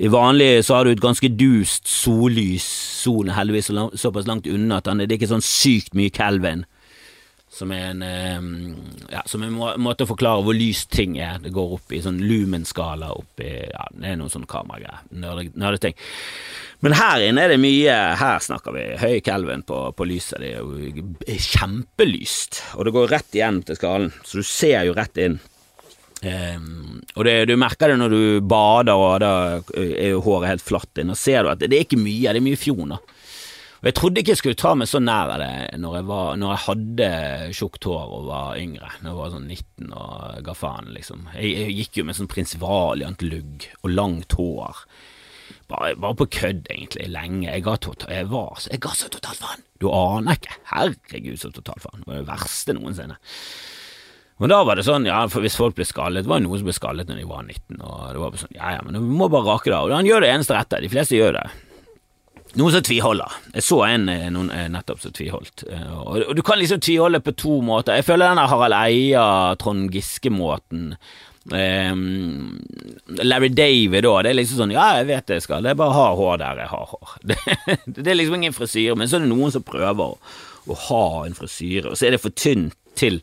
i 0.00 0.08
vanlig 0.08 0.64
så 0.64 0.78
har 0.78 0.88
du 0.88 0.94
et 0.94 1.02
ganske 1.02 1.28
dust 1.36 1.86
sollys. 1.86 2.66
Solen 3.04 3.34
heldigvis 3.36 3.70
såpass 4.00 4.26
langt 4.26 4.48
unna 4.48 4.80
at 4.80 4.88
det 4.88 5.06
er 5.06 5.18
ikke 5.20 5.30
sånn 5.30 5.44
sykt 5.44 5.94
mye 5.98 6.12
Kelvin 6.16 6.64
som 7.60 7.72
er 7.76 7.90
en, 7.92 8.76
ja, 9.12 9.20
som 9.28 9.42
en 9.44 9.58
måte 9.84 10.06
å 10.06 10.08
forklare 10.08 10.44
hvor 10.46 10.56
lyst 10.56 10.88
ting 10.94 11.18
er. 11.20 11.36
Det 11.44 11.52
går 11.52 11.76
opp 11.76 11.92
i 11.92 12.00
sånn 12.00 12.22
lumenskala 12.24 13.10
opp 13.12 13.42
i 13.44 13.52
ja, 13.52 13.84
Det 13.92 14.08
er 14.08 14.16
noen 14.16 14.32
sånne 14.32 14.48
kameragreier. 14.48 15.04
Nerdeting. 15.60 15.98
Men 16.80 16.96
her 16.96 17.26
inne 17.26 17.44
er 17.44 17.52
det 17.52 17.60
mye 17.60 17.96
Her 18.16 18.40
snakker 18.40 18.72
vi 18.72 18.84
høy 19.02 19.18
kelvin 19.24 19.64
på, 19.68 19.82
på, 19.92 20.08
lyset. 20.08 20.40
Det 20.40 20.54
er 20.54 20.64
jo 20.64 21.36
kjempelyst, 21.50 22.62
og 22.78 22.88
det 22.88 22.96
går 22.96 23.12
rett 23.12 23.36
igjen 23.36 23.60
til 23.68 23.76
skallen, 23.76 24.12
så 24.24 24.40
du 24.40 24.46
ser 24.48 24.88
jo 24.88 24.96
rett 24.96 25.20
inn. 25.20 25.36
Um, 26.20 26.98
og 27.16 27.24
det, 27.24 27.34
du 27.48 27.54
merker 27.60 27.92
det 27.92 28.00
når 28.00 28.12
du 28.12 28.24
bader, 28.44 28.96
og 28.96 29.20
da 29.22 29.34
er 29.76 30.14
jo 30.14 30.24
håret 30.24 30.54
helt 30.54 30.64
flatt 30.64 31.00
inn, 31.00 31.12
og 31.12 31.20
ser 31.20 31.44
du 31.44 31.52
at 31.52 31.60
det, 31.60 31.70
det 31.72 31.78
er 31.78 31.88
ikke 31.88 32.00
mye, 32.00 32.32
det 32.32 32.40
er 32.40 32.48
mye 32.48 32.60
fjoner. 32.60 33.04
Og 33.80 33.88
Jeg 33.88 33.96
trodde 33.96 34.20
ikke 34.20 34.34
jeg 34.34 34.40
skulle 34.42 34.60
ta 34.60 34.74
meg 34.76 34.90
så 34.90 35.00
nær 35.00 35.30
av 35.32 35.40
det 35.40 35.78
når 35.80 35.94
jeg, 35.96 36.06
var, 36.10 36.34
når 36.36 36.50
jeg 36.52 36.64
hadde 36.66 37.06
tjukt 37.56 37.86
hår 37.88 38.10
og 38.18 38.26
var 38.28 38.58
yngre, 38.60 38.90
når 39.00 39.08
jeg 39.08 39.18
var 39.20 39.30
sånn 39.32 39.46
19 39.48 39.94
og 39.96 40.42
ga 40.44 40.54
faen, 40.58 40.90
liksom. 40.96 41.22
Jeg, 41.32 41.54
jeg 41.56 41.76
gikk 41.78 42.00
jo 42.00 42.04
med 42.10 42.18
sånn 42.18 42.28
prinsipaliant 42.28 43.24
lugg 43.24 43.64
og 43.80 43.94
langt 43.94 44.36
hår. 44.36 44.84
Bare, 45.70 45.94
bare 46.02 46.18
på 46.18 46.28
kødd, 46.36 46.66
egentlig, 46.68 47.08
lenge. 47.14 47.48
Jeg 47.48 47.64
ga, 47.64 47.78
total, 47.80 48.12
jeg 48.12 48.28
var, 48.28 48.60
jeg 48.68 48.82
ga 48.84 48.92
så 48.98 49.08
totalt 49.16 49.40
faen. 49.40 49.64
Du 49.80 49.88
aner 49.94 50.36
ikke. 50.36 50.60
Herregud, 50.74 51.40
så 51.40 51.52
totalt 51.54 51.86
faen. 51.86 52.04
Det 52.04 52.10
var 52.10 52.20
det 52.20 52.28
verste 52.28 52.76
noensinne. 52.76 53.16
Og 54.40 54.48
da 54.48 54.60
var 54.64 54.76
det 54.76 54.86
sånn, 54.86 55.08
ja, 55.08 55.22
for 55.28 55.44
hvis 55.44 55.56
folk 55.56 55.76
ble 55.76 55.84
skallet, 55.88 56.24
det 56.24 56.32
var 56.32 56.40
jo 56.40 56.46
noen 56.48 56.60
som 56.60 56.68
ble 56.68 56.76
skallet 56.76 57.08
når 57.08 57.18
de 57.20 57.26
var 57.28 57.42
19, 57.44 57.80
og 57.80 58.04
det 58.12 58.22
var 58.22 58.38
sånn, 58.40 58.54
ja 58.56 58.70
ja, 58.76 58.84
men 58.84 58.96
du 58.96 59.04
må 59.04 59.28
bare 59.32 59.54
rake 59.54 59.68
det 59.68 59.76
av. 59.76 59.90
Han 59.92 60.08
gjør 60.08 60.24
det 60.24 60.30
eneste 60.32 60.56
rette, 60.56 60.80
de 60.80 60.92
fleste 60.92 61.16
gjør 61.18 61.36
det. 61.36 61.48
Noen 62.58 62.74
som 62.74 62.82
tviholder. 62.82 63.38
Jeg 63.54 63.62
så 63.62 63.80
en 63.86 64.08
eh, 64.10 64.28
noen, 64.34 64.50
eh, 64.50 64.68
nettopp 64.72 65.02
som 65.04 65.14
tviholdt. 65.14 65.64
Og, 65.70 66.16
og 66.24 66.32
du 66.34 66.42
kan 66.46 66.58
liksom 66.58 66.80
tviholde 66.82 67.22
på 67.22 67.36
to 67.38 67.60
måter. 67.62 68.00
Jeg 68.00 68.08
føler 68.08 68.30
denne 68.30 68.46
Harald 68.50 68.74
Eia, 68.74 69.26
Trond 69.60 69.90
Giske-måten 69.94 70.94
um, 71.48 72.60
Larry 73.06 73.48
David 73.48 74.08
òg. 74.08 74.22
Det 74.24 74.32
er 74.32 74.38
liksom 74.38 74.62
sånn 74.62 74.74
Ja, 74.74 74.92
jeg 75.00 75.08
vet 75.10 75.28
det 75.28 75.40
jeg 75.40 75.46
skal. 75.46 75.64
Det 75.64 75.72
er 75.72 75.80
bare 75.80 75.94
å 75.94 75.98
ha 75.98 76.12
hår 76.18 76.40
der 76.42 76.62
jeg 76.64 76.72
har 76.72 76.94
hår. 76.94 77.16
Det, 77.30 77.40
det, 77.86 78.06
er 78.06 78.18
liksom 78.18 78.38
ingen 78.40 78.56
frisyre, 78.56 78.96
men 78.98 79.10
så 79.10 79.18
er 79.18 79.26
det 79.26 79.32
noen 79.32 79.54
som 79.54 79.66
prøver 79.66 80.14
å, 80.14 80.38
å 80.70 80.78
ha 80.88 81.04
en 81.26 81.36
frisyre, 81.38 81.92
og 81.92 81.98
så 81.98 82.08
er 82.08 82.16
det 82.16 82.22
for 82.22 82.34
tynt 82.34 82.76
til, 82.98 83.20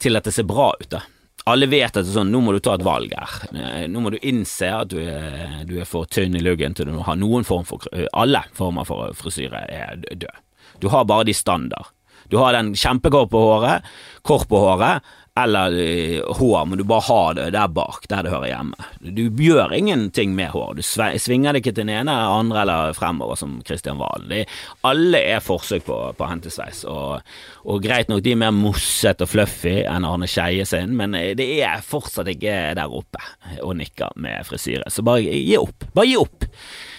til 0.00 0.16
at 0.16 0.28
det 0.28 0.34
ser 0.36 0.48
bra 0.48 0.72
ut. 0.80 0.90
da 0.92 1.04
alle 1.48 1.68
vet 1.70 1.96
at 1.96 2.08
sånn, 2.08 2.30
nå 2.32 2.42
må 2.44 2.52
du 2.52 2.60
ta 2.60 2.74
et 2.76 2.84
valg 2.84 3.14
her. 3.16 3.36
Eh, 3.54 3.86
nå 3.90 4.02
må 4.04 4.12
du 4.12 4.18
innse 4.20 4.68
at 4.68 4.90
du 4.92 4.98
er, 5.00 5.62
du 5.68 5.78
er 5.80 5.88
for 5.88 6.08
tynn 6.10 6.36
i 6.36 6.42
luggen 6.44 6.76
til 6.76 6.90
du 6.90 6.98
har 7.06 7.16
noen 7.18 7.46
form 7.48 7.64
for 7.68 7.86
Alle 8.12 8.42
former 8.56 8.88
for 8.88 9.16
frisyre 9.16 9.64
er 9.72 10.02
død. 10.10 10.44
Du 10.80 10.88
har 10.92 11.08
bare 11.08 11.28
de 11.28 11.34
standard. 11.36 11.92
Du 12.30 12.38
har 12.38 12.54
den 12.54 12.74
kjempekort 12.78 13.30
på 13.32 13.40
håret, 13.42 13.86
kort 14.22 14.46
på 14.48 14.60
håret, 14.62 15.02
eller 15.42 15.74
uh, 15.74 16.36
hår, 16.38 16.66
men 16.66 16.78
du 16.78 16.84
bare 16.88 17.06
har 17.06 17.34
det 17.38 17.48
der 17.54 17.68
bak, 17.74 18.06
der 18.08 18.26
det 18.26 18.32
hører 18.32 18.50
hjemme. 18.50 18.88
Du 19.00 19.22
gjør 19.42 19.74
ingenting 19.76 20.34
med 20.36 20.52
hår. 20.54 20.78
Du 20.78 20.82
svinger 20.84 21.52
det 21.52 21.62
ikke 21.62 21.74
til 21.74 21.84
den 21.84 21.94
ene, 21.94 22.14
andre 22.14 22.62
eller 22.64 22.94
fremover, 22.96 23.38
som 23.38 23.58
Kristian 23.66 24.00
Valen. 24.00 24.46
alle 24.86 25.22
er 25.34 25.44
forsøk 25.44 25.84
på, 25.86 25.98
på 26.16 26.28
hentesveis, 26.30 26.84
og, 26.88 27.20
og, 27.64 27.82
greit 27.82 28.10
nok 28.10 28.22
de 28.24 28.34
er 28.34 28.42
mer 28.42 28.54
mossete 28.54 29.26
og 29.26 29.32
fluffy 29.32 29.80
enn 29.84 30.06
Arne 30.08 30.28
Skeie 30.30 30.66
sin, 30.68 30.96
men 30.96 31.14
eh, 31.18 31.32
det 31.38 31.48
er 31.64 31.84
fortsatt 31.84 32.28
ikke 32.32 32.74
der 32.78 32.96
oppe 33.00 33.22
og 33.60 33.76
nikker 33.78 34.16
med 34.20 34.46
frisyre. 34.48 34.90
Så 34.90 35.04
bare 35.06 35.24
gi 35.24 35.56
opp. 35.58 35.88
Bare 35.94 36.08
gi 36.08 36.18
opp. 36.20 36.48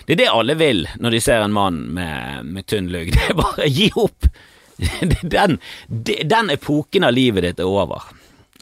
Det 0.05 0.15
er 0.15 0.23
det 0.23 0.31
alle 0.33 0.57
vil 0.59 0.87
når 0.99 1.15
de 1.15 1.21
ser 1.23 1.43
en 1.43 1.53
mann 1.55 1.83
med, 1.95 2.47
med 2.47 2.67
tynn 2.67 2.89
lugg. 2.91 3.13
Det 3.15 3.29
er 3.29 3.37
bare 3.37 3.69
gi 3.69 3.91
opp! 3.95 4.31
Den, 5.21 5.59
den 6.25 6.49
epoken 6.49 7.03
av 7.05 7.13
livet 7.13 7.45
ditt 7.45 7.59
er 7.61 7.69
over. 7.69 8.07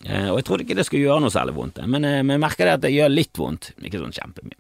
Eh, 0.06 0.30
og 0.32 0.40
jeg 0.40 0.48
trodde 0.48 0.66
ikke 0.66 0.78
det 0.80 0.88
skulle 0.88 1.06
gjøre 1.08 1.24
noe 1.26 1.34
særlig 1.34 1.58
vondt, 1.58 1.82
men 1.92 2.08
eh, 2.08 2.22
jeg 2.22 2.42
merker 2.42 2.70
det 2.70 2.76
at 2.78 2.84
det 2.86 2.96
gjør 2.96 3.12
litt 3.12 3.40
vondt, 3.40 3.74
ikke 3.84 4.00
sånn 4.00 4.16
kjempemye. 4.16 4.60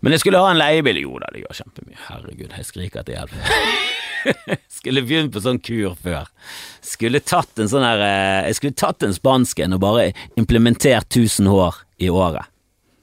Men 0.00 0.14
jeg 0.14 0.22
skulle 0.22 0.40
ha 0.40 0.50
en 0.50 0.60
leiebil. 0.60 1.02
Jo 1.02 1.18
da, 1.20 1.28
det 1.32 1.42
gjør 1.42 1.58
kjempemye. 1.60 1.98
Herregud, 2.06 2.54
jeg 2.56 2.68
skriker 2.68 3.04
til 3.04 3.18
hjelp. 3.18 3.34
skulle 4.80 5.02
begynt 5.04 5.32
på 5.34 5.42
sånn 5.44 5.60
kur 5.64 5.96
før. 6.00 6.30
Skulle 6.84 7.22
tatt 7.24 7.60
en 7.60 7.70
sånn 7.70 7.84
her 7.84 8.04
eh, 8.04 8.48
Jeg 8.48 8.58
skulle 8.58 8.78
tatt 8.80 9.04
en 9.06 9.16
spansk 9.16 9.60
en 9.64 9.76
og 9.76 9.82
bare 9.84 10.10
implementert 10.40 11.08
1000 11.08 11.50
hår 11.50 11.82
i 12.00 12.10
året. 12.12 12.48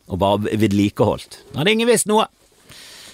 Og 0.08 0.22
bare 0.24 0.58
vedlikeholdt. 0.58 1.42
Hadde 1.58 1.74
ingen 1.74 1.90
visst 1.90 2.10
noe. 2.10 2.26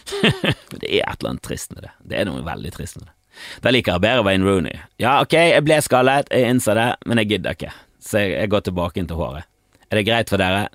det 0.13 0.87
er 0.87 1.03
et 1.07 1.19
eller 1.19 1.33
annet 1.33 1.45
trist 1.45 1.73
med 1.75 1.87
det. 1.87 1.93
Det 2.07 2.19
er 2.19 2.29
noe 2.29 2.43
veldig 2.45 2.73
trist 2.75 2.99
med 2.99 3.09
det. 3.09 3.15
Da 3.63 3.73
liker 3.73 3.95
jeg 3.95 4.03
bedre 4.05 4.25
Wayne 4.27 4.47
Rooney. 4.47 4.77
Ja, 5.01 5.17
ok, 5.23 5.35
jeg 5.35 5.65
ble 5.65 5.79
skallet, 5.83 6.29
jeg 6.31 6.53
innser 6.53 6.77
det, 6.79 6.87
men 7.09 7.21
jeg 7.21 7.33
gidder 7.33 7.57
ikke, 7.57 7.73
så 8.03 8.23
jeg, 8.23 8.49
går 8.51 8.65
tilbake 8.67 9.01
inn 9.01 9.09
til 9.09 9.19
håret. 9.19 9.49
Er 9.89 9.99
det 9.99 10.07
greit 10.07 10.31
for 10.31 10.41
dere? 10.41 10.67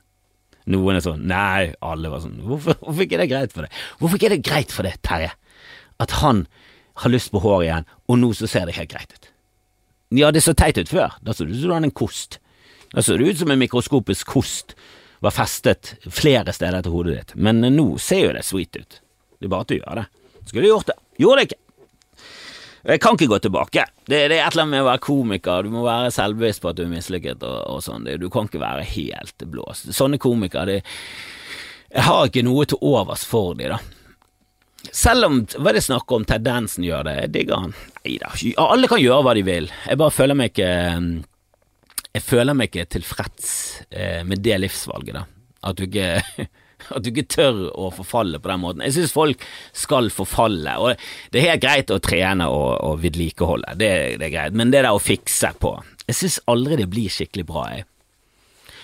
Noen 0.69 0.99
er 0.99 1.03
sånn 1.03 1.23
Nei, 1.31 1.71
alle 1.81 2.11
var 2.13 2.21
sånn 2.21 2.43
Hvorfor, 2.45 2.77
hvorfor 2.83 3.01
ikke 3.07 3.17
er 3.17 3.23
det 3.23 3.31
greit 3.31 3.55
for 3.55 3.65
deg? 3.65 3.79
Hvorfor 3.97 4.19
ikke 4.19 4.27
er 4.29 4.35
det 4.35 4.45
greit 4.45 4.75
for 4.75 4.85
deg, 4.85 4.99
Terje, 5.07 5.31
at 6.05 6.13
han 6.21 6.45
har 7.03 7.15
lyst 7.15 7.33
på 7.33 7.41
hår 7.43 7.65
igjen, 7.65 7.89
og 8.11 8.21
nå 8.21 8.31
så 8.37 8.51
ser 8.51 8.69
det 8.69 8.77
helt 8.77 8.93
greit 8.93 9.15
ut? 9.15 9.31
Ja, 10.15 10.31
det 10.33 10.43
så 10.45 10.55
teit 10.57 10.79
ut 10.81 10.89
før. 10.89 11.17
Da 11.25 11.35
så 11.37 11.45
det 11.45 11.57
ut 11.57 11.65
som 11.65 11.85
en 11.85 11.93
kost. 11.93 12.39
Da 12.95 13.05
så 13.05 13.19
det 13.19 13.29
ut 13.29 13.41
som 13.43 13.51
en 13.53 13.61
mikroskopisk 13.61 14.31
kost 14.33 14.77
var 15.25 15.35
festet 15.35 15.97
flere 16.05 16.55
steder 16.55 16.85
til 16.85 16.95
hodet 16.95 17.17
ditt, 17.17 17.35
men 17.37 17.61
nå 17.75 17.91
ser 18.01 18.29
jo 18.29 18.35
det 18.37 18.45
sweet 18.47 18.79
ut. 18.79 19.01
Det 19.39 19.49
er 19.49 19.53
bare 19.53 19.67
at 19.67 19.73
du 19.73 19.77
gjør 19.77 20.01
det. 20.01 20.07
Skulle 20.49 20.71
gjort 20.71 20.89
det. 20.89 20.97
Gjorde 21.21 21.41
det 21.41 21.49
ikke. 21.49 21.61
Jeg 22.87 23.03
kan 23.03 23.17
ikke 23.17 23.31
gå 23.33 23.39
tilbake. 23.43 23.85
Det, 24.07 24.21
det, 24.31 24.39
er 24.39 24.47
et 24.47 24.53
eller 24.53 24.65
annet 24.65 24.75
med 24.77 24.85
å 24.85 24.89
være 24.89 25.05
komiker. 25.05 25.67
Du 25.67 25.75
må 25.75 25.85
være 25.87 26.13
selvbevisst 26.15 26.63
på 26.63 26.71
at 26.71 26.79
du 26.79 26.85
er 26.87 26.93
mislykket 26.93 27.45
og, 27.47 27.59
og 27.75 27.85
sånn. 27.85 28.07
Du 28.21 28.29
kan 28.33 28.49
ikke 28.49 28.63
være 28.63 28.87
helt 28.95 29.47
blåst. 29.51 29.91
Sånne 29.97 30.21
komikere, 30.23 30.81
Jeg 31.89 32.05
har 32.05 32.29
ikke 32.29 32.45
noe 32.45 32.67
til 32.69 32.83
overs 32.85 33.25
for 33.27 33.57
de, 33.59 33.73
da. 33.73 33.81
Selv 34.95 35.27
om 35.27 35.41
hva 35.59 35.73
er 35.73 35.79
det 35.79 35.85
snakk 35.85 36.13
om 36.15 36.25
tendensen 36.29 36.85
gjør 36.87 37.09
det, 37.09 37.17
jeg 37.23 37.33
digger 37.35 37.65
han. 37.65 37.75
Nei 38.05 38.15
da, 38.23 38.31
alle 38.63 38.89
kan 38.91 39.03
gjøre 39.03 39.25
hva 39.27 39.35
de 39.37 39.43
vil. 39.47 39.67
Jeg 39.89 40.01
bare 40.01 40.15
føler 40.15 40.39
meg 40.39 40.53
ikke 40.53 40.71
Jeg 42.15 42.25
føler 42.25 42.57
meg 42.57 42.71
ikke 42.71 42.87
tilfreds 42.95 43.51
eh, 43.91 44.23
med 44.25 44.45
det 44.45 44.61
livsvalget, 44.63 45.19
da. 45.19 45.25
At 45.69 45.77
du 45.77 45.89
ikke 45.89 46.47
At 46.95 47.05
du 47.05 47.11
ikke 47.11 47.27
tør 47.29 47.61
å 47.73 47.91
forfalle 47.95 48.41
på 48.41 48.51
den 48.51 48.63
måten. 48.63 48.85
Jeg 48.87 48.97
synes 48.97 49.15
folk 49.15 49.45
skal 49.77 50.11
forfalle, 50.15 50.79
og 50.81 51.05
det 51.33 51.41
er 51.41 51.53
helt 51.53 51.65
greit 51.65 51.93
å 51.95 52.01
trene 52.03 52.49
og, 52.53 52.71
og 52.85 52.99
vedlikeholde, 53.03 53.77
det, 53.81 53.93
det, 54.21 54.29
er 54.29 54.35
greit, 54.35 54.59
men 54.59 54.73
det 54.75 54.85
der 54.85 54.95
å 54.95 55.03
fikse 55.03 55.53
på 55.61 55.77
Jeg 56.09 56.17
synes 56.17 56.41
aldri 56.49 56.79
det 56.81 56.89
blir 56.91 57.13
skikkelig 57.13 57.47
bra, 57.49 57.69
jeg. 57.75 57.87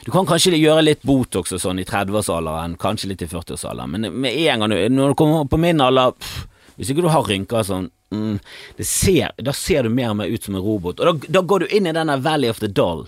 Du 0.05 0.11
kan 0.13 0.27
kanskje 0.29 0.59
gjøre 0.59 0.85
litt 0.85 1.05
Botox 1.07 1.55
og 1.57 1.63
sånn 1.63 1.81
i 1.81 1.87
30-årsalderen, 1.89 2.77
kanskje 2.81 3.09
litt 3.15 3.25
i 3.25 3.29
40-årsalderen, 3.31 3.95
men 3.95 4.21
med 4.21 4.37
en 4.37 4.65
gang 4.65 4.75
du, 4.75 4.77
når 4.93 5.15
du 5.15 5.17
kommer 5.17 5.49
på 5.49 5.61
min 5.61 5.81
alder 5.81 6.13
pff, 6.19 6.43
Hvis 6.75 6.91
ikke 6.91 7.05
du 7.05 7.09
har 7.09 7.23
rynker 7.23 7.63
sånn 7.63 7.85
mm, 8.11 8.39
ser, 8.83 9.31
Da 9.39 9.53
ser 9.55 9.87
du 9.87 9.95
mer 9.95 10.11
og 10.11 10.17
mer 10.19 10.33
ut 10.33 10.45
som 10.45 10.57
en 10.59 10.65
robot, 10.65 11.01
og 11.01 11.07
da, 11.07 11.33
da 11.39 11.45
går 11.47 11.65
du 11.65 11.77
inn 11.77 11.87
i 11.87 11.95
denne 11.95 12.19
Valley 12.21 12.51
of 12.51 12.61
the 12.61 12.69
Doll. 12.69 13.07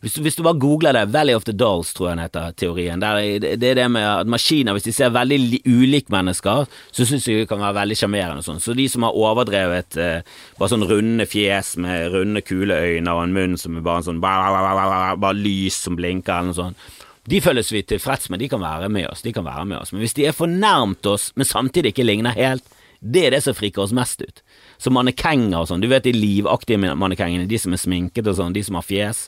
Hvis 0.00 0.14
hvis 0.16 0.38
du, 0.38 0.42
bare 0.42 0.56
googler 0.56 0.96
det, 0.96 1.10
Valley 1.12 1.34
of 1.36 1.44
the 1.44 1.52
Dolls, 1.52 1.90
tror 1.92 2.08
jeg 2.08 2.16
den 2.16 2.22
heter, 2.24 2.54
teorien. 2.56 3.02
Det 3.02 3.68
er 3.68 3.76
det 3.76 3.88
med 3.92 4.06
at 4.06 4.30
maskiner, 4.32 4.72
hvis 4.72 4.86
de 4.86 4.94
ser 4.96 5.12
veldig 5.12 5.60
ulike 5.68 6.12
mennesker, 6.14 6.64
så 6.88 7.04
syns 7.04 7.28
de 7.28 7.44
kan 7.48 7.60
være 7.60 7.76
veldig 7.82 7.98
sjarmerende 8.00 8.40
og 8.40 8.46
sånn. 8.46 8.62
Så 8.64 8.72
de 8.78 8.88
som 8.88 9.04
har 9.04 9.18
overdrevet 9.26 10.00
eh, 10.00 10.24
bare 10.56 10.72
sånn 10.72 10.88
runde 10.88 11.28
fjes 11.28 11.74
med 11.84 12.16
runde, 12.16 12.40
kule 12.48 12.80
øyne 12.80 13.12
og 13.12 13.26
en 13.26 13.36
munn 13.36 13.60
som 13.60 13.76
er 13.76 13.84
bare 13.84 14.00
en 14.00 14.08
sånn 14.08 14.24
bare, 14.24 15.36
lys 15.36 15.82
som 15.84 16.00
blinker 16.00 16.38
eller 16.38 16.54
noe 16.54 16.60
sånt. 16.62 16.90
De 17.28 17.44
føles 17.44 17.68
vi 17.68 17.84
tilfreds 17.84 18.32
med, 18.32 18.40
de 18.40 18.48
kan 18.48 18.64
være 18.64 18.88
med 18.88 19.10
oss, 19.10 19.20
de 19.20 19.36
kan 19.36 19.44
være 19.44 19.68
med 19.68 19.82
oss. 19.82 19.92
Men 19.92 20.00
hvis 20.06 20.16
de 20.16 20.30
er 20.30 20.36
fornærmet 20.36 21.12
oss, 21.12 21.28
men 21.36 21.44
samtidig 21.44 21.92
ikke 21.92 22.08
ligner 22.08 22.32
helt, 22.40 22.64
det 23.00 23.26
er 23.26 23.36
det 23.36 23.44
som 23.44 23.56
friker 23.56 23.84
oss 23.84 23.92
mest 23.96 24.24
ut. 24.24 24.40
Som 24.80 24.96
mannekenger 24.96 25.60
og 25.60 25.68
sånn, 25.68 25.84
du 25.84 25.92
vet 25.92 26.08
de 26.08 26.16
livaktige 26.16 26.80
mannekengene, 26.80 27.48
de 27.48 27.60
som 27.60 27.76
er 27.76 27.80
sminket 27.84 28.28
og 28.32 28.40
sånn, 28.40 28.56
de 28.56 28.64
som 28.64 28.80
har 28.80 28.88
fjes 28.88 29.26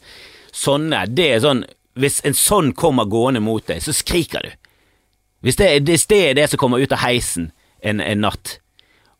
sånne, 0.52 1.06
det 1.08 1.28
er 1.34 1.40
sånn 1.44 1.64
Hvis 1.92 2.22
en 2.24 2.32
sånn 2.32 2.70
kommer 2.72 3.04
gående 3.04 3.42
mot 3.44 3.66
deg, 3.68 3.82
så 3.84 3.92
skriker 3.92 4.46
du. 4.46 4.52
Hvis 5.44 5.58
det, 5.60 5.66
hvis 5.84 6.06
det 6.08 6.20
er 6.30 6.38
det 6.38 6.46
som 6.48 6.60
kommer 6.62 6.80
ut 6.80 6.92
av 6.94 7.02
heisen 7.02 7.50
en, 7.84 8.00
en 8.00 8.22
natt. 8.24 8.54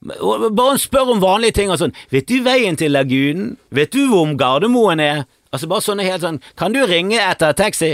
Bare 0.03 0.79
spør 0.81 1.13
om 1.13 1.21
vanlige 1.21 1.59
ting 1.59 1.71
og 1.71 1.79
sånn. 1.83 1.93
Vet 2.11 2.31
du 2.31 2.41
veien 2.47 2.79
til 2.81 2.95
lagunen? 2.95 3.59
Vet 3.75 3.93
du 3.93 4.07
hvor 4.09 4.31
Gardermoen 4.39 5.03
er? 5.03 5.25
Altså 5.53 5.69
bare 5.69 5.85
sånne 5.85 6.07
helt 6.07 6.25
sånn 6.25 6.41
Kan 6.57 6.73
du 6.73 6.81
ringe 6.89 7.21
etter 7.21 7.53
taxi? 7.59 7.93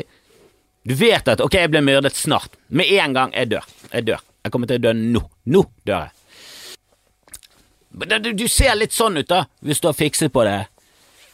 Du 0.88 0.94
vet 0.96 1.26
at 1.28 1.42
ok, 1.44 1.58
jeg 1.58 1.72
ble 1.72 1.82
myrdet 1.84 2.16
snart. 2.16 2.54
Med 2.68 2.86
en 3.00 3.16
gang 3.16 3.34
jeg 3.34 3.50
dør. 3.50 3.66
Jeg 3.92 4.06
dør. 4.08 4.22
Jeg 4.44 4.54
kommer 4.54 4.70
til 4.70 4.78
å 4.78 4.84
dø 4.86 4.94
nå. 4.96 5.24
Nå 5.52 5.64
dør 5.84 6.06
jeg. 6.06 6.14
Du 8.38 8.46
ser 8.48 8.76
litt 8.78 8.94
sånn 8.94 9.18
ut, 9.18 9.28
da, 9.28 9.48
hvis 9.64 9.82
du 9.82 9.88
har 9.90 9.96
fikset 9.96 10.32
på 10.32 10.44
det. 10.46 10.68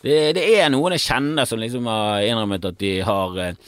Det, 0.04 0.16
det, 0.36 0.44
er 0.58 0.68
noen 0.68 0.92
jeg 0.98 1.06
kjenner 1.06 1.48
som 1.48 1.60
liksom 1.62 1.86
har 1.88 2.26
innrømmet 2.26 2.66
at 2.68 2.80
de 2.80 2.92
har 3.06 3.38
eh, 3.40 3.60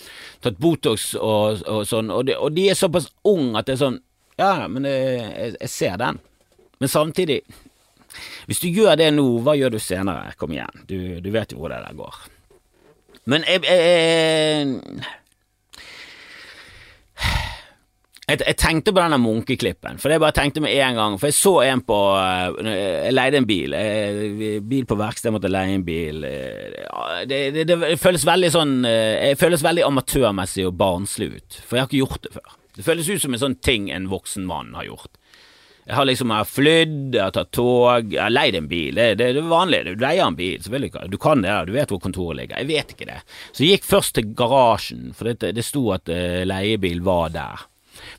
tatt 0.45 0.59
Botox 0.61 1.15
og, 1.17 1.63
og 1.65 1.87
sånn, 1.89 2.13
og 2.13 2.27
de, 2.29 2.37
og 2.37 2.53
de, 2.53 2.67
er 2.69 2.77
såpass 2.77 3.09
unge 3.25 3.57
at 3.57 3.69
det 3.69 3.77
er 3.79 3.85
sånn 3.87 4.01
Ja, 4.37 4.67
men 4.69 4.85
det, 4.85 4.93
jeg, 4.93 5.55
jeg, 5.55 5.71
ser 5.73 5.95
den. 6.03 6.19
Men 6.77 6.93
samtidig 6.93 7.41
Hvis 8.45 8.61
du 8.61 8.69
gjør 8.69 8.99
det 9.01 9.09
nå, 9.17 9.25
hva 9.45 9.57
gjør 9.57 9.79
du 9.79 9.81
senere? 9.81 10.35
Kom 10.37 10.53
igjen, 10.53 10.85
du, 10.91 10.99
du 11.25 11.31
vet 11.33 11.53
jo 11.53 11.63
hvor 11.63 11.73
det 11.73 11.81
der 11.87 11.97
går. 11.97 12.21
Men 13.27 13.45
jeg, 13.49 13.65
jeg 13.65 13.81
jeg, 13.81 15.01
jeg, 18.27 18.57
tenkte 18.59 18.91
på 18.91 18.99
denne 18.99 19.21
munkeklippen, 19.23 20.01
for 20.03 20.11
jeg 20.11 20.19
bare 20.19 20.35
tenkte 20.35 20.63
med 20.65 20.75
en 20.75 20.97
gang 20.99 21.17
For 21.21 21.31
jeg 21.31 21.37
så 21.39 21.53
en 21.63 21.83
på 21.87 21.99
eh, 22.19 22.71
Jeg 23.07 23.15
leide 23.15 23.39
en 23.39 23.47
bil. 23.47 23.77
Jeg, 23.77 24.63
bil 24.67 24.89
på 24.89 24.99
verksted, 24.99 25.29
jeg 25.31 25.37
måtte 25.37 25.51
leie 25.53 25.77
en 25.77 25.85
bil. 25.87 26.25
Eh, 26.27 27.21
det, 27.31 27.39
det, 27.55 27.67
det, 27.71 27.93
føles 28.03 28.27
veldig 28.27 28.51
sånn 28.51 28.81
eh, 28.89 29.29
Jeg 29.31 29.39
føles 29.39 29.63
veldig 29.63 29.85
amatørmessig 29.87 30.67
og 30.67 30.75
barnslig 30.81 31.29
ut, 31.37 31.61
for 31.61 31.79
jeg 31.79 31.85
har 31.85 31.93
ikke 31.93 32.03
gjort 32.03 32.27
det 32.27 32.33
før. 32.35 32.57
Det 32.77 32.89
føles 32.89 33.13
ut 33.13 33.23
som 33.23 33.37
en 33.37 33.45
sånn 33.45 33.57
ting 33.63 33.87
en 33.95 34.11
voksen 34.11 34.49
mann 34.49 34.75
har 34.77 34.89
gjort. 34.89 35.15
Jeg 35.87 35.95
har 35.95 36.09
liksom 36.11 36.35
jeg 36.35 36.51
flydd, 36.51 36.99
jeg 37.15 37.23
har 37.23 37.37
tatt 37.37 37.53
tog, 37.55 38.11
jeg 38.11 38.19
har 38.19 38.35
leid 38.35 38.59
en 38.59 38.67
bil. 38.67 38.99
Det, 38.99 39.07
det, 39.23 39.31
det 39.39 39.45
er 39.45 39.55
vanlig. 39.55 39.85
Du 39.87 40.03
leier 40.03 40.27
en 40.27 40.35
bil, 40.37 40.59
selvfølgelig. 40.67 41.07
Du 41.15 41.17
kan 41.23 41.47
det, 41.47 41.55
du 41.71 41.73
vet 41.79 41.95
hvor 41.95 42.03
kontoret 42.03 42.41
ligger. 42.41 42.59
Jeg 42.59 42.73
vet 42.75 42.93
ikke 42.97 43.07
det. 43.13 43.23
Så 43.53 43.63
jeg 43.63 43.79
gikk 43.79 43.89
først 43.93 44.17
til 44.19 44.35
garasjen, 44.35 45.09
for 45.15 45.31
det, 45.31 45.55
det 45.55 45.65
sto 45.65 45.87
at 45.95 46.11
leiebil 46.51 47.07
var 47.07 47.31
der. 47.39 47.69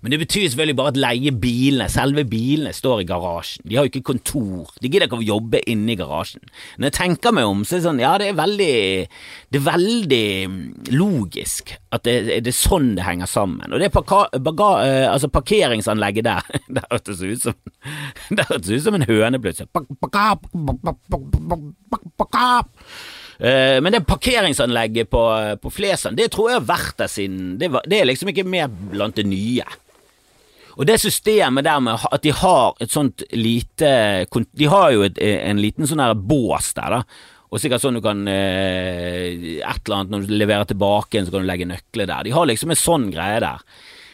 Men 0.02 0.14
det 0.14 0.20
betyr 0.22 0.48
selvfølgelig 0.48 0.78
bare 0.78 0.94
at 0.94 1.00
leiebilene, 1.02 1.90
selve 1.92 2.24
bilene, 2.30 2.74
står 2.76 3.04
i 3.04 3.08
garasjen. 3.10 3.66
De 3.68 3.78
har 3.78 3.88
jo 3.88 3.92
ikke 3.92 4.08
kontor. 4.12 4.72
De 4.82 4.90
gidder 4.90 5.08
ikke 5.08 5.20
å 5.22 5.28
jobbe 5.28 5.62
inne 5.70 5.94
i 5.94 6.00
garasjen. 6.00 6.44
Når 6.78 6.90
jeg 6.90 6.98
tenker 7.00 7.36
meg 7.36 7.50
om, 7.50 7.64
så 7.66 7.78
er 7.78 7.82
det 7.82 7.88
sånn, 7.88 8.04
ja, 8.04 8.14
det 8.22 8.32
er 8.32 8.38
veldig 8.38 8.74
Det 9.54 9.60
er 9.60 9.68
veldig 9.68 10.24
mm, 10.52 10.64
logisk 10.98 11.76
at 11.96 12.04
det, 12.08 12.16
det 12.46 12.52
er 12.52 12.58
sånn 12.58 12.94
det 12.98 13.06
henger 13.08 13.30
sammen. 13.32 13.72
Og 13.72 13.82
det 13.82 13.92
uh, 13.94 15.08
altså 15.12 15.30
parkeringsanlegget 15.32 16.28
der, 16.28 16.50
det 16.76 16.86
hørtes 16.90 17.24
ut 17.24 17.48
som 17.48 17.56
Det 18.32 18.48
hørtes 18.50 18.74
ut 18.74 18.84
som 18.84 18.98
en 18.98 19.08
høne 19.08 19.40
plutselig. 19.42 19.70
Uh, 23.38 23.78
men 23.86 23.94
det 23.94 24.06
parkeringsanlegget 24.10 25.12
på, 25.14 25.24
på 25.62 25.72
Flesland, 25.74 26.18
det 26.18 26.32
tror 26.34 26.50
jeg 26.50 26.62
har 26.62 26.70
vært 26.72 26.96
der 27.04 27.12
siden 27.12 27.52
det, 27.62 27.70
var, 27.70 27.86
det 27.86 28.00
er 28.02 28.10
liksom 28.10 28.32
ikke 28.34 28.48
mer 28.50 28.72
blant 28.72 29.20
det 29.20 29.28
nye. 29.30 29.68
Og 30.78 30.86
det 30.86 31.00
systemet 31.02 31.66
der 31.66 31.80
med 31.82 32.06
at 32.12 32.22
de 32.22 32.34
har 32.38 32.78
et 32.82 32.94
sånt 32.94 33.24
lite 33.34 33.90
De 34.30 34.68
har 34.70 34.92
jo 34.94 35.08
et, 35.08 35.18
en 35.18 35.58
liten 35.62 35.90
sånn 35.90 36.04
her 36.04 36.14
bås 36.14 36.70
der, 36.78 37.00
da. 37.00 37.02
Og 37.48 37.62
sikkert 37.64 37.82
sånn 37.82 37.98
du 37.98 38.04
kan 38.04 38.26
eh, 38.30 39.58
Et 39.58 39.88
eller 39.88 39.96
annet 39.96 40.14
når 40.14 40.28
du 40.28 40.34
leverer 40.36 40.68
tilbake 40.70 41.18
en, 41.18 41.28
så 41.28 41.34
kan 41.34 41.46
du 41.46 41.50
legge 41.50 41.70
nøkler 41.70 42.10
der. 42.10 42.28
De 42.28 42.36
har 42.36 42.50
liksom 42.50 42.74
en 42.74 42.80
sånn 42.80 43.08
greie 43.14 43.40
der. 43.44 43.64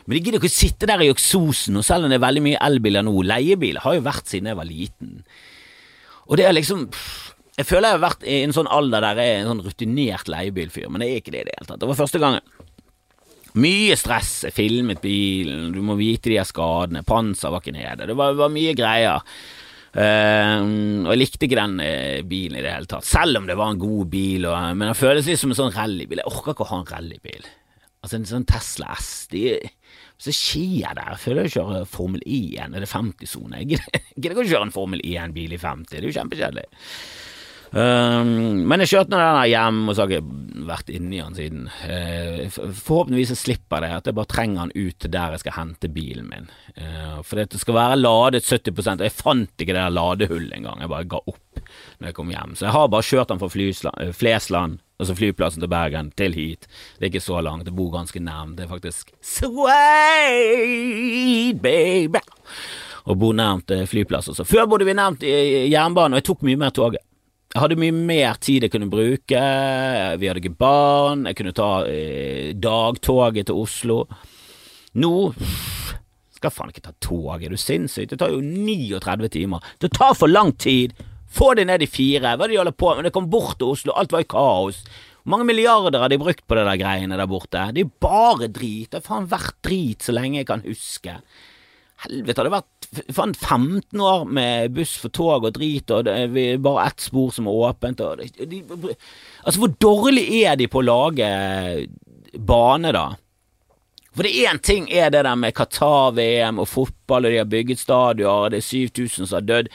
Men 0.05 0.17
de 0.17 0.21
gidder 0.21 0.39
ikke 0.39 0.51
å 0.51 0.53
sitte 0.53 0.88
der 0.89 1.01
i 1.03 1.12
oksosen, 1.12 1.79
og 1.79 1.86
selv 1.88 2.05
om 2.05 2.12
det 2.12 2.17
er 2.19 2.25
veldig 2.25 2.43
mye 2.43 2.62
elbiler 2.67 3.05
nå, 3.07 3.13
leiebil 3.23 3.79
har 3.86 3.95
jo 3.95 4.03
vært 4.03 4.27
siden 4.27 4.49
jeg 4.51 4.59
var 4.59 4.67
liten. 4.67 5.13
Og 6.27 6.39
det 6.39 6.47
er 6.47 6.55
liksom 6.55 6.89
Jeg 7.53 7.69
føler 7.69 7.91
jeg 7.91 7.99
har 7.99 8.05
vært 8.07 8.23
i 8.25 8.37
en 8.41 8.53
sånn 8.55 8.69
alder 8.73 9.03
der 9.05 9.19
jeg 9.21 9.31
er 9.31 9.41
en 9.43 9.51
sånn 9.51 9.65
rutinert 9.65 10.29
leiebilfyr, 10.31 10.87
men 10.89 11.03
det 11.03 11.09
er 11.09 11.19
ikke 11.21 11.33
det 11.35 11.43
i 11.43 11.47
det 11.49 11.57
hele 11.57 11.69
tatt. 11.69 11.81
Det 11.83 11.89
var 11.89 11.99
første 11.99 12.21
gangen. 12.21 12.53
Mye 13.61 13.97
stress. 13.99 14.31
Jeg 14.47 14.55
filmet 14.55 15.03
bilen, 15.03 15.67
du 15.75 15.83
må 15.85 15.93
vite 15.99 16.31
de 16.31 16.39
her 16.39 16.47
skadene. 16.49 17.03
Panser 17.05 17.53
var 17.53 17.61
ikke 17.61 17.75
nede. 17.75 18.07
Det 18.09 18.15
var, 18.17 18.33
var 18.39 18.49
mye 18.53 18.73
greier. 18.77 19.21
Uh, 19.93 21.05
og 21.05 21.11
jeg 21.11 21.19
likte 21.19 21.45
ikke 21.45 21.59
den 21.59 21.75
uh, 21.77 22.23
bilen 22.25 22.57
i 22.57 22.63
det 22.65 22.71
hele 22.73 22.89
tatt, 22.89 23.05
selv 23.05 23.37
om 23.37 23.45
det 23.45 23.53
var 23.59 23.75
en 23.75 23.81
god 23.83 24.09
bil. 24.09 24.47
Og, 24.49 24.55
men 24.73 24.89
den 24.89 24.97
føles 24.97 25.29
litt 25.29 25.41
som 25.41 25.53
en 25.53 25.59
sånn 25.59 25.75
rallybil. 25.75 26.23
Jeg 26.23 26.33
orker 26.33 26.55
ikke 26.55 26.65
å 26.65 26.71
ha 26.71 26.79
en 26.81 26.89
rallybil. 26.89 27.45
Altså 28.03 28.17
en 28.17 28.25
sånn 28.27 28.47
Tesla 28.49 28.97
S. 28.97 29.11
De, 29.31 29.45
så 30.17 30.33
skjer 30.33 30.97
der. 30.97 31.13
Jeg 31.13 31.21
føler 31.21 31.45
jeg 31.45 31.55
kjører 31.59 31.85
Formel 31.93 32.25
1. 32.25 32.73
Er 32.73 32.81
det 32.81 32.89
50-sone? 32.89 33.61
Jeg 33.61 33.77
gidder 34.17 34.33
ikke 34.33 34.47
å 34.47 34.49
kjøre 34.49 34.67
en 34.71 34.73
Formel 34.73 35.05
1-bil 35.05 35.53
i 35.53 35.61
50. 35.61 35.93
Det 35.93 36.01
er 36.01 36.09
jo 36.09 36.17
kjempekjedelig. 36.17 36.65
Um, 37.73 38.67
men 38.69 38.83
jeg 38.83 38.91
kjørte 38.91 39.15
den 39.15 39.17
der 39.17 39.47
hjem, 39.49 39.89
og 39.89 39.95
så 39.97 40.03
har 40.03 40.12
jeg 40.13 40.21
vært 40.67 40.89
inni 40.93 41.17
den 41.17 41.33
siden. 41.33 41.63
Uh, 41.81 42.45
forhåpentligvis 42.53 43.31
så 43.33 43.38
slipper 43.39 43.81
det, 43.81 43.89
at 43.97 44.05
jeg 44.09 44.17
bare 44.19 44.29
trenger 44.29 44.62
den 44.62 44.75
ut 44.77 44.97
til 45.01 45.09
der 45.13 45.33
jeg 45.33 45.41
skal 45.41 45.55
hente 45.57 45.89
bilen 45.89 46.27
min. 46.29 46.45
Uh, 46.77 47.17
for 47.25 47.33
det 47.41 47.57
skal 47.57 47.79
være 47.79 47.97
ladet 47.97 48.45
70 48.45 48.91
og 48.93 49.01
jeg 49.01 49.15
fant 49.17 49.49
ikke 49.57 49.73
det 49.73 49.81
der 49.81 49.95
ladehullet 49.95 50.53
engang. 50.53 50.83
Jeg 50.83 50.91
bare 50.91 51.09
ga 51.09 51.19
opp 51.23 51.62
når 51.97 52.05
jeg 52.12 52.17
kom 52.19 52.29
hjem. 52.33 52.53
Så 52.59 52.67
jeg 52.67 52.75
har 52.75 52.91
bare 52.93 53.07
kjørt 53.07 53.29
den 53.31 53.41
fra 53.41 53.49
eh, 54.03 54.13
Flesland, 54.13 54.73
altså 55.01 55.13
flyplassen 55.17 55.62
til 55.63 55.71
Bergen, 55.71 56.12
til 56.19 56.31
hit. 56.38 56.67
Det 56.99 57.03
er 57.07 57.09
ikke 57.09 57.25
så 57.25 57.38
langt, 57.41 57.65
jeg 57.65 57.77
bor 57.77 57.89
ganske 57.95 58.19
nærmt. 58.21 58.57
Det 58.59 58.63
er 58.67 58.73
faktisk 58.73 59.05
sweet 59.17 59.57
baby 61.63 62.21
Og 63.09 63.17
bor 63.17 63.33
nærmt 63.33 63.71
flyplass. 63.89 64.29
Også. 64.29 64.43
Før 64.45 64.65
bodde 64.69 64.86
vi 64.86 64.93
nærmt 64.93 65.23
jernbanen, 65.23 66.13
og 66.13 66.21
jeg 66.21 66.27
tok 66.29 66.45
mye 66.45 66.59
mer 66.59 66.69
toget. 66.69 67.01
Jeg 67.53 67.61
hadde 67.61 67.75
mye 67.77 67.93
mer 67.93 68.39
tid 68.41 68.63
jeg 68.65 68.73
kunne 68.73 68.89
bruke, 68.89 69.41
vi 70.17 70.25
hadde 70.25 70.41
ikke 70.41 70.57
barn, 70.57 71.27
jeg 71.29 71.37
kunne 71.37 71.53
ta 71.53 71.67
eh, 71.85 72.49
dagtoget 72.57 73.45
til 73.45 73.59
Oslo. 73.61 73.97
Nå 74.97 75.11
skal 76.33 76.49
faen 76.49 76.73
ikke 76.73 76.87
ta 76.87 76.95
toget, 76.97 77.45
er 77.45 77.53
du 77.53 77.61
sinnssyk? 77.61 78.09
Det 78.09 78.17
tar 78.23 78.33
jo 78.33 78.41
39 78.41 79.29
timer. 79.37 79.69
Det 79.77 79.93
tar 79.93 80.17
for 80.17 80.33
lang 80.33 80.55
tid! 80.57 80.97
Få 81.33 81.53
det 81.57 81.67
ned 81.69 81.85
i 81.85 81.89
fire, 81.89 82.33
hva 82.33 82.45
er 82.45 82.49
det 82.49 82.55
de 82.55 82.59
holder 82.63 82.75
på 82.77 82.89
med? 82.93 83.07
Det 83.07 83.13
kom 83.13 83.29
bort 83.29 83.59
til 83.61 83.71
Oslo, 83.73 83.93
alt 83.97 84.11
var 84.13 84.25
i 84.25 84.29
kaos. 84.33 84.81
Mange 85.29 85.45
milliarder 85.47 86.01
har 86.01 86.09
de 86.09 86.19
brukt 86.21 86.43
på 86.49 86.57
det 86.57 86.65
der 86.67 86.81
greiene 86.81 87.21
der 87.21 87.29
borte? 87.29 87.69
Det 87.73 87.85
er 87.85 87.93
bare 88.01 88.49
drit. 88.49 88.89
Det 88.89 88.99
har 88.99 89.05
faen 89.05 89.29
vært 89.29 89.61
drit 89.65 90.03
så 90.03 90.13
lenge 90.17 90.41
jeg 90.41 90.49
kan 90.49 90.65
huske. 90.65 91.15
Helvete, 92.03 92.43
det 92.43 92.51
vært 92.51 93.01
faen 93.15 93.33
15 93.33 94.01
år 94.03 94.25
med 94.27 94.73
buss 94.75 94.97
for 95.01 95.13
tog 95.13 95.47
og 95.47 95.55
drit, 95.55 95.89
og 95.93 96.05
det 96.07 96.15
er 96.25 96.61
bare 96.63 96.89
ett 96.89 97.03
spor 97.05 97.31
som 97.33 97.47
er 97.47 97.59
åpent. 97.69 98.03
Og 98.03 98.19
det, 98.19 98.47
de, 98.51 98.61
altså, 99.43 99.59
hvor 99.61 99.75
dårlig 99.81 100.25
er 100.43 100.57
de 100.59 100.67
på 100.67 100.81
å 100.81 100.87
lage 100.87 101.29
bane, 102.33 102.93
da? 102.95 103.07
For 104.13 104.27
det 104.27 104.45
én 104.45 104.59
ting 104.61 104.85
er 104.93 105.09
det 105.09 105.23
der 105.25 105.37
med 105.39 105.55
Qatar-VM 105.57 106.59
og 106.61 106.69
fotball, 106.69 107.25
og 107.25 107.33
de 107.33 107.41
har 107.41 107.49
bygget 107.49 107.81
stadioner, 107.81 108.29
og 108.29 108.53
det 108.53 108.61
er 108.61 108.67
7000 108.67 109.25
som 109.25 109.39
har 109.39 109.47
dødd, 109.47 109.71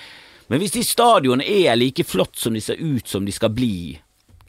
men 0.49 0.63
hvis 0.63 0.77
de 0.77 0.85
stadionene 0.87 1.45
er 1.45 1.77
like 1.77 2.07
flott 2.09 2.39
som 2.41 2.55
de 2.57 2.63
ser 2.65 2.79
ut 2.81 3.09
som 3.09 3.27
de 3.27 3.35
skal 3.35 3.53
bli, 3.53 3.99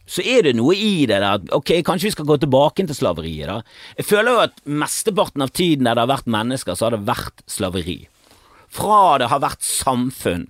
så 0.09 0.25
er 0.25 0.47
det 0.47 0.55
noe 0.57 0.73
i 0.73 1.05
det 1.09 1.19
der 1.21 1.43
ok, 1.55 1.75
kanskje 1.85 2.09
vi 2.09 2.13
skal 2.15 2.27
gå 2.29 2.39
tilbake 2.41 2.85
til 2.89 2.97
slaveriet, 2.97 3.49
da. 3.51 3.59
Jeg 3.99 4.09
føler 4.09 4.33
jo 4.33 4.43
at 4.47 4.61
mesteparten 4.65 5.45
av 5.45 5.53
tiden 5.53 5.85
der 5.85 5.97
det 5.97 6.05
har 6.05 6.13
vært 6.15 6.31
mennesker, 6.33 6.77
så 6.77 6.87
har 6.87 6.97
det 6.97 7.05
vært 7.09 7.43
slaveri. 7.49 7.99
Fra 8.73 9.17
det 9.21 9.29
har 9.29 9.43
vært 9.43 9.65
samfunn, 9.65 10.47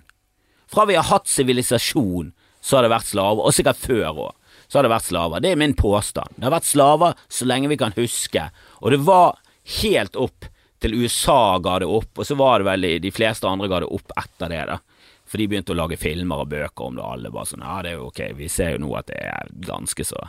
fra 0.69 0.85
vi 0.87 0.95
har 0.95 1.07
hatt 1.09 1.27
sivilisasjon, 1.27 2.31
så 2.61 2.77
har 2.77 2.85
det 2.85 2.93
vært 2.93 3.09
slaver, 3.11 3.43
og 3.43 3.55
sikkert 3.55 3.79
før 3.83 4.23
òg 4.27 4.35
så 4.69 4.77
har 4.77 4.85
det 4.85 4.93
vært 4.93 5.07
slaver. 5.09 5.41
Det 5.41 5.49
er 5.49 5.57
min 5.57 5.73
påstand. 5.73 6.35
Det 6.37 6.45
har 6.45 6.53
vært 6.53 6.69
slaver 6.69 7.21
så 7.25 7.47
lenge 7.49 7.71
vi 7.71 7.77
kan 7.81 7.95
huske, 7.95 8.43
og 8.79 8.93
det 8.93 8.99
var 9.01 9.39
helt 9.81 10.17
opp 10.19 10.45
til 10.79 10.95
USA 11.01 11.57
ga 11.63 11.79
det 11.81 11.89
opp, 11.89 12.11
og 12.15 12.27
så 12.27 12.37
var 12.39 12.61
det 12.61 12.69
vel 12.69 12.85
de 13.03 13.11
fleste 13.11 13.49
andre 13.49 13.67
ga 13.71 13.81
det 13.83 13.89
opp 13.97 14.13
etter 14.19 14.53
det, 14.53 14.61
da. 14.69 14.77
For 15.29 15.37
de 15.37 15.47
begynte 15.49 15.75
å 15.75 15.77
lage 15.77 15.99
filmer 16.01 16.43
og 16.43 16.49
bøker 16.51 16.87
om 16.87 16.95
det, 16.97 17.03
og 17.05 17.13
alle 17.13 17.33
bare 17.33 17.49
sånn 17.51 17.65
ja, 17.65 17.79
det 17.85 17.91
er 17.91 17.99
jo 17.99 18.07
ok, 18.09 18.21
vi 18.39 18.47
ser 18.49 18.75
jo 18.75 18.83
nå 18.85 18.93
at 18.97 19.11
det 19.11 19.19
er 19.29 19.51
ganske 19.67 20.05
så 20.07 20.23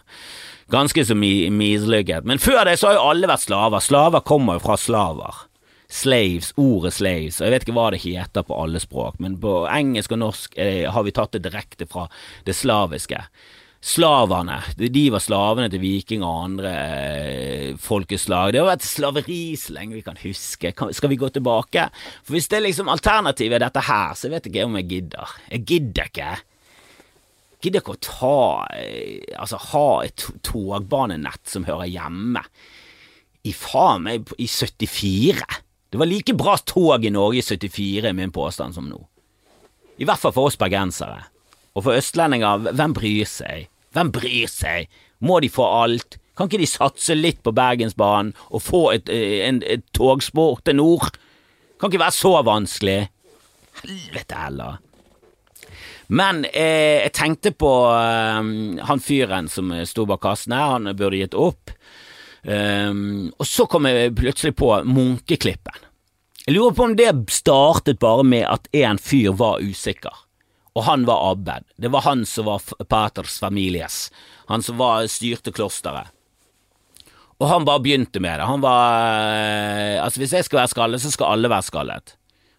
ganske 0.71 1.05
så 1.05 1.17
mislykket. 1.17 2.27
Men 2.29 2.39
før 2.39 2.65
det 2.69 2.79
så 2.81 2.91
har 2.91 2.99
jo 2.99 3.07
alle 3.13 3.31
vært 3.31 3.47
slaver. 3.47 3.85
Slaver 3.85 4.27
kommer 4.27 4.59
jo 4.59 4.65
fra 4.65 4.77
slaver. 4.81 5.47
Slaves, 5.91 6.53
ordet 6.61 6.93
slaves, 6.95 7.41
og 7.41 7.49
jeg 7.49 7.55
vet 7.57 7.65
ikke 7.65 7.75
hva 7.75 7.89
det 7.91 7.99
heter 8.05 8.45
på 8.47 8.55
alle 8.63 8.79
språk, 8.79 9.17
men 9.19 9.35
på 9.43 9.65
engelsk 9.67 10.13
og 10.15 10.21
norsk 10.23 10.53
eh, 10.63 10.85
har 10.87 11.03
vi 11.03 11.15
tatt 11.17 11.33
det 11.35 11.41
direkte 11.49 11.89
fra 11.91 12.05
det 12.47 12.55
slaviske 12.55 13.19
slaverne. 13.81 14.59
De 14.77 15.05
var 15.13 15.23
slavene 15.25 15.71
til 15.73 15.81
viking 15.83 16.25
og 16.27 16.45
andre 16.51 16.73
eh, 16.75 17.79
folkeslag. 17.81 18.53
Det 18.53 18.61
har 18.61 18.69
vært 18.69 18.87
slaveri 18.87 19.57
så 19.59 19.75
lenge 19.77 19.97
vi 19.97 20.05
kan 20.05 20.21
huske. 20.21 20.75
Skal 20.77 21.13
vi 21.13 21.19
gå 21.21 21.31
tilbake? 21.33 21.87
For 22.21 22.37
hvis 22.37 22.51
det 22.53 22.61
er 22.61 22.67
liksom 22.69 22.93
alternativet 22.93 23.57
er 23.57 23.65
dette 23.65 23.85
her, 23.89 24.13
så 24.19 24.31
vet 24.33 24.47
jeg 24.47 24.55
ikke 24.55 24.69
om 24.69 24.77
jeg 24.81 24.91
gidder. 24.93 25.35
Jeg 25.55 25.67
gidder 25.73 26.13
ikke. 26.13 26.35
Gidder 27.61 27.83
ikke 27.83 27.97
å 27.97 28.05
ta 28.05 28.37
eh, 28.77 29.35
Altså 29.37 29.61
ha 29.73 29.89
et 30.07 30.29
togbanenett 30.47 31.43
som 31.49 31.67
hører 31.69 31.91
hjemme 31.91 32.45
i 33.49 33.53
faen 33.57 34.05
meg 34.05 34.33
i 34.37 34.45
74. 34.45 35.61
Det 35.91 35.99
var 35.99 36.09
like 36.09 36.37
bra 36.37 36.59
tog 36.61 37.05
i 37.05 37.13
Norge 37.13 37.41
i 37.41 37.45
74, 37.45 38.13
min 38.15 38.33
påstand, 38.33 38.77
som 38.77 38.85
nå. 38.87 39.01
I 40.01 40.05
hvert 40.09 40.21
fall 40.21 40.35
for 40.37 40.51
oss 40.51 40.61
bergensere. 40.61 41.25
Og 41.77 41.87
for 41.87 41.99
østlendinger, 41.99 42.73
hvem 42.75 42.95
bryr 42.97 43.29
seg? 43.29 43.69
Hvem 43.95 44.11
bryr 44.15 44.51
seg? 44.51 44.91
Må 45.23 45.41
de 45.43 45.51
få 45.53 45.67
alt? 45.83 46.19
Kan 46.37 46.49
ikke 46.49 46.63
de 46.63 46.71
satse 46.71 47.15
litt 47.17 47.43
på 47.45 47.53
Bergensbanen 47.55 48.33
og 48.49 48.63
få 48.65 48.85
et, 48.95 49.11
eh, 49.13 49.43
en, 49.47 49.61
et 49.63 49.85
togspor 49.97 50.63
til 50.65 50.79
nord? 50.81 51.19
Kan 51.79 51.91
ikke 51.91 52.03
være 52.03 52.17
så 52.17 52.33
vanskelig. 52.47 53.01
Helvete 53.83 54.39
heller. 54.39 54.79
Men 56.09 56.45
eh, 56.49 57.05
jeg 57.05 57.13
tenkte 57.15 57.53
på 57.55 57.73
eh, 57.93 58.41
han 58.89 59.05
fyren 59.05 59.51
som 59.53 59.75
sto 59.87 60.07
bak 60.09 60.23
kassen 60.25 60.57
her, 60.57 60.79
han 60.79 60.91
burde 60.97 61.21
gitt 61.21 61.37
opp. 61.39 61.75
Um, 62.41 63.29
og 63.37 63.45
så 63.45 63.67
kom 63.69 63.85
jeg 63.85 64.15
plutselig 64.17 64.55
på 64.57 64.71
Munkeklippen. 64.89 65.77
Jeg 66.47 66.55
lurer 66.57 66.73
på 66.73 66.87
om 66.89 66.95
det 66.97 67.11
startet 67.37 68.01
bare 68.01 68.25
med 68.25 68.47
at 68.49 68.65
en 68.81 68.97
fyr 68.97 69.35
var 69.37 69.61
usikker 69.61 70.23
og 70.79 70.87
han 70.87 71.05
var 71.09 71.33
Abben. 71.33 71.67
Det 71.77 71.91
var 71.91 72.07
han 72.07 72.25
som 72.27 72.47
var 72.47 72.63
paters 72.89 73.39
families, 73.43 74.11
han 74.51 74.63
som 74.63 74.79
var, 74.79 75.07
styrte 75.11 75.53
klosteret. 75.55 76.13
Og 77.41 77.49
han 77.49 77.65
bare 77.65 77.81
begynte 77.81 78.21
med 78.21 78.37
det. 78.37 78.47
Han 78.47 78.61
var 78.61 78.97
eh, 79.33 79.97
Altså, 80.03 80.21
hvis 80.21 80.35
jeg 80.37 80.45
skal 80.45 80.61
være 80.61 80.73
skallet, 80.75 81.03
så 81.03 81.13
skal 81.13 81.33
alle 81.35 81.49
være 81.49 81.65
skallet. 81.65 82.17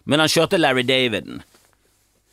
Men 0.10 0.24
han 0.24 0.32
kjørte 0.32 0.58
Larry 0.58 0.82
Daviden. 0.88 1.44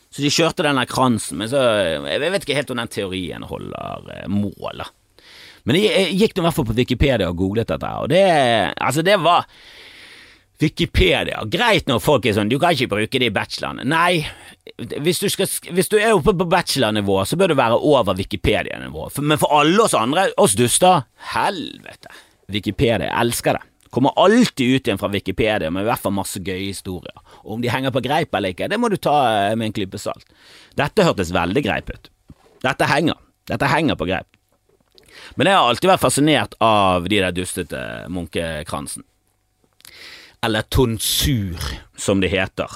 Så 0.08 0.24
de 0.24 0.30
kjørte 0.32 0.64
den 0.64 0.80
der 0.80 0.88
kransen, 0.88 1.36
men 1.36 1.50
så 1.52 1.60
Jeg 2.08 2.22
vet 2.24 2.46
ikke 2.46 2.56
helt 2.56 2.70
om 2.72 2.80
den 2.80 2.92
teorien 2.92 3.44
holder 3.44 4.08
eh, 4.14 4.30
mål. 4.32 4.86
Men 5.68 5.76
jeg, 5.76 6.14
gikk 6.16 6.36
nå 6.36 6.42
i 6.42 6.46
hvert 6.46 6.56
fall 6.56 6.68
på 6.70 6.78
Wikipedia 6.78 7.28
og 7.28 7.36
googlet 7.36 7.68
dette, 7.68 7.92
og 8.00 8.08
det 8.08 8.24
Altså, 8.80 9.04
det 9.04 9.18
var 9.20 9.44
Wikipedia. 10.58 11.44
Greit 11.46 11.86
når 11.86 12.00
folk 12.02 12.26
er 12.26 12.34
sånn, 12.34 12.50
du 12.50 12.58
kan 12.58 12.74
ikke 12.74 12.90
bruke 12.90 13.20
det 13.22 13.30
i 13.30 13.34
bacheloren. 13.34 13.84
Nei, 13.86 14.24
hvis 14.76 15.20
du, 15.22 15.28
skal, 15.30 15.46
hvis 15.74 15.90
du, 15.90 15.96
er 16.00 16.16
oppe 16.16 16.34
på 16.34 16.46
bachelornivå, 16.50 17.20
så 17.26 17.38
bør 17.38 17.52
du 17.52 17.58
være 17.60 17.78
over 17.78 18.18
Wikipedia-nivå. 18.18 19.06
Men 19.22 19.38
for 19.38 19.54
alle 19.60 19.84
oss 19.84 19.94
andre, 19.98 20.28
oss 20.40 20.56
duster, 20.58 21.06
helvete. 21.34 22.10
Wikipedia, 22.50 23.06
jeg 23.06 23.20
elsker 23.22 23.58
det. 23.58 23.64
Kommer 23.94 24.18
alltid 24.20 24.74
ut 24.74 24.88
igjen 24.88 25.00
fra 25.00 25.08
Wikipedia 25.08 25.70
med 25.72 25.86
i 25.86 25.88
hvert 25.88 26.02
fall 26.02 26.12
masse 26.16 26.42
gøye 26.44 26.66
historier. 26.66 27.14
Og 27.46 27.56
om 27.56 27.62
de 27.62 27.70
henger 27.72 27.94
på 27.94 28.02
greip 28.04 28.34
eller 28.36 28.52
ikke, 28.52 28.68
det 28.68 28.76
må 28.80 28.90
du 28.92 28.98
ta 29.00 29.14
eh, 29.30 29.54
med 29.56 29.70
en 29.70 29.76
klype 29.78 30.00
salt. 30.00 30.26
Dette 30.76 31.06
hørtes 31.06 31.32
veldig 31.32 31.62
greip 31.64 31.88
ut. 31.94 32.10
Dette 32.66 32.88
henger. 32.90 33.16
Dette 33.48 33.70
henger 33.70 33.96
på 33.96 34.10
greip. 34.10 34.28
Men 35.40 35.48
jeg 35.48 35.56
har 35.56 35.70
alltid 35.70 35.88
vært 35.88 36.04
fascinert 36.04 36.58
av 36.62 37.08
de 37.08 37.22
der 37.22 37.32
dustete 37.34 37.80
munkekransen 38.12 39.07
eller 40.44 40.62
tonsur, 40.70 41.58
som 41.96 42.20
det 42.22 42.30
heter. 42.32 42.70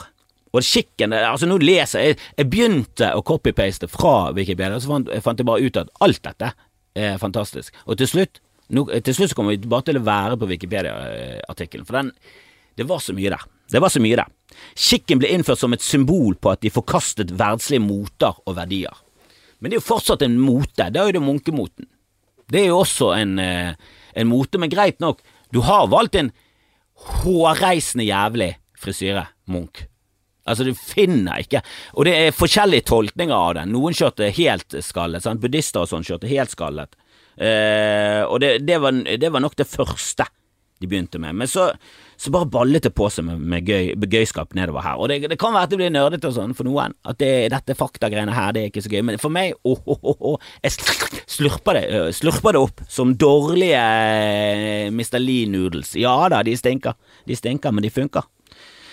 Og 0.52 0.64
skikken 0.66 1.14
Altså, 1.16 1.48
nå 1.48 1.56
leser 1.62 2.02
jeg 2.04 2.18
Jeg 2.36 2.48
begynte 2.52 3.08
å 3.16 3.22
copy-paste 3.24 3.88
fra 3.88 4.32
Wikipedia, 4.36 4.80
så 4.80 4.90
fant, 4.90 5.08
jeg 5.08 5.24
fant 5.24 5.44
bare 5.48 5.64
ut 5.64 5.78
at 5.80 5.92
alt 6.04 6.22
dette 6.26 6.52
er 6.98 7.20
fantastisk. 7.20 7.74
Og 7.86 7.96
til 8.00 8.10
slutt 8.10 8.42
nå, 8.72 8.84
Til 9.04 9.16
slutt 9.16 9.32
så 9.32 9.38
kommer 9.38 9.56
vi 9.56 9.68
bare 9.68 9.88
til 9.88 10.00
å 10.00 10.04
være 10.04 10.38
på 10.40 10.48
Wikipedia-artikkelen, 10.50 11.86
for 11.88 12.00
den 12.00 12.12
Det 12.76 12.88
var 12.88 13.00
så 13.04 13.12
mye 13.12 13.32
der. 13.32 13.42
Det 13.72 13.80
var 13.80 13.92
så 13.92 14.00
mye 14.00 14.16
der. 14.16 14.28
Skikken 14.76 15.20
ble 15.20 15.28
innført 15.32 15.60
som 15.60 15.72
et 15.72 15.84
symbol 15.84 16.36
på 16.40 16.52
at 16.52 16.60
de 16.64 16.70
forkastet 16.72 17.32
verdslige 17.36 17.84
moter 17.84 18.36
og 18.46 18.56
verdier. 18.56 18.92
Men 19.60 19.70
det 19.70 19.76
er 19.76 19.80
jo 19.80 19.88
fortsatt 19.90 20.24
en 20.24 20.38
mote. 20.40 20.88
Det 20.88 21.00
er 21.00 21.08
jo 21.08 21.16
det 21.16 21.22
munkemoten. 21.24 21.86
Det 22.52 22.62
er 22.62 22.66
jo 22.70 22.80
også 22.82 23.12
en, 23.16 23.38
eh, 23.38 23.74
en 24.16 24.28
mote, 24.28 24.58
men 24.58 24.72
greit 24.72 25.00
nok, 25.00 25.20
du 25.52 25.60
har 25.60 25.86
valgt 25.88 26.16
en 26.16 26.32
hårreisende 27.22 28.06
jævlig 28.06 28.52
frisyre, 28.82 29.26
Munch. 29.50 29.86
Altså, 30.42 30.64
du 30.66 30.74
finner 30.74 31.38
ikke 31.38 31.60
Og 31.94 32.06
det 32.08 32.16
er 32.18 32.34
forskjellige 32.34 32.88
tolkninger 32.90 33.34
av 33.34 33.52
det. 33.54 33.66
Noen 33.70 33.94
kjørte 33.94 34.32
helt 34.34 34.74
skallet, 34.82 35.22
sant? 35.22 35.42
buddhister 35.42 35.84
og 35.84 35.90
sånn 35.90 36.06
kjørte 36.06 36.30
helt 36.30 36.50
skallet. 36.50 36.96
Eh, 37.38 38.22
og 38.26 38.40
det, 38.42 38.56
det, 38.66 38.80
var, 38.82 38.96
det, 39.06 39.30
var, 39.30 39.42
nok 39.44 39.54
det 39.56 39.68
første 39.70 40.26
de 40.82 40.90
begynte 40.90 41.20
med. 41.22 41.38
Men 41.38 41.50
så, 41.50 41.70
så 42.22 42.30
bare 42.30 42.46
ballet 42.46 42.84
det 42.84 42.92
på 42.94 43.08
seg 43.10 43.24
med, 43.26 43.40
med 43.50 43.66
gøy, 43.66 43.88
gøyskap 43.98 44.52
nedover 44.54 44.84
her. 44.84 45.00
Og 45.02 45.08
det, 45.10 45.16
det, 45.32 45.38
kan 45.42 45.54
være 45.56 45.66
at 45.66 45.72
det 45.72 45.78
blir 45.80 45.90
nerdete 45.90 46.28
og 46.30 46.36
sånn 46.36 46.52
for 46.54 46.68
noen, 46.68 46.94
at 47.08 47.18
det, 47.18 47.30
dette 47.50 47.74
faktagreiene 47.74 48.34
her, 48.36 48.52
det 48.54 48.62
er 48.62 48.70
ikke 48.70 48.84
så 48.84 48.92
gøy. 48.92 49.00
Men 49.08 49.18
for 49.18 49.34
meg, 49.34 49.56
åh, 49.66 49.80
åh, 49.90 49.98
åh, 50.12 50.20
åh 50.30 50.52
jeg 50.62 50.76
slurper 51.26 51.80
det, 51.80 51.86
slurper 52.14 52.54
det 52.54 52.62
opp 52.62 52.84
som 52.86 53.16
dårlige 53.18 53.80
eh, 53.82 54.92
Mr. 54.94 55.18
Lee-noodles. 55.18 55.96
Ja 55.98 56.14
da, 56.30 56.44
de 56.46 56.54
stinker. 56.58 56.94
De 57.26 57.38
stinker, 57.38 57.74
men 57.74 57.82
de 57.82 57.90
funker. 57.90 58.30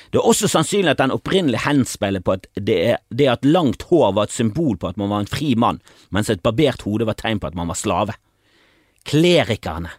Det 0.10 0.18
er 0.18 0.26
også 0.26 0.50
sannsynlig 0.50 0.96
at 0.96 1.04
den 1.04 1.14
opprinnelig 1.14 1.62
henspeiler 1.68 2.26
på 2.26 2.40
at 2.40 2.50
det, 2.58 2.82
det 3.14 3.30
at 3.30 3.46
langt 3.46 3.86
hår 3.92 4.16
var 4.18 4.26
et 4.26 4.34
symbol 4.34 4.74
på 4.82 4.90
at 4.90 4.98
man 4.98 5.14
var 5.14 5.22
en 5.22 5.30
fri 5.30 5.54
mann, 5.54 5.84
mens 6.10 6.34
et 6.34 6.42
barbert 6.42 6.82
hode 6.82 7.06
var 7.06 7.20
tegn 7.20 7.38
på 7.38 7.52
at 7.52 7.58
man 7.58 7.70
var 7.70 7.78
slave. 7.78 8.18
Klerikerne 9.06 9.94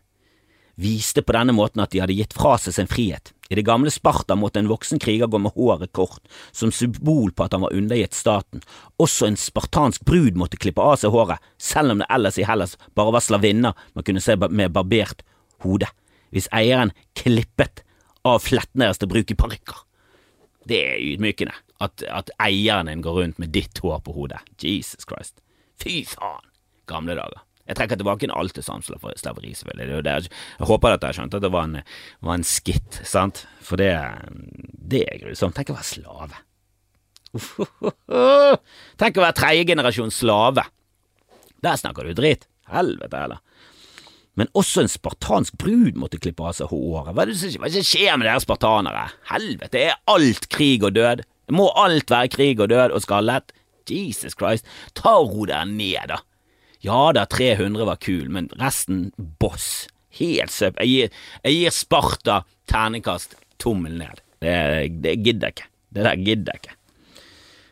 viste 0.80 1.22
på 1.22 1.34
denne 1.36 1.54
måten 1.56 1.82
at 1.82 1.92
de 1.92 2.00
hadde 2.02 2.16
gitt 2.16 2.34
fra 2.36 2.56
seg 2.60 2.76
sin 2.76 2.90
frihet. 2.90 3.32
I 3.50 3.56
det 3.58 3.66
gamle 3.66 3.90
Sparta 3.90 4.36
måtte 4.38 4.60
en 4.62 4.70
voksen 4.70 5.00
kriger 5.02 5.26
gå 5.30 5.38
med 5.42 5.56
håret 5.56 5.90
kort, 5.96 6.22
som 6.54 6.70
symbol 6.72 7.32
på 7.34 7.46
at 7.46 7.56
han 7.56 7.64
var 7.64 7.74
undergitt 7.74 8.14
staten. 8.14 8.62
Også 9.02 9.26
en 9.26 9.38
spartansk 9.40 10.04
brud 10.06 10.38
måtte 10.38 10.60
klippe 10.60 10.84
av 10.84 11.00
seg 11.02 11.10
håret, 11.14 11.42
selv 11.58 11.94
om 11.94 12.02
det 12.02 12.08
ellers 12.14 12.38
i 12.38 12.46
Hellas 12.46 12.76
bare 12.94 13.16
var 13.16 13.26
slavinner 13.26 13.86
man 13.96 14.06
kunne 14.06 14.22
se 14.22 14.38
med 14.38 14.76
barbert 14.76 15.24
hode. 15.66 15.90
Hvis 16.30 16.46
eieren 16.54 16.94
klippet 17.18 17.82
av 18.22 18.38
flettene 18.44 18.86
deres 18.86 19.02
til 19.02 19.10
bruk 19.10 19.32
i 19.32 19.38
parykker. 19.38 19.82
Det 20.70 20.78
er 20.92 21.02
ydmykende 21.02 21.56
at, 21.82 22.04
at 22.06 22.30
eieren 22.38 22.90
din 22.90 23.02
går 23.02 23.22
rundt 23.22 23.42
med 23.42 23.50
ditt 23.56 23.82
hår 23.82 24.02
på 24.06 24.14
hodet. 24.14 24.44
Jesus 24.62 25.08
Christ. 25.08 25.40
Fy 25.80 26.04
faen. 26.06 26.46
Gamle 26.90 27.16
dager. 27.18 27.42
Jeg 27.70 27.78
trekker 27.78 28.00
tilbake 28.00 28.26
inn 28.26 28.34
alt 28.34 28.56
til 28.56 28.66
slaveri, 28.66 29.52
selvfølgelig. 29.54 30.02
Det, 30.02 30.12
er, 30.12 30.28
jeg 30.58 30.66
håper 30.66 30.96
at 30.96 31.02
dere 31.04 31.14
skjønte 31.14 31.38
at 31.38 31.44
det 31.44 31.52
var 31.54 31.68
en, 31.68 31.76
var 32.26 32.38
en 32.40 32.46
skitt, 32.46 32.98
sant? 33.06 33.44
For 33.62 33.78
det, 33.78 33.92
det 34.90 35.04
er 35.06 35.20
grusomt. 35.22 35.54
Tenk 35.54 35.70
å 35.70 35.76
være 35.78 35.86
slave. 35.86 36.40
Tenk 39.00 39.20
å 39.20 39.24
være 39.24 39.38
tredjegenerasjons 39.38 40.18
slave. 40.24 40.66
Der 41.62 41.78
snakker 41.78 42.08
du 42.08 42.16
dritt. 42.18 42.48
Helvete 42.70 43.22
heller. 43.22 43.44
Men 44.38 44.50
også 44.56 44.84
en 44.84 44.90
spartansk 44.90 45.56
brud 45.60 45.98
måtte 46.00 46.18
klippe 46.22 46.42
av 46.46 46.56
seg 46.56 46.70
håret. 46.70 47.12
Hva 47.14 47.24
er 47.24 47.32
det 47.32 47.38
som 47.38 47.86
skjer 47.86 48.18
med 48.18 48.26
dere 48.26 48.42
spartanere? 48.42 49.08
Helvete, 49.30 49.72
det 49.76 49.86
er 49.90 50.00
alt 50.10 50.48
krig 50.50 50.86
og 50.86 50.94
død. 50.96 51.22
Må 51.54 51.68
alt 51.78 52.10
være 52.10 52.30
krig 52.34 52.62
og 52.62 52.70
død 52.72 52.94
og 52.96 53.04
skallet? 53.04 53.54
Jesus 53.90 54.36
Christ, 54.38 54.66
ta 54.94 55.16
og 55.18 55.32
ro 55.34 55.46
dere 55.50 55.66
ned, 55.66 56.12
da. 56.12 56.20
Ja 56.84 57.10
da, 57.12 57.26
300 57.28 57.84
var 57.84 58.00
kul, 58.00 58.28
men 58.32 58.48
resten 58.60 59.10
boss. 59.40 59.88
Helt 60.16 60.52
søp. 60.52 60.80
Jeg 60.80 60.88
gir, 60.90 61.18
jeg 61.44 61.58
gir 61.58 61.74
Sparta 61.74 62.40
terningkast 62.70 63.36
tommel 63.60 63.98
ned. 64.00 64.22
Det, 64.40 64.54
det 65.04 65.18
gidder 65.20 65.50
jeg 65.50 65.58
ikke. 65.58 65.68
Det 65.90 66.06
der 66.06 66.22
gidder 66.24 66.56
jeg 66.56 66.62
ikke. 66.62 66.76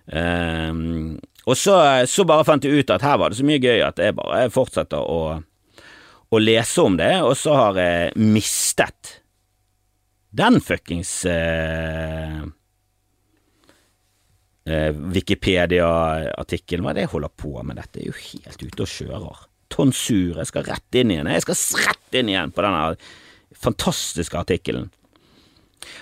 Um, 0.08 1.18
og 1.48 1.56
så, 1.56 1.74
så, 2.08 2.24
bare 2.28 2.44
fant 2.48 2.64
jeg 2.64 2.80
ut 2.80 2.92
at 2.92 3.04
her 3.04 3.18
var 3.20 3.32
det 3.32 3.38
så 3.40 3.44
mye 3.44 3.60
gøy 3.60 3.82
at 3.84 4.00
jeg 4.00 4.16
bare 4.16 4.46
fortsetter 4.52 5.00
å, 5.00 5.38
å 6.28 6.40
lese 6.40 6.84
om 6.84 6.96
det, 7.00 7.12
og 7.24 7.34
så 7.36 7.56
har 7.56 7.80
jeg 7.80 8.28
mistet 8.36 9.18
den 10.36 10.60
fuckings 10.64 11.12
uh, 11.28 12.44
uh, 14.68 14.90
Wikipedia-artikkelen. 15.14 16.84
Hva 16.84 16.92
er 16.92 17.00
det 17.00 17.06
jeg 17.06 17.14
holder 17.14 17.32
på 17.40 17.54
med? 17.62 17.80
Dette 17.80 18.02
er 18.02 18.10
jo 18.10 18.18
helt 18.18 18.62
ute 18.62 18.84
og 18.84 18.92
kjører. 18.92 19.40
Tonsur. 19.72 20.38
Jeg 20.38 20.50
skal 20.50 20.68
rett 20.68 21.00
inn 21.00 21.12
igjen. 21.14 21.32
Jeg 21.32 21.44
skal 21.46 21.58
rett 21.86 22.20
inn 22.20 22.30
igjen 22.32 22.54
på 22.54 22.64
denne 22.64 22.84
fantastiske 23.58 24.38
artikkelen. 24.38 24.88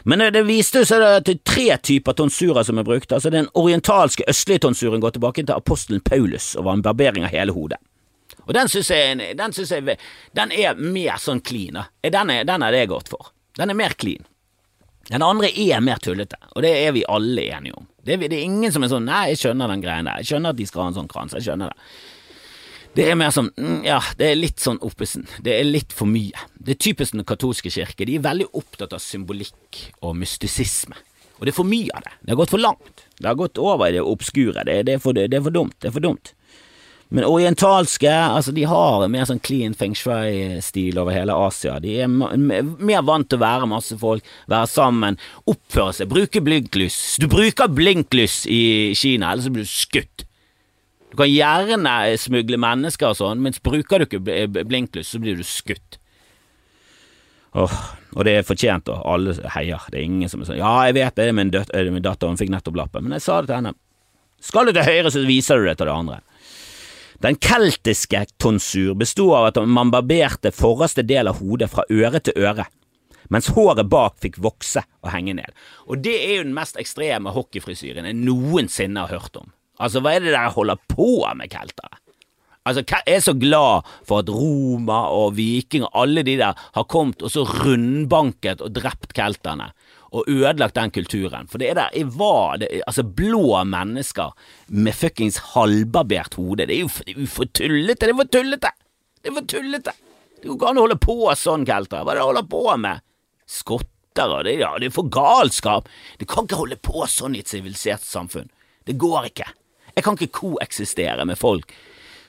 Men 0.08 0.22
det 0.32 0.42
viste 0.46 0.84
seg 0.88 1.02
at 1.04 1.26
det 1.26 1.36
er 1.36 1.42
tre 1.46 1.66
typer 1.90 2.16
tonsurer 2.16 2.66
som 2.66 2.78
er 2.80 2.86
brukt. 2.86 3.12
Altså 3.12 3.30
Den 3.30 3.48
orientalske 3.58 4.26
østlige 4.28 4.64
tonsuren 4.66 5.02
går 5.02 5.16
tilbake 5.16 5.44
til 5.44 5.56
apostelen 5.56 6.02
Paulus 6.04 6.54
og 6.56 6.66
var 6.68 6.78
en 6.78 6.86
barbering 6.86 7.26
av 7.26 7.34
hele 7.34 7.54
hodet. 7.56 7.80
Og 8.46 8.54
den 8.54 8.70
syns 8.70 8.90
jeg, 8.90 9.18
den, 9.38 9.52
synes 9.52 9.72
jeg 9.74 9.98
den 10.38 10.52
er 10.54 10.78
mer 10.78 11.18
sånn 11.18 11.42
clean. 11.42 11.80
Den 12.02 12.30
er, 12.30 12.46
den 12.46 12.62
er 12.62 12.74
det 12.74 12.86
gått 12.92 13.10
for. 13.10 13.32
Den 13.58 13.72
er 13.72 13.78
mer 13.78 13.96
clean. 13.98 14.22
Den 15.06 15.22
andre 15.22 15.52
er 15.52 15.82
mer 15.84 16.00
tullete, 16.02 16.38
og 16.54 16.64
det 16.66 16.72
er 16.82 16.92
vi 16.96 17.04
alle 17.06 17.44
enige 17.54 17.76
om. 17.78 17.86
Det 18.02 18.16
er, 18.16 18.26
det 18.26 18.38
er 18.40 18.46
ingen 18.46 18.72
som 18.74 18.82
er 18.82 18.90
sånn 18.90 19.06
'nei, 19.06 19.28
jeg 19.30 19.42
skjønner 19.42 19.70
den 19.70 19.82
greien 19.84 20.08
der', 20.08 20.18
jeg 20.22 20.32
skjønner 20.32 20.54
at 20.54 20.58
de 20.58 20.66
skal 20.66 20.82
ha 20.82 20.88
en 20.90 20.98
sånn 20.98 21.10
krans, 21.10 21.34
jeg 21.38 21.46
skjønner 21.46 21.70
det. 21.70 21.88
Det 22.96 23.04
er 23.10 23.18
mer 23.18 23.32
sånn, 23.34 23.50
mm, 23.60 23.80
ja, 23.84 23.98
det 24.16 24.30
er 24.30 24.38
litt 24.38 24.62
sånn 24.62 24.78
oppesen. 24.80 25.26
Det 25.44 25.52
er 25.52 25.66
litt 25.68 25.92
for 25.92 26.08
mye. 26.08 26.46
Det 26.56 26.74
er 26.74 26.80
typisk 26.80 27.12
den 27.12 27.26
katolske 27.28 27.68
kirke. 27.68 28.06
De 28.08 28.14
er 28.16 28.24
veldig 28.24 28.46
opptatt 28.56 28.94
av 28.96 29.02
symbolikk 29.04 29.82
og 30.00 30.16
mystisisme. 30.16 30.96
Og 31.36 31.44
det 31.44 31.52
er 31.52 31.58
for 31.58 31.68
mye 31.68 31.92
av 31.92 32.06
det. 32.06 32.14
Det 32.22 32.32
har 32.32 32.40
gått 32.40 32.54
for 32.54 32.62
langt. 32.62 33.04
Det 33.20 33.28
har 33.28 33.36
gått 33.36 33.60
over 33.60 33.90
i 33.90 33.98
det 33.98 34.00
obskure. 34.00 34.64
Det, 34.64 34.78
det, 34.88 34.96
er, 34.96 35.02
for, 35.04 35.12
det 35.12 35.28
er 35.28 35.44
for 35.44 35.52
dumt. 35.52 35.76
Det 35.76 35.90
er 35.90 35.96
for 35.98 36.06
dumt. 36.06 36.32
Men 37.08 37.24
orientalske, 37.24 38.10
altså 38.10 38.50
de 38.52 38.64
har 38.66 39.04
en 39.04 39.12
mer 39.14 39.26
sånn 39.28 39.38
clean 39.46 39.76
feng 39.78 39.94
shui-stil 39.94 40.98
over 40.98 41.14
hele 41.14 41.34
Asia. 41.38 41.76
De 41.82 41.92
er 42.02 42.10
mer 42.10 43.04
vant 43.06 43.28
til 43.30 43.38
å 43.38 43.44
være 43.44 43.68
masse 43.70 43.94
folk, 44.00 44.26
være 44.50 44.70
sammen, 44.72 45.18
oppføre 45.46 45.94
seg, 46.00 46.10
bruke 46.10 46.42
blinklys. 46.42 46.96
Du 47.22 47.28
bruker 47.30 47.70
blinklys 47.70 48.40
i 48.50 48.62
Kina, 48.98 49.30
ellers 49.30 49.52
blir 49.54 49.68
du 49.68 49.70
skutt. 49.70 50.26
Du 51.12 51.14
kan 51.20 51.30
gjerne 51.30 51.94
smugle 52.18 52.58
mennesker 52.60 53.12
og 53.12 53.20
sånn, 53.20 53.44
mens 53.44 53.62
bruker 53.62 54.02
du 54.02 54.08
ikke 54.08 54.66
blinklys, 54.66 55.14
så 55.14 55.22
blir 55.22 55.38
du 55.38 55.46
skutt. 55.46 56.00
Åh, 57.56 57.76
og 58.18 58.26
det 58.26 58.34
er 58.36 58.44
fortjent, 58.44 58.90
og 58.92 59.06
alle 59.08 59.32
heier. 59.54 59.86
Det 59.88 60.00
er 60.00 60.04
ingen 60.04 60.28
som 60.28 60.42
er 60.42 60.50
sånn 60.50 60.58
Ja, 60.58 60.74
jeg 60.88 60.98
vet 60.98 61.16
det, 61.16 61.30
min, 61.38 61.54
døt, 61.54 61.70
min 61.72 62.04
datter 62.04 62.28
hun 62.28 62.36
fikk 62.36 62.50
nettopp 62.52 62.82
lappen, 62.82 63.06
men 63.06 63.16
jeg 63.16 63.24
sa 63.24 63.38
det 63.40 63.52
til 63.52 63.60
henne. 63.60 63.78
Skal 64.44 64.68
du 64.68 64.74
til 64.74 64.84
høyre, 64.84 65.12
så 65.14 65.22
viser 65.24 65.62
du 65.62 65.70
det 65.70 65.78
til 65.78 65.88
det 65.88 65.94
andre. 65.94 66.18
Den 67.24 67.38
keltiske 67.40 68.26
tonsur 68.36 68.94
bestod 68.94 69.32
av 69.38 69.46
at 69.48 69.60
man 69.64 69.92
barberte 69.92 70.52
forreste 70.52 71.04
del 71.06 71.30
av 71.30 71.40
hodet 71.40 71.70
fra 71.72 71.86
øre 71.88 72.20
til 72.20 72.36
øre, 72.36 72.66
mens 73.32 73.48
håret 73.56 73.88
bak 73.90 74.18
fikk 74.22 74.36
vokse 74.44 74.82
og 75.02 75.12
henge 75.14 75.36
ned. 75.38 75.54
Og 75.88 76.02
det 76.04 76.16
er 76.16 76.34
jo 76.36 76.46
den 76.48 76.56
mest 76.56 76.76
ekstreme 76.80 77.32
hockeyfrisyren 77.32 78.08
jeg 78.08 78.18
noensinne 78.20 79.06
har 79.06 79.16
hørt 79.16 79.40
om. 79.40 79.48
Altså, 79.80 80.00
hva 80.00 80.14
er 80.16 80.24
det 80.24 80.34
dere 80.34 80.52
holder 80.52 80.80
på 80.92 81.24
med, 81.36 81.48
keltere? 81.52 82.00
Altså, 82.66 82.82
jeg 82.82 83.02
er 83.06 83.20
så 83.22 83.34
glad 83.38 83.86
for 84.06 84.24
at 84.24 84.30
Roma 84.32 85.04
og 85.14 85.36
vikinger, 85.38 85.90
alle 85.94 86.24
de 86.26 86.36
der, 86.40 86.56
har 86.74 86.86
kommet 86.90 87.22
og 87.22 87.30
så 87.30 87.44
rundbanket 87.46 88.64
og 88.64 88.74
drept 88.74 89.14
kelterne 89.14 89.70
og 90.16 90.26
ødelagt 90.30 90.76
den 90.76 90.92
kulturen. 90.94 91.48
For 91.50 91.60
det 91.62 91.70
er 91.70 91.78
der 91.78 91.94
jeg 91.94 92.10
var 92.18 92.58
det, 92.62 92.82
Altså, 92.86 93.02
blå 93.02 93.62
mennesker 93.64 94.34
med 94.68 94.94
fuckings 94.94 95.38
halvbarbert 95.54 96.34
hode. 96.34 96.66
Det 96.66 96.76
er 96.76 96.84
jo 96.86 97.26
for 97.30 97.46
tullete! 97.46 98.06
Det 98.06 98.14
er 98.14 98.20
for 98.22 98.32
tullete! 98.32 98.72
Det 99.22 99.30
er 99.30 99.36
for 99.38 99.50
tullete! 99.50 99.96
Det 100.36 100.48
går 100.48 100.56
ikke 100.56 100.70
an 100.70 100.78
å 100.78 100.86
holde 100.86 100.98
på 101.00 101.16
sånn, 101.38 101.66
keltere. 101.66 102.04
Hva 102.04 102.12
er 102.12 102.18
det 102.18 102.22
du 102.22 102.28
holder 102.28 102.48
på 102.50 102.62
med? 102.82 103.04
Skotter 103.46 104.32
og 104.32 104.44
det, 104.46 104.56
ja, 104.60 104.72
det 104.80 104.90
er 104.90 104.94
for 104.94 105.10
galskap. 105.12 105.88
Du 106.20 106.26
kan 106.28 106.46
ikke 106.46 106.60
holde 106.60 106.78
på 106.82 107.06
sånn 107.10 107.36
i 107.36 107.42
et 107.44 107.50
sivilisert 107.50 108.04
samfunn. 108.06 108.50
Det 108.86 108.96
går 109.00 109.30
ikke. 109.30 109.48
Jeg 109.96 110.04
kan 110.04 110.18
ikke 110.18 110.34
koeksistere 110.42 111.24
med 111.28 111.38
folk 111.40 111.72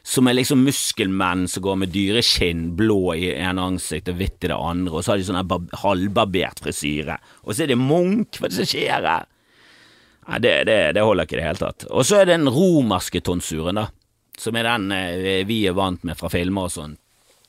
som 0.08 0.28
er 0.30 0.38
liksom 0.38 0.62
muskelmenn 0.64 1.48
som 1.52 1.64
går 1.66 1.80
med 1.82 1.92
dyreskinn, 1.92 2.70
blå 2.80 3.12
i 3.18 3.32
ene 3.34 3.66
ansikt 3.74 4.08
og 4.08 4.22
hvitt 4.22 4.46
i 4.46 4.52
det 4.54 4.56
andre, 4.56 4.94
og 4.94 5.04
så 5.04 5.14
har 5.14 5.20
de 5.20 5.26
sånn 5.28 5.82
halvbarbert 5.82 6.62
frisyre, 6.64 7.18
og 7.44 7.52
så 7.52 7.66
er 7.66 7.74
det 7.74 7.80
Munch, 7.82 8.40
hva 8.40 8.48
er 8.48 8.54
det 8.54 8.60
som 8.62 8.70
skjer 8.72 9.10
her? 9.12 9.28
Nei, 10.28 10.40
det, 10.44 10.54
det, 10.68 10.78
det 10.96 11.04
holder 11.04 11.28
ikke 11.28 11.38
i 11.38 11.40
det 11.40 11.48
hele 11.48 11.62
tatt. 11.62 11.86
Og 11.88 12.08
så 12.08 12.22
er 12.22 12.28
det 12.28 12.38
den 12.38 12.52
romerske 12.52 13.22
tonsuren, 13.24 13.80
da, 13.80 13.86
som 14.40 14.56
er 14.60 14.68
den 14.68 14.96
eh, 14.96 15.44
vi 15.48 15.62
er 15.68 15.76
vant 15.76 16.04
med 16.08 16.20
fra 16.20 16.32
filmer 16.32 16.68
og 16.68 16.74
sånn. 16.74 16.96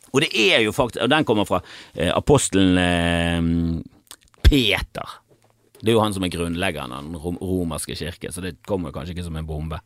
Og 0.08 0.22
det 0.24 0.30
er 0.32 0.62
jo 0.64 0.74
faktisk, 0.74 1.02
og 1.04 1.10
den 1.12 1.26
kommer 1.28 1.46
fra 1.46 1.62
eh, 1.94 2.10
apostelen 2.14 2.78
eh, 2.82 3.48
Peter. 4.46 5.18
Det 5.78 5.92
er 5.92 5.98
jo 5.98 6.02
han 6.02 6.14
som 6.14 6.26
er 6.26 6.34
grunnleggeren 6.34 6.94
av 6.94 7.06
den 7.06 7.18
romerske 7.22 7.94
kirke, 7.98 8.32
så 8.34 8.42
det 8.42 8.56
kommer 8.66 8.94
kanskje 8.94 9.14
ikke 9.14 9.26
som 9.28 9.38
en 9.38 9.46
bombe. 9.46 9.78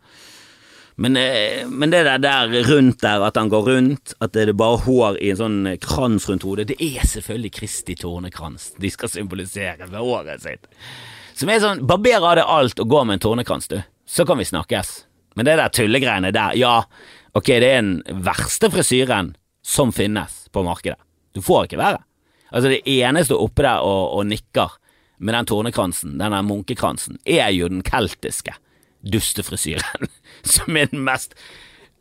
Men, 0.95 1.17
eh, 1.17 1.69
men, 1.69 1.91
det 1.91 2.05
der, 2.05 2.19
der, 2.19 2.53
rundt 2.69 3.01
der, 3.01 3.23
at 3.25 3.37
han 3.37 3.49
går 3.49 3.69
rundt, 3.69 4.15
at 4.21 4.33
det 4.33 4.49
er 4.49 4.57
bare 4.57 4.83
hår 4.85 5.17
i 5.23 5.31
en 5.33 5.41
sånn 5.41 5.61
krans 5.81 6.29
rundt 6.29 6.45
hodet, 6.45 6.69
det 6.69 6.77
er 6.85 7.07
selvfølgelig 7.09 7.53
Kristi 7.57 7.97
tornekrans 7.97 8.73
de 8.83 8.91
skal 8.93 9.13
symbolisere 9.13 9.89
med 9.89 10.01
håret 10.01 10.45
sitt. 10.45 10.69
Som 11.39 11.49
er 11.49 11.63
sånn, 11.63 11.87
barber 11.89 12.21
av 12.21 12.37
det 12.37 12.45
alt 12.45 12.83
og 12.83 12.93
gå 12.93 13.05
med 13.09 13.19
en 13.19 13.25
tornekrans, 13.25 13.71
du. 13.73 13.81
Så 14.05 14.27
kan 14.29 14.41
vi 14.41 14.45
snakkes. 14.45 14.93
Men 15.35 15.49
det 15.49 15.57
der 15.57 15.73
tullegreiene 15.73 16.33
der, 16.35 16.57
ja, 16.61 16.83
ok, 17.33 17.49
det 17.49 17.71
er 17.71 17.81
den 17.81 18.23
verste 18.25 18.69
frisyren 18.73 19.33
som 19.65 19.95
finnes 19.97 20.47
på 20.53 20.65
markedet. 20.67 21.01
Du 21.33 21.41
får 21.41 21.71
ikke 21.71 21.81
være. 21.81 22.03
Altså, 22.53 22.69
det 22.69 22.83
eneste 22.85 23.39
oppe 23.41 23.65
der 23.65 23.81
og, 23.81 24.19
og 24.19 24.27
nikker 24.29 24.77
med 25.23 25.39
den 25.39 25.49
tornekransen, 25.49 26.19
der 26.21 26.43
munkekransen, 26.45 27.17
er 27.25 27.49
jo 27.55 27.71
den 27.71 27.81
keltiske 27.87 28.53
dustefrisyren, 29.03 30.11
som 30.55 30.77
er 30.79 30.91
den 30.93 31.05
mest 31.07 31.37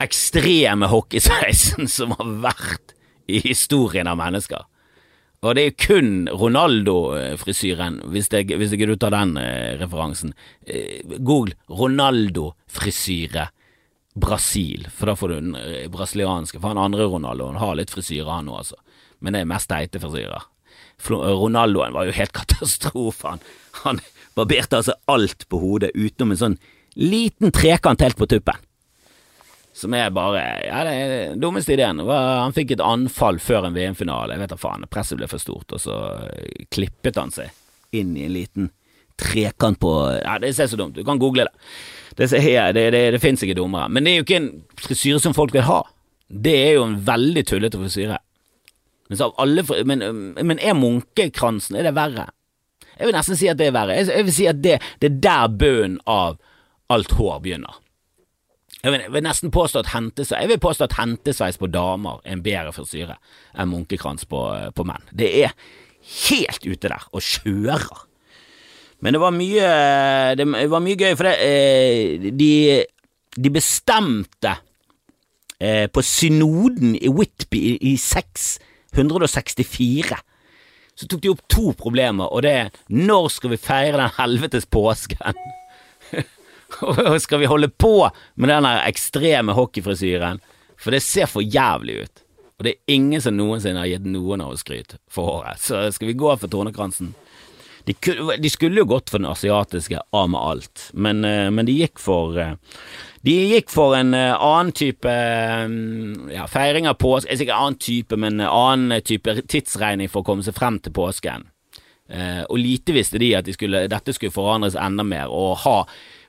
ekstreme 0.02 0.90
hockeysveisen 0.90 1.90
som 1.92 2.16
har 2.18 2.36
vært 2.46 2.96
i 3.30 3.42
historien 3.44 4.10
av 4.10 4.20
mennesker. 4.20 4.66
Og 5.42 5.56
det 5.58 5.64
er 5.66 5.78
kun 5.82 6.28
Ronaldo-frisyren, 6.30 7.98
hvis, 8.14 8.30
hvis 8.30 8.76
ikke 8.76 8.92
du 8.92 8.96
tar 9.02 9.14
den 9.16 9.34
eh, 9.42 9.74
referansen. 9.80 10.36
Eh, 10.70 11.02
Google 11.18 11.56
Ronaldo-frisyre 11.66 13.48
Brasil, 14.22 14.86
for 14.94 15.10
da 15.10 15.16
får 15.18 15.32
du 15.32 15.36
den 15.40 15.56
eh, 15.58 15.88
brasilianske. 15.90 16.60
For 16.60 16.70
han 16.70 16.82
andre 16.82 17.10
Ronaldo 17.10 17.50
han 17.50 17.62
har 17.62 17.80
litt 17.80 17.94
frisyre, 17.94 18.30
han 18.30 18.52
òg, 18.52 18.62
altså. 18.62 18.78
Men 19.22 19.34
det 19.34 19.42
er 19.42 19.50
mest 19.50 19.70
teite 19.72 20.02
frisyrer. 20.04 20.46
Ronaldoen 21.10 21.98
var 21.98 22.06
jo 22.06 22.18
helt 22.20 22.38
katastrofe. 22.42 23.34
Han, 23.34 23.42
han 23.82 24.04
barberte 24.38 24.78
altså 24.78 24.98
alt 25.10 25.48
på 25.50 25.58
hodet 25.64 25.96
utenom 25.98 26.36
en 26.36 26.44
sånn 26.44 26.60
liten 26.96 27.52
trekant 27.52 28.02
helt 28.02 28.18
på 28.18 28.28
tuppen. 28.28 28.68
Som 29.74 29.94
er 29.96 30.10
bare 30.12 30.42
Ja, 30.66 30.84
det 30.84 30.92
er 30.92 31.14
den 31.32 31.40
dummeste 31.42 31.74
ideen. 31.74 32.04
Han 32.04 32.54
fikk 32.54 32.76
et 32.76 32.84
anfall 32.84 33.40
før 33.40 33.70
en 33.70 33.78
VM-finale. 33.78 34.36
Jeg 34.36 34.44
vet 34.44 34.54
da 34.54 34.60
faen. 34.60 34.86
Presset 34.92 35.18
ble 35.20 35.30
for 35.32 35.42
stort, 35.42 35.72
og 35.72 35.80
så 35.80 35.96
klippet 36.74 37.18
han 37.18 37.32
seg 37.32 37.50
inn 37.96 38.16
i 38.18 38.28
en 38.28 38.36
liten 38.36 38.70
trekant 39.22 39.80
på 39.80 39.94
Ja, 40.22 40.38
det 40.40 40.54
ser 40.56 40.70
så 40.72 40.80
dumt 40.80 40.96
Du 40.96 41.04
kan 41.08 41.20
google 41.20 41.48
det. 41.48 41.56
Det, 42.16 42.28
det, 42.28 42.90
det, 42.92 43.06
det 43.16 43.22
fins 43.24 43.44
ikke 43.44 43.56
dummere. 43.56 43.88
Men 43.90 44.04
det 44.04 44.12
er 44.12 44.20
jo 44.20 44.28
ikke 44.28 44.42
en 44.42 44.52
frisyre 44.76 45.22
som 45.24 45.34
folk 45.34 45.56
vil 45.56 45.66
ha. 45.68 45.80
Det 46.28 46.54
er 46.68 46.76
jo 46.76 46.84
en 46.90 47.00
veldig 47.08 47.46
tullete 47.48 47.80
frisyre. 47.80 48.20
Men, 49.12 49.24
alle, 49.38 49.64
men, 49.88 50.04
men, 50.36 50.60
er 50.60 50.78
munkekransen 50.80 51.76
Er 51.76 51.90
det 51.90 51.96
verre? 51.96 52.30
Jeg 52.98 53.10
vil 53.10 53.16
nesten 53.16 53.40
si 53.40 53.50
at 53.52 53.60
det 53.60 53.72
er 53.72 53.76
verre. 53.76 53.98
Jeg, 53.98 54.26
vil 54.28 54.36
si 54.36 54.48
at 54.48 54.60
det, 54.64 54.78
det 55.02 55.10
er 55.10 55.20
der 55.24 55.56
bunnen 55.60 55.98
av 56.08 56.38
alt 56.92 57.16
hår 57.18 57.40
begynner. 57.44 57.80
Jeg 58.82 58.96
vil, 58.96 59.22
nesten 59.22 59.52
påstå 59.54 59.84
at 59.84 59.92
hentesveis 59.94 60.42
Jeg 60.42 60.50
vil 60.50 60.62
påstå 60.62 60.88
at 60.88 60.96
hentesveis 60.98 61.60
på 61.62 61.70
damer 61.70 62.22
er 62.24 62.34
en 62.34 62.42
bedre 62.42 62.74
frisyre 62.74 63.18
enn 63.54 63.70
munkekrans 63.70 64.26
på, 64.30 64.40
på, 64.74 64.86
menn. 64.90 65.06
Det 65.14 65.30
er 65.44 65.54
helt 66.32 66.66
ute 66.66 66.90
der 66.90 67.06
og 67.12 67.22
kjører. 67.22 68.08
Men 69.02 69.14
det 69.14 69.22
var 69.22 69.36
mye 69.36 69.70
Det 70.38 70.48
var 70.72 70.82
mye 70.82 70.98
gøy, 70.98 71.14
for 71.14 71.30
det 71.30 71.36
eh, 71.46 72.28
de, 72.34 72.52
de 73.38 73.54
bestemte 73.54 74.56
eh, 75.62 75.86
på 75.86 76.02
synoden 76.06 76.98
i 76.98 77.10
Whitby 77.10 77.62
i, 77.62 77.78
i 77.94 77.96
seks 78.02 78.56
164. 78.98 80.18
Så 80.98 81.08
tok 81.10 81.22
de 81.22 81.32
opp 81.32 81.46
to 81.50 81.72
problemer, 81.78 82.34
og 82.34 82.44
det 82.46 82.52
er 82.52 82.74
når 82.90 83.30
skal 83.38 83.54
vi 83.54 83.62
feire 83.62 83.98
den 83.98 84.18
helvetes 84.18 84.68
påsken? 84.70 85.22
skal 87.26 87.42
vi 87.42 87.50
holde 87.52 87.70
på 87.70 88.10
med 88.36 88.50
den 88.52 88.68
ekstreme 88.72 89.56
hockeyfrisyren? 89.58 90.42
For 90.82 90.94
det 90.94 91.04
ser 91.06 91.30
for 91.30 91.46
jævlig 91.46 92.02
ut. 92.04 92.24
Og 92.62 92.66
det 92.66 92.76
er 92.76 92.94
ingen 92.94 93.22
som 93.22 93.34
noensinne 93.38 93.82
har 93.82 93.90
gitt 93.90 94.06
noen 94.06 94.42
av 94.44 94.54
oss 94.54 94.62
skryt 94.62 94.96
for 95.10 95.26
håret. 95.26 95.62
Så 95.62 95.80
skal 95.96 96.12
vi 96.12 96.18
gå 96.18 96.34
for 96.38 96.52
tornekransen? 96.52 97.14
De, 97.86 97.96
de, 98.38 98.50
skulle 98.54 98.84
jo 98.84 98.90
gått 98.90 99.10
for 99.10 99.18
den 99.18 99.30
asiatiske 99.32 99.98
av 100.14 100.28
med 100.30 100.42
alt, 100.42 100.84
men, 100.94 101.24
eh, 101.26 101.48
men, 101.50 101.66
de 101.66 101.74
gikk 101.80 101.98
for 102.02 102.38
eh, 102.38 102.54
De 103.26 103.34
gikk 103.56 103.74
for 103.74 103.96
en 103.98 104.14
eh, 104.14 104.36
annen 104.36 104.70
type 104.78 105.16
ja, 106.36 106.46
feiring 106.50 106.86
av 106.90 107.00
påske 107.02 107.34
Ikke 107.34 107.58
annen 107.58 107.80
type, 107.82 108.18
men 108.22 108.42
annen 108.46 109.02
type 109.02 109.34
tidsregning 109.50 110.10
for 110.10 110.22
å 110.22 110.30
komme 110.30 110.46
seg 110.46 110.58
frem 110.58 110.78
til 110.78 110.94
påsken. 110.94 111.50
Og 112.52 112.58
lite 112.60 112.92
visste 112.92 113.22
de 113.22 113.30
at 113.38 113.46
de 113.48 113.54
skulle, 113.56 113.86
dette 113.88 114.12
skulle 114.12 114.36
forandres 114.36 114.76
enda 114.76 115.06
mer, 115.08 115.32
og 115.32 115.62
ha 115.64 115.78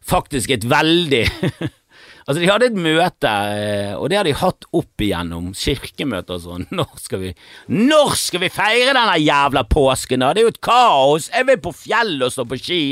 faktisk 0.09 0.51
et 0.51 0.67
veldig 0.69 1.27
Altså, 2.23 2.39
de 2.39 2.47
hadde 2.47 2.69
et 2.71 2.79
møte, 2.79 3.31
eh, 3.59 3.93
og 3.99 4.07
det 4.11 4.19
har 4.19 4.27
de 4.27 4.35
hatt 4.39 4.67
opp 4.79 5.03
igjennom, 5.03 5.51
kirkemøter 5.59 6.37
og 6.37 6.45
sånn. 6.45 6.67
Når 6.79 6.93
skal 7.03 7.23
vi 7.23 7.33
Når 7.73 8.15
skal 8.21 8.45
vi 8.45 8.53
feire 8.53 8.95
denne 8.95 9.19
jævla 9.19 9.65
påsken, 9.67 10.23
da? 10.23 10.31
Det 10.31 10.45
er 10.45 10.47
jo 10.47 10.55
et 10.55 10.63
kaos! 10.63 11.29
Jeg 11.33 11.49
vil 11.49 11.63
på 11.65 11.75
fjellet 11.75 12.27
og 12.29 12.35
stå 12.35 12.47
på 12.49 12.59
ski, 12.61 12.83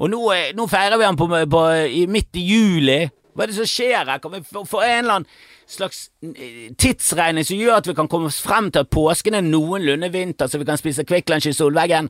og 0.00 0.12
nå, 0.12 0.22
nå 0.56 0.68
feirer 0.70 0.96
vi 0.96 1.08
den 1.08 1.20
på, 1.20 1.28
på, 1.28 1.64
i, 1.92 2.06
midt 2.10 2.40
i 2.40 2.46
juli. 2.48 3.00
Hva 3.34 3.44
er 3.44 3.52
det 3.52 3.58
som 3.60 3.68
skjer 3.68 4.08
her? 4.08 4.22
Kan 4.22 4.32
vi 4.38 4.42
få, 4.48 4.80
en 4.80 5.04
eller 5.04 5.18
annen 5.18 5.28
slags 5.70 6.06
eh, 6.24 6.72
tidsregning 6.80 7.46
som 7.46 7.60
gjør 7.60 7.82
at 7.82 7.90
vi 7.90 7.98
kan 7.98 8.08
komme 8.10 8.32
frem 8.32 8.72
til 8.72 8.86
at 8.86 8.90
påsken 8.90 9.36
er 9.36 9.44
noenlunde 9.44 10.08
vinter, 10.14 10.48
så 10.48 10.58
vi 10.58 10.68
kan 10.68 10.80
spise 10.80 11.04
Kvikk 11.04 11.36
i 11.36 11.52
solveggen, 11.52 12.08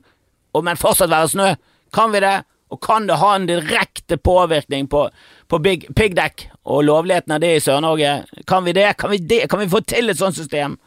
og, 0.55 0.63
men 0.63 0.79
fortsatt 0.79 1.11
være 1.11 1.35
snø? 1.35 1.51
Kan 1.91 2.15
vi 2.15 2.23
det? 2.23 2.37
Og 2.71 2.79
kan 2.83 3.07
det 3.07 3.19
ha 3.19 3.33
en 3.35 3.47
direkte 3.49 4.17
påvirkning 4.17 4.87
på, 4.91 5.05
på 5.51 5.59
piggdekk 5.61 6.45
og 6.71 6.85
lovligheten 6.87 7.35
av 7.35 7.41
det 7.43 7.55
i 7.57 7.63
Sør-Norge? 7.63 8.13
Kan 8.47 8.63
vi 8.67 8.75
det? 8.77 8.93
Kan 9.01 9.11
vi 9.11 9.19
det? 9.19 9.43
Kan 9.51 9.59
vi 9.59 9.71
få 9.71 9.83
til 9.83 10.11
et 10.11 10.19
sånt 10.19 10.39
system? 10.39 10.77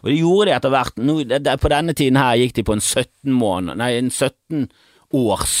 Og 0.00 0.08
det 0.08 0.20
gjorde 0.20 0.48
de 0.48 0.54
etter 0.56 0.72
hvert. 0.72 1.02
Nå, 1.02 1.18
det, 1.28 1.42
det, 1.44 1.58
på 1.60 1.72
denne 1.72 1.92
tiden 1.96 2.20
her 2.20 2.38
gikk 2.40 2.56
de 2.56 2.64
på 2.64 2.78
en 2.78 2.84
17 2.84 3.34
måned, 3.34 3.76
nei, 3.80 3.92
en 3.98 4.10
17 4.14 4.70
års 5.18 5.58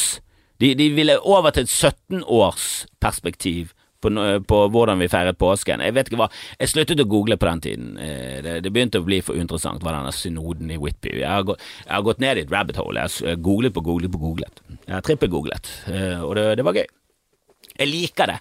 de, 0.60 0.74
de 0.74 0.88
ville 0.90 1.18
over 1.22 1.54
til 1.54 1.66
et 1.66 1.70
17 1.70 2.22
års 2.26 2.86
perspektiv 3.00 3.74
på, 4.00 4.10
på, 4.48 4.60
hvordan 4.74 5.02
vi 5.02 5.10
feiret 5.10 5.38
påsken. 5.38 5.82
Jeg 5.84 5.96
vet 5.96 6.10
ikke 6.10 6.20
hva 6.22 6.30
Jeg 6.58 6.72
sluttet 6.72 7.02
å 7.02 7.08
google 7.08 7.38
på 7.38 7.48
den 7.50 7.64
tiden. 7.64 7.90
Eh, 8.02 8.38
det, 8.44 8.58
det 8.66 8.72
begynte 8.74 9.02
å 9.02 9.06
bli 9.06 9.20
for 9.24 9.38
interessant, 9.38 9.82
hva 9.82 9.96
denne 9.96 10.14
synoden 10.14 10.70
i 10.74 10.80
Whitby. 10.80 11.18
Jeg 11.20 11.30
har, 11.30 11.46
gått, 11.48 11.62
jeg 11.84 11.94
har 11.94 12.06
gått 12.06 12.22
ned 12.24 12.38
i 12.38 12.46
et 12.46 12.52
rabbit 12.54 12.80
hole. 12.80 13.06
Jeg 13.06 13.32
har 13.32 13.42
googlet 13.44 13.74
på 13.74 13.84
googlet 13.86 14.14
på 14.14 14.22
googlet. 14.22 14.62
Jeg 14.84 14.94
har 14.94 15.06
trippelgooglet, 15.06 15.72
eh, 15.92 16.20
og 16.24 16.36
det, 16.38 16.50
det, 16.60 16.66
var 16.66 16.78
gøy. 16.78 16.86
Jeg 17.78 17.90
liker 17.90 18.30
det. 18.30 18.38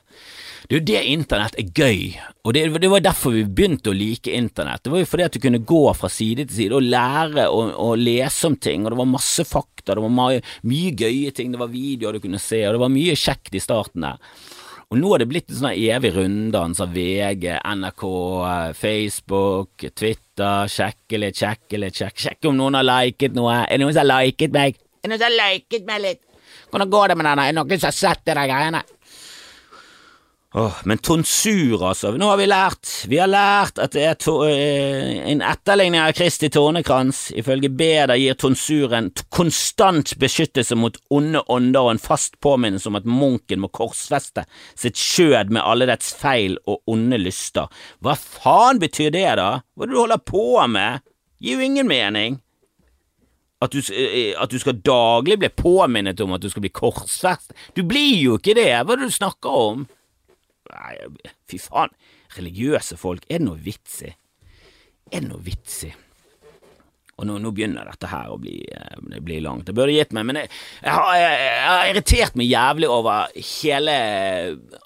Det 0.68 0.76
er 0.76 0.80
jo 0.82 0.88
det 0.89 1.01
internett 1.14 1.55
er 1.62 1.68
gøy, 1.72 1.99
og 2.43 2.55
det, 2.55 2.64
det, 2.82 2.89
var 2.91 3.03
derfor 3.05 3.32
vi 3.32 3.43
begynte 3.45 3.93
å 3.93 3.95
like 3.95 4.34
internett. 4.36 4.82
Det 4.84 4.91
var 4.91 4.99
jo 4.99 5.08
fordi 5.08 5.24
at 5.24 5.38
du 5.38 5.39
kunne 5.43 5.62
gå 5.64 5.84
fra 5.95 6.10
side 6.12 6.43
til 6.49 6.58
side 6.58 6.76
og 6.76 6.89
lære 6.91 7.45
å 7.47 7.93
lese 7.95 8.49
om 8.49 8.58
ting, 8.60 8.84
og 8.84 8.91
det 8.91 8.99
var 8.99 9.08
masse 9.08 9.45
fakta, 9.47 9.95
det 9.95 10.03
var 10.03 10.12
mye, 10.12 10.41
mye 10.68 10.91
gøye 10.97 11.32
ting, 11.38 11.53
det 11.53 11.62
var 11.62 11.72
videoer 11.72 12.18
du 12.18 12.26
kunne 12.26 12.41
se, 12.43 12.60
og 12.68 12.76
det 12.76 12.84
var 12.84 12.91
mye 12.91 13.16
kjekt 13.16 13.55
i 13.55 13.64
starten 13.64 14.10
der. 14.10 14.20
Og 14.88 15.00
nå 15.02 15.10
har 15.12 15.20
det 15.20 15.28
blitt 15.28 15.50
en 15.52 15.58
sånn 15.60 15.74
evig 15.76 16.14
runddans 16.16 16.80
av 16.80 16.94
VG, 16.96 17.50
NRK, 17.60 18.04
Facebook, 18.80 19.84
Twitter, 19.92 20.70
sjekke 20.72 21.20
litt, 21.20 21.36
sjekke 21.42 21.80
litt, 21.82 21.98
sjekke, 22.00 22.22
sjekke 22.24 22.48
om 22.48 22.56
noen 22.56 22.78
har 22.80 22.88
liket 22.88 23.36
noe. 23.36 23.66
Er 23.66 23.74
det 23.74 23.82
noen 23.84 23.98
som 23.98 24.06
har 24.06 24.24
liket 24.24 24.56
meg? 24.56 24.80
Er 25.04 25.10
det 25.10 25.12
noen 25.12 25.20
som 25.20 25.28
har 25.28 25.36
liket 25.42 25.90
meg 25.90 26.00
litt? 26.06 26.22
Hvordan 26.72 26.94
går 26.94 27.12
det 27.12 27.18
med 27.20 27.28
denne? 27.28 27.50
Er 27.50 27.52
det 27.52 27.60
noen 27.60 27.82
som 27.82 27.90
har 27.90 27.98
sett 27.98 28.24
de 28.30 28.38
greiene? 28.38 28.84
Oh, 30.56 30.74
men 30.86 30.98
tonsur, 30.98 31.82
altså. 31.89 32.14
Nå 32.16 32.30
har 32.30 32.38
vi 32.39 32.45
lært. 32.48 32.91
Vi 33.12 33.18
har 33.20 33.28
lært 33.28 33.82
at 33.84 33.91
det 33.91 34.06
er 34.08 34.14
to, 34.16 34.45
eh, 34.48 35.28
en 35.28 35.41
etterligning 35.43 36.00
av 36.00 36.14
Kristi 36.16 36.48
tårnekrans. 36.50 37.34
Ifølge 37.36 37.70
Beder 37.70 38.16
gir 38.16 38.34
tonsuren 38.39 39.12
konstant 39.30 40.16
beskyttelse 40.18 40.78
mot 40.80 40.95
onde 41.12 41.43
ånder 41.52 41.84
og 41.84 41.91
en 41.91 42.00
fast 42.00 42.39
påminnelse 42.39 42.88
om 42.88 42.95
at 42.95 43.04
munken 43.04 43.60
må 43.60 43.68
korsfeste 43.68 44.45
sitt 44.74 44.95
skjød 44.95 45.52
med 45.52 45.66
alle 45.66 45.86
dets 45.86 46.14
feil 46.16 46.56
og 46.66 46.80
onde 46.88 47.20
lyster. 47.20 47.68
Hva 48.00 48.16
faen 48.16 48.80
betyr 48.80 49.12
det, 49.12 49.28
da? 49.36 49.60
Hva 49.76 49.84
er 49.84 49.91
det 49.91 49.98
du 49.98 50.00
holder 50.00 50.24
på 50.24 50.68
med? 50.72 51.04
Gir 51.43 51.60
jo 51.60 51.68
ingen 51.68 51.91
mening. 51.91 52.39
At 53.60 53.72
du, 53.72 53.82
eh, 53.91 54.34
at 54.39 54.50
du, 54.50 54.60
skal 54.60 54.80
daglig 54.80 55.39
bli 55.39 55.50
påminnet 55.50 56.20
om 56.22 56.32
at 56.32 56.41
du 56.41 56.50
skal 56.50 56.62
bli 56.62 56.72
korsfest. 56.72 57.52
Du 57.76 57.84
blir 57.84 58.16
jo 58.16 58.39
ikke 58.39 58.56
det, 58.56 58.72
hva 58.72 58.95
er 58.95 59.04
det 59.04 59.12
du 59.12 59.20
snakker 59.20 59.50
om? 59.50 59.88
Nei, 60.74 60.95
fy 61.49 61.59
faen. 61.61 61.93
Religiøse 62.38 62.97
folk, 62.99 63.24
er 63.30 63.41
det 63.41 63.47
noe 63.47 63.61
vits 63.61 64.01
i? 64.07 64.11
Er 65.11 65.24
det 65.24 65.30
noe 65.30 65.43
vits 65.43 65.80
i? 65.88 65.93
Og 67.18 67.26
nå, 67.26 67.39
nå, 67.41 67.49
begynner 67.55 67.88
dette 67.89 68.09
her 68.11 68.30
å 68.30 68.38
bli, 68.38 68.59
det 68.61 69.18
eh, 69.18 69.24
blir 69.26 69.41
langt. 69.41 69.65
Det 69.65 69.74
burde 69.78 69.95
gitt 69.95 70.13
meg, 70.13 70.28
men 70.30 70.43
jeg, 70.43 70.51
jeg, 70.84 70.93
har, 70.93 71.13
jeg, 71.18 71.39
jeg, 71.47 71.63
har, 71.63 71.86
irritert 71.93 72.38
meg 72.38 72.51
jævlig 72.51 72.91
over 72.93 73.39
hele 73.47 73.95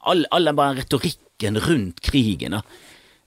all, 0.08 0.24
all 0.32 0.48
den 0.48 0.60
bare 0.62 0.78
retorikken 0.80 1.60
rundt 1.66 2.00
krigen. 2.06 2.56
da 2.56 2.64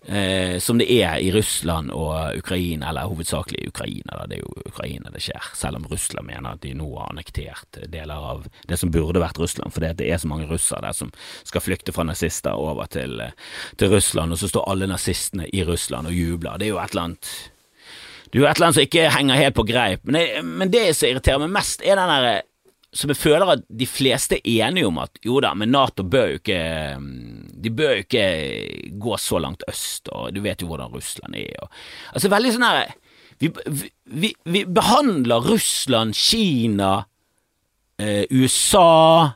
eh, 0.07 0.59
som 0.59 0.79
det 0.79 0.87
er 0.93 1.19
i 1.19 1.31
Russland 1.33 1.93
og 1.95 2.39
Ukraina, 2.39 2.89
eller 2.91 3.09
hovedsakelig 3.11 3.69
Ukraina. 3.69 4.19
Da. 4.19 4.27
Det 4.31 4.39
er 4.39 4.45
jo 4.45 4.69
Ukraina 4.71 5.13
det 5.15 5.23
skjer, 5.25 5.51
selv 5.57 5.81
om 5.81 5.89
Russland 5.91 6.29
mener 6.29 6.55
at 6.55 6.63
de 6.65 6.75
nå 6.77 6.89
har 6.97 7.13
annektert 7.13 7.81
deler 7.93 8.29
av 8.33 8.47
det 8.69 8.79
som 8.81 8.93
burde 8.95 9.23
vært 9.23 9.41
Russland, 9.41 9.75
fordi 9.75 9.93
det 9.99 10.11
er 10.11 10.23
så 10.23 10.31
mange 10.31 10.49
russere 10.51 10.85
der 10.85 10.97
som 10.97 11.13
skal 11.43 11.65
flykte 11.65 11.95
fra 11.95 12.07
nazister 12.09 12.55
over 12.55 12.89
til, 12.91 13.21
til 13.81 13.93
Russland, 13.95 14.35
og 14.35 14.41
så 14.41 14.51
står 14.51 14.71
alle 14.71 14.91
nazistene 14.91 15.49
i 15.53 15.65
Russland 15.67 16.11
og 16.11 16.17
jubler. 16.17 16.59
Det 16.59 16.69
er 16.69 16.75
jo 16.75 16.81
et 16.83 16.97
eller 16.97 17.11
annet 17.11 17.35
det 18.35 18.41
er 18.41 18.43
jo 18.43 18.47
et 18.51 18.59
eller 18.59 18.67
annet 18.67 18.77
som 18.81 18.89
ikke 18.89 19.11
henger 19.15 19.39
helt 19.39 19.55
på 19.55 19.67
greip, 19.69 20.01
men 20.03 20.17
det, 20.19 20.43
men 20.43 20.71
det 20.73 20.89
som 20.99 21.07
irriterer 21.07 21.39
meg 21.45 21.53
mest, 21.55 21.85
er 21.87 22.01
den 22.01 22.11
derre 22.11 22.35
som 22.95 23.11
jeg 23.11 23.19
føler 23.19 23.51
at 23.57 23.65
de 23.67 23.87
fleste 23.91 24.39
er 24.39 24.69
enige 24.69 24.89
om 24.89 25.01
at 25.03 25.19
jo 25.27 25.41
da, 25.43 25.53
men 25.59 25.73
Nato 25.75 26.05
bør 26.07 26.33
jo 26.33 26.41
ikke 26.41 26.59
De 27.65 27.73
bør 27.73 27.97
jo 27.97 28.05
ikke 28.05 28.27
gå 29.01 29.17
så 29.21 29.41
langt 29.43 29.65
øst, 29.71 30.11
og 30.13 30.35
du 30.37 30.43
vet 30.45 30.63
jo 30.63 30.69
hvordan 30.71 30.93
Russland 30.93 31.39
er. 31.41 31.51
Og, 31.65 31.73
altså 32.13 32.33
veldig 32.33 32.53
sånn 32.55 32.69
her 32.69 32.95
vi, 33.39 33.51
vi, 34.05 34.35
vi, 34.45 34.67
behandler 34.67 35.41
Russland, 35.41 36.15
Kina, 36.17 37.05
eh, 37.99 38.25
USA 38.31 39.33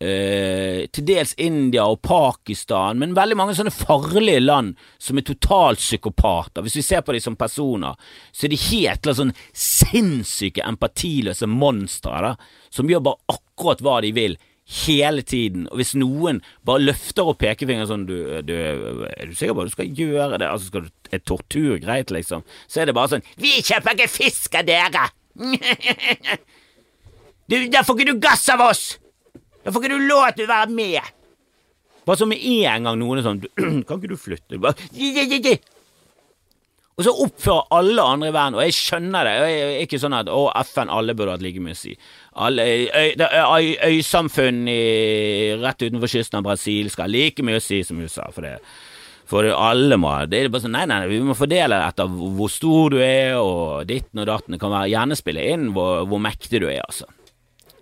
eh, 0.00 0.86
til 0.92 1.06
dels 1.06 1.34
India 1.40 1.86
og 1.88 2.02
Pakistan, 2.04 3.00
men 3.00 3.16
veldig 3.16 3.38
mange 3.38 3.56
sånne 3.56 3.72
farlige 3.74 4.42
land 4.42 4.76
som 4.98 5.18
er 5.18 5.26
totalt 5.28 5.82
psykopater. 5.82 6.64
Hvis 6.64 6.78
vi 6.80 6.86
ser 6.86 7.04
på 7.06 7.16
dem 7.16 7.24
som 7.24 7.38
personer, 7.40 7.96
så 8.32 8.46
er 8.46 8.54
de 8.54 8.62
helt 8.68 9.10
sånn 9.20 9.34
sinnssyke 9.56 10.64
empatiløse 10.66 11.48
monstre 11.50 12.36
som 12.70 12.90
gjør 12.90 13.06
bare 13.10 13.36
akkurat 13.38 13.84
hva 13.84 14.00
de 14.04 14.14
vil. 14.16 14.38
Hele 14.70 15.24
tiden, 15.26 15.64
og 15.66 15.80
hvis 15.80 15.96
noen 15.98 16.38
bare 16.66 16.84
løfter 16.84 17.26
opp 17.26 17.40
pekefingeren 17.42 17.88
sånn 17.90 18.04
du, 18.06 18.14
du, 18.46 18.52
Er 18.54 19.26
du 19.26 19.34
sikker 19.34 19.56
på 19.56 19.64
at 19.64 19.70
du 19.70 19.74
skal 19.74 19.96
gjøre 19.98 20.38
det? 20.38 20.46
Altså 20.46 20.68
Skal 20.68 20.84
du 20.86 21.10
Er 21.10 21.22
tortur 21.26 21.80
greit, 21.82 22.12
liksom? 22.14 22.44
Så 22.70 22.82
er 22.82 22.86
det 22.86 22.94
bare 22.94 23.16
sånn 23.16 23.26
Vi 23.40 23.56
kjøper 23.66 23.96
ikke 23.96 24.12
fisk 24.12 24.54
av 24.60 24.68
dere! 24.68 25.08
du, 27.50 27.56
da 27.72 27.82
får 27.82 27.98
ikke 27.98 28.12
du 28.12 28.22
gass 28.22 28.46
av 28.54 28.62
oss! 28.68 28.84
Da 29.64 29.74
får 29.74 29.82
ikke 29.82 29.98
du 29.98 30.06
lov 30.06 30.28
til 30.36 30.46
å 30.46 30.52
være 30.52 30.76
med! 30.76 31.10
Bare 32.06 32.22
så 32.22 32.30
med 32.30 32.46
en 32.46 32.86
gang 32.86 33.02
noen 33.02 33.18
er 33.18 33.26
sånn 33.26 33.42
Kan 33.88 33.98
ikke 33.98 34.14
du 34.14 34.20
flytte? 34.20 34.62
Bare, 34.62 34.78
og 37.00 37.06
så 37.06 37.12
oppfører 37.24 37.70
alle 37.72 38.02
andre 38.04 38.28
i 38.28 38.32
verden, 38.34 38.58
og 38.58 38.66
jeg 38.66 38.76
skjønner 38.76 39.24
det, 39.24 39.32
jeg 39.48 39.60
er 39.64 39.84
ikke 39.86 40.00
sånn 40.02 40.18
at 40.18 40.28
å, 40.28 40.42
FN, 40.68 40.90
alle 40.92 41.14
burde 41.16 41.32
hatt 41.32 41.44
like 41.44 41.62
mye 41.64 41.72
å 41.72 41.80
si. 41.80 41.94
Alle, 42.40 42.64
øysamfunn 43.90 44.62
rett 45.60 45.84
utenfor 45.84 46.08
kysten 46.08 46.40
av 46.40 46.46
Brasil 46.46 46.88
skal 46.92 47.04
ha 47.04 47.12
like 47.12 47.44
mye 47.44 47.60
å 47.60 47.64
si 47.64 47.82
som 47.84 48.00
USA, 48.00 48.30
for 48.32 48.48
det. 48.48 48.56
For 49.30 49.46
alle 49.54 49.94
må 50.00 50.10
Det 50.26 50.40
er 50.40 50.50
bare 50.50 50.64
sånn, 50.64 50.74
nei, 50.74 50.86
nei, 50.90 51.04
vi 51.10 51.20
må 51.22 51.36
fordele 51.38 51.78
det 51.78 51.92
etter 51.92 52.10
hvor 52.10 52.50
stor 52.50 52.96
du 52.96 52.98
er, 52.98 53.36
og 53.38 53.86
ditten 53.86 54.22
og 54.22 54.26
datten. 54.30 54.58
Kan 54.58 54.74
være 54.74 54.90
gjerne 54.90 55.18
spille 55.18 55.46
inn 55.52 55.70
hvor, 55.76 56.06
hvor 56.10 56.22
mektig 56.22 56.62
du 56.64 56.66
er, 56.70 56.82
altså. 56.82 57.06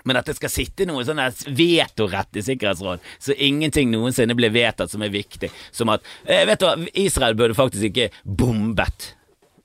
Men 0.08 0.20
at 0.20 0.28
det 0.28 0.38
skal 0.38 0.52
sitte 0.52 0.86
noe 0.88 1.04
sånn 1.04 1.20
vetorett 1.56 2.38
i 2.38 2.44
Sikkerhetsråd, 2.44 3.04
så 3.20 3.36
ingenting 3.36 3.90
noensinne 3.92 4.36
blir 4.38 4.52
vedtatt 4.54 4.92
som 4.92 5.04
er 5.04 5.12
viktig. 5.12 5.50
Som 5.74 5.92
at 5.92 6.04
eh, 6.24 6.46
Vet 6.48 6.62
du 6.62 6.68
hva, 6.68 6.76
Israel 6.96 7.36
burde 7.36 7.56
faktisk 7.58 7.90
ikke 7.90 8.10
bombet 8.24 9.12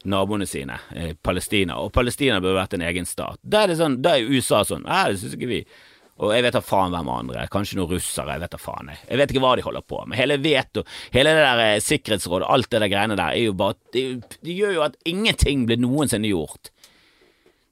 naboene 0.10 0.48
sine, 0.50 0.80
eh, 0.96 1.14
Palestina, 1.14 1.80
og 1.80 1.92
Palestina 1.96 2.40
burde 2.42 2.60
vært 2.60 2.78
en 2.78 2.86
egen 2.90 3.06
stat. 3.08 3.40
Da 3.44 3.64
er 3.64 3.76
sånn, 3.80 4.00
er 4.06 4.28
USA 4.28 4.64
sånn 4.68 4.84
Nei, 4.84 5.12
det 5.12 5.22
syns 5.22 5.36
ikke 5.38 5.50
vi. 5.50 5.66
Og 6.22 6.30
jeg 6.30 6.44
vet 6.46 6.54
da 6.54 6.62
faen 6.62 6.94
hvem 6.94 7.10
andre, 7.10 7.48
kanskje 7.52 7.80
noen 7.80 7.96
russere, 7.96 8.36
jeg 8.36 8.44
vet 8.44 8.54
da 8.54 8.60
faen. 8.62 8.92
Jeg. 8.92 9.00
jeg 9.10 9.18
vet 9.18 9.32
ikke 9.34 9.42
hva 9.44 9.56
de 9.58 9.66
holder 9.66 9.86
på 9.90 10.02
med. 10.06 10.18
Hele 10.20 10.38
veto, 10.38 10.84
hele 11.16 11.34
det 11.34 11.46
der 11.46 11.64
eh, 11.64 11.80
sikkerhetsrådet, 11.82 12.50
alt 12.54 12.70
det 12.70 12.84
der 12.84 12.92
greiene 12.94 13.18
der, 13.18 13.34
er 13.34 13.48
jo 13.48 13.56
bare 13.58 13.80
det, 13.96 14.06
det 14.46 14.58
gjør 14.60 14.78
jo 14.78 14.86
at 14.86 15.00
ingenting 15.10 15.66
blir 15.70 15.82
noensinne 15.82 16.30
gjort. 16.30 16.70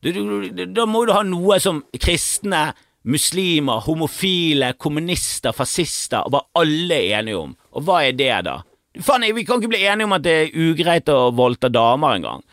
Da 0.01 0.88
må 0.89 1.03
du 1.05 1.13
ha 1.13 1.21
noe 1.27 1.59
som 1.61 1.84
kristne, 1.93 2.71
muslimer, 3.05 3.84
homofile, 3.86 4.73
kommunister, 4.82 5.53
fascister 5.53 6.25
og 6.25 6.34
bare 6.36 6.61
alle 6.61 6.97
er 6.97 7.19
enige 7.19 7.38
om. 7.38 7.55
Og 7.77 7.86
hva 7.86 8.01
er 8.07 8.17
det, 8.17 8.34
da? 8.49 8.59
Faen, 8.99 9.23
vi 9.35 9.45
kan 9.47 9.61
ikke 9.61 9.71
bli 9.71 9.85
enige 9.87 10.09
om 10.09 10.17
at 10.17 10.25
det 10.25 10.33
er 10.35 10.57
ugreit 10.67 11.07
å 11.11 11.29
voldta 11.35 11.69
damer 11.71 12.17
engang. 12.17 12.43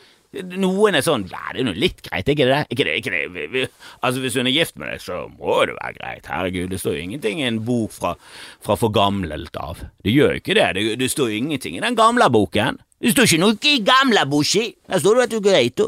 Noen 0.61 0.99
er 0.99 1.03
sånn 1.03 1.25
Ja, 1.31 1.41
det 1.55 1.63
er 1.63 1.67
nå 1.67 1.73
litt 1.73 2.03
greit, 2.05 2.29
ikke 2.29 2.47
det? 2.47 2.59
Ikke 2.75 2.85
det, 2.85 2.97
ikke 3.01 3.13
det. 3.15 3.23
Vi, 3.33 3.47
vi, 3.55 3.63
altså, 4.05 4.21
hvis 4.21 4.37
hun 4.37 4.47
er 4.51 4.53
gift 4.53 4.77
med 4.79 4.93
deg, 4.93 5.01
så 5.01 5.23
må 5.33 5.57
det 5.67 5.79
være 5.79 5.97
greit. 5.97 6.29
Herregud, 6.29 6.69
det 6.71 6.81
står 6.83 6.99
jo 6.99 7.07
ingenting 7.07 7.41
i 7.41 7.47
en 7.49 7.63
bok 7.65 7.95
fra, 7.97 8.13
fra 8.65 8.77
forgamlet 8.79 9.57
av. 9.59 9.81
Det 10.05 10.13
gjør 10.13 10.37
jo 10.37 10.43
ikke 10.43 10.59
det. 10.61 10.69
det. 10.77 10.87
Det 11.01 11.11
står 11.11 11.33
ingenting 11.41 11.79
i 11.79 11.83
den 11.83 11.97
gamle 11.99 12.29
boken. 12.31 12.79
Det 13.01 13.15
står 13.15 13.31
ikke 13.31 13.43
noe 13.47 13.71
i 13.71 13.79
gamle 13.87 14.25
boken 14.29 14.73
Der 14.91 15.01
står 15.01 15.17
det 15.17 15.25
at 15.25 15.33
det 15.33 15.41
er 15.41 15.47
greit. 15.49 15.85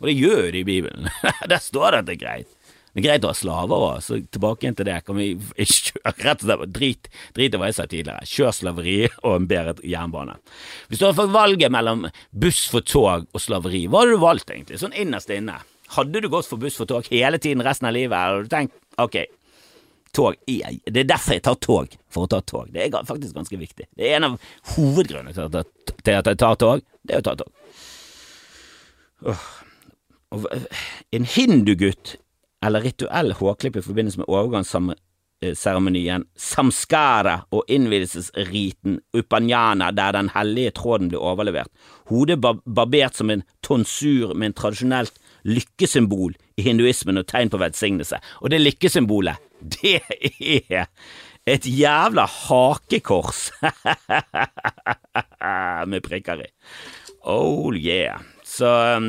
Og 0.00 0.08
det 0.10 0.16
gjør 0.20 0.42
det 0.52 0.60
i 0.62 0.68
Bibelen. 0.68 1.10
Der 1.50 1.60
står 1.62 1.90
det 1.90 2.04
at 2.04 2.08
det 2.08 2.16
er 2.18 2.24
greit. 2.24 2.50
Det 2.94 3.00
er 3.02 3.06
greit 3.08 3.24
å 3.26 3.30
ha 3.32 3.34
slaver 3.34 3.84
òg, 3.88 3.96
så 4.06 4.20
tilbake 4.22 4.62
igjen 4.62 4.76
til 4.78 4.86
det. 4.86 5.00
Kan 5.02 5.18
vi 5.18 5.32
rett 5.58 6.44
og 6.44 6.46
slett 6.46 6.74
drit, 6.76 7.08
drit 7.34 7.56
i 7.56 7.58
hva 7.58 7.66
jeg 7.66 7.76
sa 7.80 7.86
tidligere. 7.90 8.28
Kjør 8.30 8.54
slaveri 8.54 8.98
og 9.26 9.32
en 9.34 9.48
bedre 9.50 9.74
jernbane. 9.82 10.36
Hvis 10.86 11.00
du 11.00 11.08
hadde 11.08 11.18
fått 11.18 11.34
valget 11.34 11.74
mellom 11.74 12.06
buss 12.30 12.64
for 12.70 12.86
tog 12.86 13.26
og 13.26 13.42
slaveri, 13.42 13.88
hva 13.90 14.04
hadde 14.04 14.14
du 14.14 14.22
valgt 14.22 14.54
egentlig, 14.54 14.78
sånn 14.82 14.94
innerst 14.94 15.34
inne? 15.34 15.58
Hadde 15.96 16.22
du 16.22 16.30
gått 16.30 16.46
for 16.46 16.62
buss 16.62 16.78
for 16.78 16.86
tog 16.90 17.10
hele 17.10 17.42
tiden 17.42 17.66
resten 17.66 17.90
av 17.90 17.98
livet, 17.98 18.14
eller 18.14 18.38
hadde 18.38 18.46
du 18.46 18.54
tenkt 18.54 19.02
ok, 19.02 19.18
tog 20.14 20.38
Det 20.46 21.00
er 21.02 21.10
derfor 21.10 21.34
jeg 21.34 21.42
tar 21.50 21.58
tog, 21.58 21.98
for 22.14 22.28
å 22.28 22.30
ta 22.30 22.38
tog. 22.46 22.70
Det 22.70 22.86
er 22.86 23.06
faktisk 23.10 23.34
ganske 23.34 23.58
viktig. 23.58 23.90
Det 23.90 24.06
er 24.06 24.20
en 24.20 24.30
av 24.30 24.50
hovedgrunnene 24.76 25.34
til 25.34 26.14
at 26.14 26.30
jeg 26.30 26.38
tar 26.38 26.58
tog, 26.62 26.86
det 27.02 27.16
er 27.16 27.24
å 27.24 27.26
ta 27.26 27.34
tog. 27.42 27.50
En 31.14 31.26
hindugutt 31.34 32.16
eller 32.64 32.84
rituell 32.84 33.34
hårklipp 33.36 33.76
i 33.76 33.84
forbindelse 33.84 34.22
med 34.22 34.30
overgangsseremonien 34.32 36.24
samskara 36.36 37.36
og 37.52 37.68
innvielsesriten 37.68 39.00
upanjana, 39.16 39.90
der 39.92 40.12
den 40.16 40.30
hellige 40.34 40.70
tråden 40.80 41.10
blir 41.12 41.22
overlevert. 41.22 41.70
Hodet 42.08 42.40
barbert 42.40 43.18
som 43.18 43.30
en 43.30 43.44
tonsur 43.62 44.34
med 44.34 44.50
en 44.50 44.58
tradisjonelt 44.62 45.20
lykkesymbol 45.44 46.32
i 46.56 46.68
hinduismen 46.68 47.20
og 47.20 47.28
tegn 47.28 47.52
på 47.52 47.60
velsignelse. 47.60 48.16
Og 48.40 48.50
det 48.50 48.62
lykkesymbolet, 48.62 49.36
det 49.60 50.00
er 50.70 50.86
et 51.46 51.66
jævla 51.68 52.24
hakekors 52.24 53.50
med 55.90 56.00
prikker 56.04 56.46
i. 56.46 56.48
Oh 57.24 57.76
yeah. 57.76 58.20
Så 58.54 58.68
um, 58.96 59.06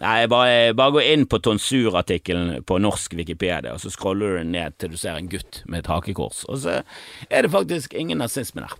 nei, 0.00 0.26
bare, 0.30 0.72
bare, 0.74 0.94
gå 0.96 1.02
inn 1.12 1.26
på 1.30 1.38
tonsurartikkelen 1.44 2.64
på 2.66 2.80
norsk 2.82 3.14
Wikipedia, 3.14 3.76
og 3.76 3.82
så 3.82 3.92
scroller 3.94 4.40
du 4.40 4.48
ned 4.56 4.78
til 4.80 4.94
du 4.94 4.98
ser 4.98 5.20
en 5.20 5.30
gutt 5.30 5.60
med 5.70 5.84
et 5.84 5.90
hakekors, 5.92 6.42
og 6.50 6.64
så 6.64 6.80
er 7.28 7.46
det 7.46 7.52
faktisk 7.52 7.94
ingen 7.94 8.18
nazisme 8.22 8.64
der. 8.64 8.74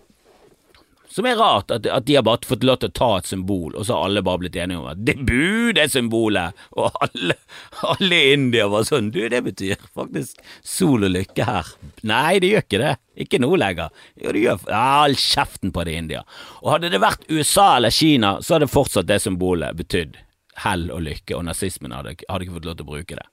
Som 1.13 1.27
er 1.29 1.37
rart, 1.37 1.71
at, 1.75 1.85
at, 1.85 2.07
de 2.09 2.15
har 2.17 2.25
bare 2.25 2.49
fått 2.49 2.65
lov 2.65 2.79
til 2.81 2.89
å 2.89 2.97
ta 2.97 3.09
et 3.19 3.29
symbol, 3.29 3.75
og 3.77 3.85
så 3.85 3.99
har 3.99 4.07
alle 4.09 4.23
bare 4.25 4.41
blitt 4.41 4.57
enige 4.57 4.81
om 4.81 4.89
at 4.89 5.03
det 5.05 5.19
bu, 5.21 5.73
det 5.77 5.91
symbolet, 5.93 6.57
og 6.81 6.97
alle, 7.05 7.37
alle 7.85 8.17
i 8.17 8.33
India 8.33 8.69
var 8.73 8.87
sånn, 8.89 9.11
du, 9.13 9.21
det 9.29 9.43
betyr 9.45 9.77
faktisk 9.93 10.41
sol 10.65 11.05
og 11.05 11.13
lykke 11.13 11.49
her. 11.49 11.73
Nei, 12.09 12.41
det 12.41 12.53
gjør 12.55 12.67
ikke 12.67 12.83
det. 12.83 12.95
Ikke 13.27 13.43
nå 13.45 13.53
lenger. 13.61 13.93
Jo, 14.17 14.33
det 14.33 14.47
gjør 14.47 14.67
all 14.79 15.17
kjeften 15.21 15.75
på 15.75 15.85
det 15.85 15.93
i 15.93 16.01
India. 16.01 16.25
Og 16.63 16.73
hadde 16.79 16.93
det 16.95 17.03
vært 17.03 17.29
USA 17.29 17.75
eller 17.77 17.93
Kina, 17.93 18.39
så 18.41 18.57
hadde 18.57 18.73
fortsatt 18.73 19.11
det 19.11 19.21
symbolet 19.21 19.77
betydd 19.77 20.17
hell 20.65 20.89
og 20.93 21.05
lykke, 21.07 21.37
og 21.37 21.47
nazismen 21.49 21.95
hadde, 21.97 22.17
hadde 22.29 22.47
ikke 22.47 22.57
fått 22.59 22.69
lov 22.69 22.79
til 22.79 22.87
å 22.87 22.93
bruke 22.93 23.21
det. 23.21 23.29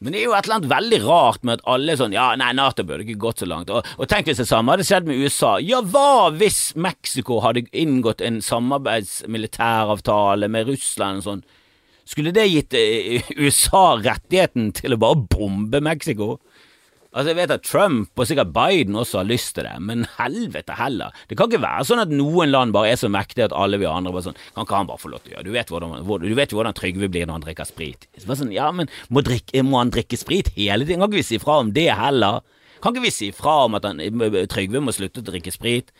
Men 0.00 0.12
det 0.12 0.18
er 0.20 0.24
jo 0.26 0.34
et 0.36 0.44
eller 0.46 0.56
annet 0.58 0.72
veldig 0.72 1.00
rart 1.04 1.42
med 1.46 1.54
at 1.58 1.66
alle 1.70 1.92
er 1.92 1.96
sånn 2.00 2.16
Ja, 2.16 2.26
nei, 2.38 2.52
Nato 2.56 2.82
burde 2.86 3.04
ikke 3.06 3.24
gått 3.26 3.40
så 3.42 3.46
langt. 3.48 3.68
Og, 3.72 3.80
og 3.98 4.04
tenk 4.10 4.24
hvis 4.28 4.42
det 4.42 4.50
samme 4.50 4.70
hadde 4.74 4.88
skjedd 4.88 5.06
med 5.08 5.20
USA. 5.22 5.52
Ja, 5.62 5.78
hva 5.80 6.30
hvis 6.34 6.60
Mexico 6.76 7.34
hadde 7.44 7.68
inngått 7.70 8.20
en 8.24 8.38
samarbeidsmilitæravtale 8.44 10.46
med 10.52 10.62
Russland 10.72 11.14
og 11.22 11.26
sånn? 11.28 11.44
Skulle 12.04 12.34
det 12.36 12.50
gitt 12.50 12.74
eh, 12.76 13.22
USA 13.44 13.84
rettigheten 14.00 14.72
til 14.76 14.94
å 14.94 15.00
bare 15.00 15.26
bombe 15.30 15.80
Mexico? 15.84 16.26
Altså, 17.14 17.30
jeg 17.30 17.38
vet 17.38 17.52
at 17.54 17.62
Trump 17.62 18.18
og 18.18 18.26
sikkert 18.26 18.50
Biden 18.50 18.96
også 18.98 19.20
har 19.20 19.26
lyst 19.28 19.52
til 19.54 19.68
det, 19.68 19.74
men 19.86 20.02
helvete 20.16 20.74
heller. 20.74 21.14
Det 21.30 21.36
kan 21.38 21.46
ikke 21.46 21.62
være 21.62 21.86
sånn 21.86 22.02
at 22.02 22.10
noen 22.10 22.50
land 22.50 22.74
bare 22.74 22.90
er 22.90 22.98
så 22.98 23.10
mektige 23.12 23.46
at 23.46 23.54
alle 23.54 23.78
vi 23.78 23.86
andre 23.86 24.10
bare 24.14 24.26
sånn 24.26 24.40
Kan 24.56 24.66
ikke 24.66 24.80
han 24.80 24.88
bare 24.88 25.02
få 25.02 25.12
lov 25.12 25.22
til 25.22 25.30
å 25.30 25.36
gjøre 25.36 25.46
Du 25.46 25.52
vet, 25.54 25.70
hvordan, 25.70 26.24
du 26.24 26.34
vet 26.34 26.54
hvordan 26.56 26.74
Trygve 26.74 27.10
blir 27.12 27.28
når 27.28 27.38
han 27.38 27.44
drikker 27.46 27.68
sprit. 27.70 28.08
Bare 28.18 28.38
Sånn, 28.40 28.50
ja, 28.54 28.66
men 28.74 28.90
må, 29.14 29.22
drikke, 29.22 29.62
må, 29.62 29.78
han 29.78 29.94
drikke 29.94 30.18
sprit 30.18 30.50
hele 30.56 30.82
tiden? 30.82 31.04
Kan 31.04 31.12
ikke 31.12 31.22
vi 31.22 31.28
si 31.28 31.38
fra 31.42 31.60
om 31.62 31.70
det 31.76 31.86
heller? 31.94 32.42
Kan 32.82 32.96
ikke 32.96 33.06
vi 33.06 33.14
si 33.14 33.30
fra 33.36 33.60
om 33.68 33.78
at 33.78 33.86
han, 33.86 34.02
Trygve 34.50 34.82
må 34.82 34.96
slutte 34.96 35.22
å 35.22 35.28
drikke 35.30 35.54
sprit? 35.54 35.94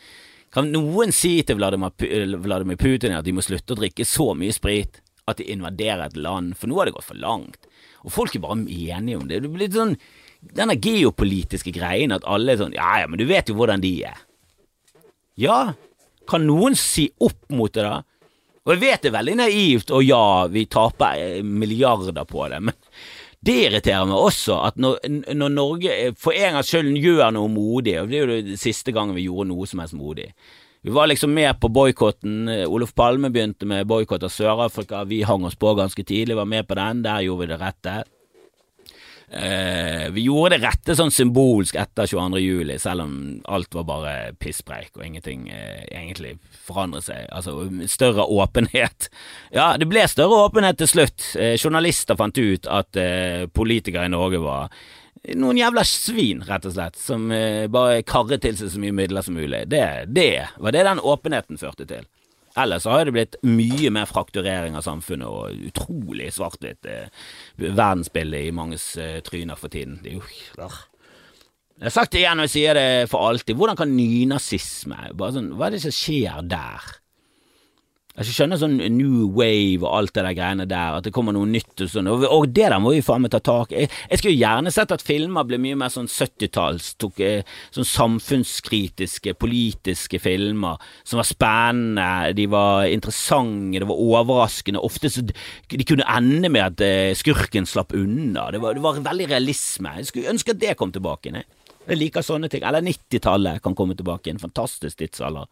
Kan 0.54 0.74
noen 0.74 1.14
si 1.14 1.36
til 1.46 1.62
Vladimir 1.62 2.78
Putin 2.78 3.14
at 3.14 3.26
de 3.26 3.34
må 3.34 3.42
slutte 3.42 3.74
å 3.74 3.78
drikke 3.78 4.06
så 4.06 4.32
mye 4.38 4.54
sprit 4.54 4.98
at 5.30 5.38
de 5.38 5.46
invaderer 5.54 6.08
et 6.08 6.18
land? 6.18 6.58
For 6.58 6.70
nå 6.70 6.78
har 6.80 6.90
det 6.90 6.98
gått 6.98 7.06
for 7.06 7.22
langt. 7.22 7.70
Og 8.02 8.12
folk 8.18 8.34
er 8.34 8.42
bare 8.42 8.66
enige 8.66 9.22
om 9.22 9.30
det. 9.30 9.40
Det 9.42 9.50
blir 9.50 9.68
litt 9.68 9.78
sånn 9.78 9.94
denne 10.52 10.76
geopolitiske 10.76 11.72
greien 11.74 12.12
at 12.14 12.26
alle 12.28 12.54
er 12.54 12.60
sånn 12.60 12.76
Ja, 12.76 13.00
ja, 13.02 13.08
men 13.10 13.20
du 13.20 13.26
vet 13.28 13.48
jo 13.48 13.56
hvordan 13.58 13.82
de 13.84 13.94
er. 14.10 14.18
Ja, 15.40 15.74
kan 16.30 16.46
noen 16.46 16.76
si 16.78 17.08
opp 17.22 17.50
mot 17.52 17.72
det, 17.74 17.84
da? 17.84 18.02
Og 18.64 18.72
jeg 18.72 18.80
vet 18.80 19.02
det 19.04 19.10
er 19.10 19.18
veldig 19.18 19.34
naivt, 19.42 19.90
og 19.92 20.04
ja, 20.06 20.46
vi 20.48 20.64
taper 20.72 21.20
eh, 21.20 21.42
milliarder 21.44 22.24
på 22.24 22.46
det, 22.48 22.62
men 22.64 22.76
det 23.44 23.56
irriterer 23.66 24.06
meg 24.08 24.16
også 24.16 24.56
at 24.70 24.78
når, 24.80 25.02
når 25.36 25.50
Norge 25.52 25.96
for 26.16 26.32
en 26.32 26.56
gangs 26.56 26.70
skyld 26.72 26.94
gjør 26.96 27.34
noe 27.36 27.50
modig, 27.52 27.98
og 28.00 28.08
det 28.08 28.16
er 28.16 28.24
jo 28.24 28.38
det 28.46 28.60
siste 28.62 28.94
gangen 28.96 29.16
vi 29.18 29.26
gjorde 29.26 29.50
noe 29.50 29.68
som 29.68 29.82
helst 29.82 29.98
modig 29.98 30.30
Vi 30.80 30.94
var 30.96 31.10
liksom 31.10 31.32
med 31.32 31.60
på 31.60 31.68
boikotten. 31.68 32.48
Olof 32.68 32.94
Palme 32.94 33.30
begynte 33.32 33.68
med 33.68 33.86
boikott 33.88 34.24
av 34.24 34.32
Sør-Afrika. 34.32 35.04
Vi 35.08 35.22
hang 35.24 35.44
oss 35.48 35.56
på 35.56 35.74
ganske 35.76 36.04
tidlig, 36.04 36.36
var 36.36 36.44
med 36.44 36.68
på 36.68 36.76
den. 36.76 37.00
Der 37.04 37.22
gjorde 37.24 37.40
vi 37.40 37.52
det 37.52 37.60
rette. 37.60 37.94
Eh, 39.34 40.10
vi 40.14 40.26
gjorde 40.28 40.54
det 40.54 40.66
rette 40.68 40.94
sånn 40.94 41.10
symbolsk 41.10 41.74
etter 41.80 42.06
22. 42.06 42.38
juli, 42.38 42.76
selv 42.78 43.02
om 43.06 43.14
alt 43.50 43.74
var 43.74 43.86
bare 43.88 44.12
pisspreik 44.38 44.94
og 44.94 45.02
ingenting 45.06 45.48
eh, 45.50 45.82
egentlig 45.90 46.36
forandret 46.66 47.08
seg. 47.08 47.24
Altså 47.34 47.66
større 47.90 48.26
åpenhet. 48.30 49.08
Ja, 49.54 49.74
det 49.78 49.86
ble 49.86 50.02
større 50.10 50.48
åpenhet 50.48 50.80
til 50.80 50.88
slutt. 50.90 51.24
Eh, 51.38 51.54
journalister 51.60 52.18
fant 52.18 52.38
ut 52.38 52.66
at 52.70 52.98
eh, 52.98 53.44
politikere 53.54 54.08
i 54.08 54.12
Norge 54.12 54.40
var 54.42 54.72
noen 55.38 55.58
jævla 55.58 55.84
svin, 55.88 56.42
rett 56.44 56.66
og 56.68 56.74
slett, 56.74 56.98
som 57.00 57.30
eh, 57.32 57.64
bare 57.72 58.02
karret 58.06 58.42
til 58.44 58.58
seg 58.58 58.72
så 58.72 58.82
mye 58.82 58.96
midler 58.96 59.24
som 59.24 59.38
mulig. 59.38 59.64
Det, 59.70 59.84
det 60.12 60.46
var 60.58 60.74
det 60.74 60.84
den 60.88 61.00
åpenheten 61.00 61.60
førte 61.60 61.86
til. 61.88 62.06
Ellers 62.56 62.86
har 62.86 63.04
det 63.06 63.14
blitt 63.16 63.36
mye 63.42 63.90
mer 63.94 64.06
frakturering 64.06 64.76
av 64.78 64.84
samfunnet 64.86 65.26
og 65.26 65.68
utrolig 65.70 66.28
svart-hvitt 66.36 66.86
eh, 66.86 67.24
verdensbilde 67.58 68.44
i 68.46 68.52
manges 68.54 68.92
eh, 69.00 69.18
tryner 69.26 69.58
for 69.58 69.72
tiden. 69.72 69.98
Det 70.04 70.12
er 70.12 70.20
jo 70.20 70.68
Jeg 71.74 71.88
har 71.88 71.96
sagt 71.96 72.14
det 72.14 72.22
igjen 72.22 72.38
og 72.38 72.46
jeg 72.46 72.54
sier 72.54 72.78
det 72.78 72.90
for 73.10 73.26
alltid. 73.26 73.58
Hvordan 73.58 73.80
kan 73.80 73.96
nynazisme 73.96 75.08
sånn, 75.18 75.50
Hva 75.58 75.66
er 75.66 75.74
det 75.74 75.82
som 75.82 75.96
skjer 75.96 76.46
der? 76.46 76.92
Jeg 78.14 78.30
skjønner 78.30 78.58
sånn 78.60 78.76
new 78.94 79.24
wave 79.34 79.82
og 79.82 79.90
alt 79.90 80.12
det 80.14 80.22
der 80.22 80.36
greiene 80.38 80.64
der, 80.70 81.00
at 81.00 81.06
det 81.06 81.10
kommer 81.14 81.34
noe 81.34 81.48
nytt 81.50 81.82
og 81.82 81.88
sånn, 81.90 82.06
og, 82.06 82.44
det 82.46 82.68
der 82.70 82.76
må 82.78 82.92
vi 82.94 83.00
faen 83.02 83.24
meg 83.24 83.32
ta 83.34 83.40
tak 83.42 83.72
i. 83.72 83.80
Jeg, 83.82 83.90
jeg 84.12 84.20
skulle 84.20 84.34
gjerne 84.38 84.70
sett 84.70 84.92
at 84.94 85.02
filmer 85.02 85.48
ble 85.48 85.58
mye 85.58 85.78
mer 85.80 85.90
sånn 85.90 86.06
70-talls, 86.06 86.92
eh, 87.26 87.56
sånn 87.74 87.88
samfunnskritiske, 87.90 89.34
politiske 89.34 90.20
filmer 90.22 90.78
som 91.02 91.18
var 91.18 91.26
spennende, 91.26 92.30
de 92.38 92.46
var 92.52 92.86
interessante, 92.86 93.82
det 93.82 93.88
var 93.90 94.04
overraskende. 94.06 94.84
Ofte 94.86 95.10
så 95.10 95.24
de 95.26 95.88
kunne 95.88 96.06
ende 96.06 96.52
med 96.54 96.68
at 96.68 96.84
uh, 96.86 97.16
skurken 97.18 97.66
slapp 97.66 97.96
unna. 97.98 98.46
Det 98.54 98.62
var, 98.62 98.78
det 98.78 98.84
var 98.84 99.02
veldig 99.02 99.26
realisme. 99.32 99.96
Jeg 99.98 100.12
skulle 100.12 100.30
ønske 100.30 100.54
at 100.54 100.62
det 100.62 100.76
kom 100.78 100.94
tilbake. 100.94 101.34
Ne? 101.34 101.42
Jeg 101.88 101.98
liker 101.98 102.24
sånne 102.24 102.48
ting. 102.52 102.62
Eller 102.62 102.84
90-tallet 102.84 103.62
kan 103.64 103.74
komme 103.74 103.98
tilbake. 103.98 104.30
En 104.30 104.42
fantastisk 104.42 105.02
tidsalder. 105.02 105.50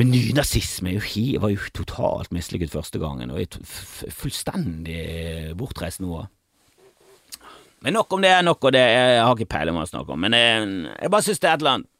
Men 0.00 0.14
nynazisme 0.14 0.94
var 0.96 1.50
jo 1.52 1.70
totalt 1.76 2.30
mislykket 2.32 2.72
første 2.72 2.96
gangen, 3.02 3.32
og 3.34 3.42
er 3.42 4.12
fullstendig 4.16 5.52
bortreist 5.60 6.00
nå. 6.00 6.22
Men 7.84 7.96
nok 7.96 8.16
om 8.16 8.24
det, 8.24 8.30
nok 8.44 8.64
om 8.64 8.72
det. 8.72 8.80
Jeg 8.80 9.18
har 9.20 9.34
ikke 9.36 9.52
peiling 9.52 9.76
hva 9.76 9.84
jeg 9.84 9.92
snakker 9.92 10.14
om. 10.16 10.22
Men 10.24 10.36
jeg, 10.36 10.70
jeg 11.02 11.12
bare 11.12 11.26
synes 11.26 11.42
det 11.42 11.50
er 11.50 11.52
et 11.52 11.64
eller 11.64 11.76
annet 11.76 11.90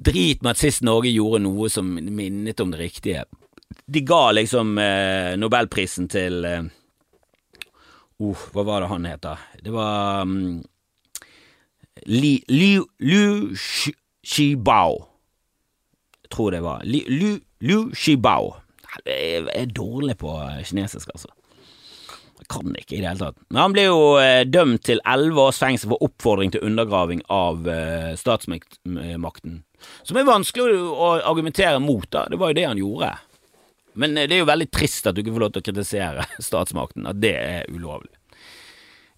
drit 0.00 0.40
med 0.40 0.54
at 0.54 0.62
sist 0.62 0.84
Norge 0.86 1.12
gjorde 1.12 1.42
noe 1.44 1.68
som 1.72 1.92
minnet 2.00 2.64
om 2.64 2.72
det 2.72 2.80
riktige. 2.80 3.26
De 3.84 4.00
ga 4.06 4.22
liksom 4.32 4.72
eh, 4.80 5.36
nobelprisen 5.36 6.08
til 6.10 6.44
eh, 6.48 6.64
oh, 8.24 8.46
Hva 8.54 8.64
var 8.64 8.80
det 8.82 8.90
han 8.94 9.08
heter? 9.10 9.44
Det 9.60 9.74
var 9.74 10.24
um, 10.24 10.62
Li, 12.08 12.38
Liu, 12.48 12.88
Liu 13.04 13.52
Shibao 14.24 15.09
tror 16.32 16.54
det 16.54 16.62
var 16.64 16.82
Lu, 16.86 17.38
Lu 17.60 17.76
Shibao. 17.94 18.54
Jeg 19.06 19.46
er 19.54 19.70
dårlig 19.70 20.16
på 20.18 20.32
kinesisk, 20.66 21.12
altså. 21.14 21.30
Jeg 22.40 22.48
kan 22.50 22.74
ikke 22.74 22.96
i 22.96 23.00
det 23.02 23.10
hele 23.10 23.20
tatt. 23.20 23.36
Men 23.52 23.60
han 23.60 23.74
ble 23.76 23.82
jo 23.84 24.04
eh, 24.18 24.42
dømt 24.48 24.82
til 24.88 25.02
elleve 25.08 25.42
års 25.50 25.60
fengsel 25.60 25.92
for 25.92 26.06
oppfordring 26.06 26.54
til 26.54 26.64
undergraving 26.66 27.20
av 27.30 27.68
eh, 27.68 28.12
statsmakten. 28.18 29.58
Som 30.08 30.18
er 30.18 30.28
vanskelig 30.28 30.78
å 30.80 31.10
argumentere 31.18 31.82
mot, 31.84 32.08
da. 32.10 32.24
Det 32.32 32.40
var 32.40 32.52
jo 32.52 32.58
det 32.58 32.64
han 32.66 32.80
gjorde. 32.80 33.10
Men 34.00 34.16
eh, 34.16 34.26
det 34.30 34.38
er 34.38 34.42
jo 34.42 34.48
veldig 34.48 34.70
trist 34.72 35.06
at 35.06 35.16
du 35.16 35.22
ikke 35.22 35.36
får 35.36 35.44
lov 35.44 35.52
til 35.54 35.62
å 35.62 35.68
kritisere 35.68 36.26
statsmakten, 36.48 37.08
at 37.10 37.20
det 37.20 37.34
er 37.36 37.68
ulovlig. 37.70 38.14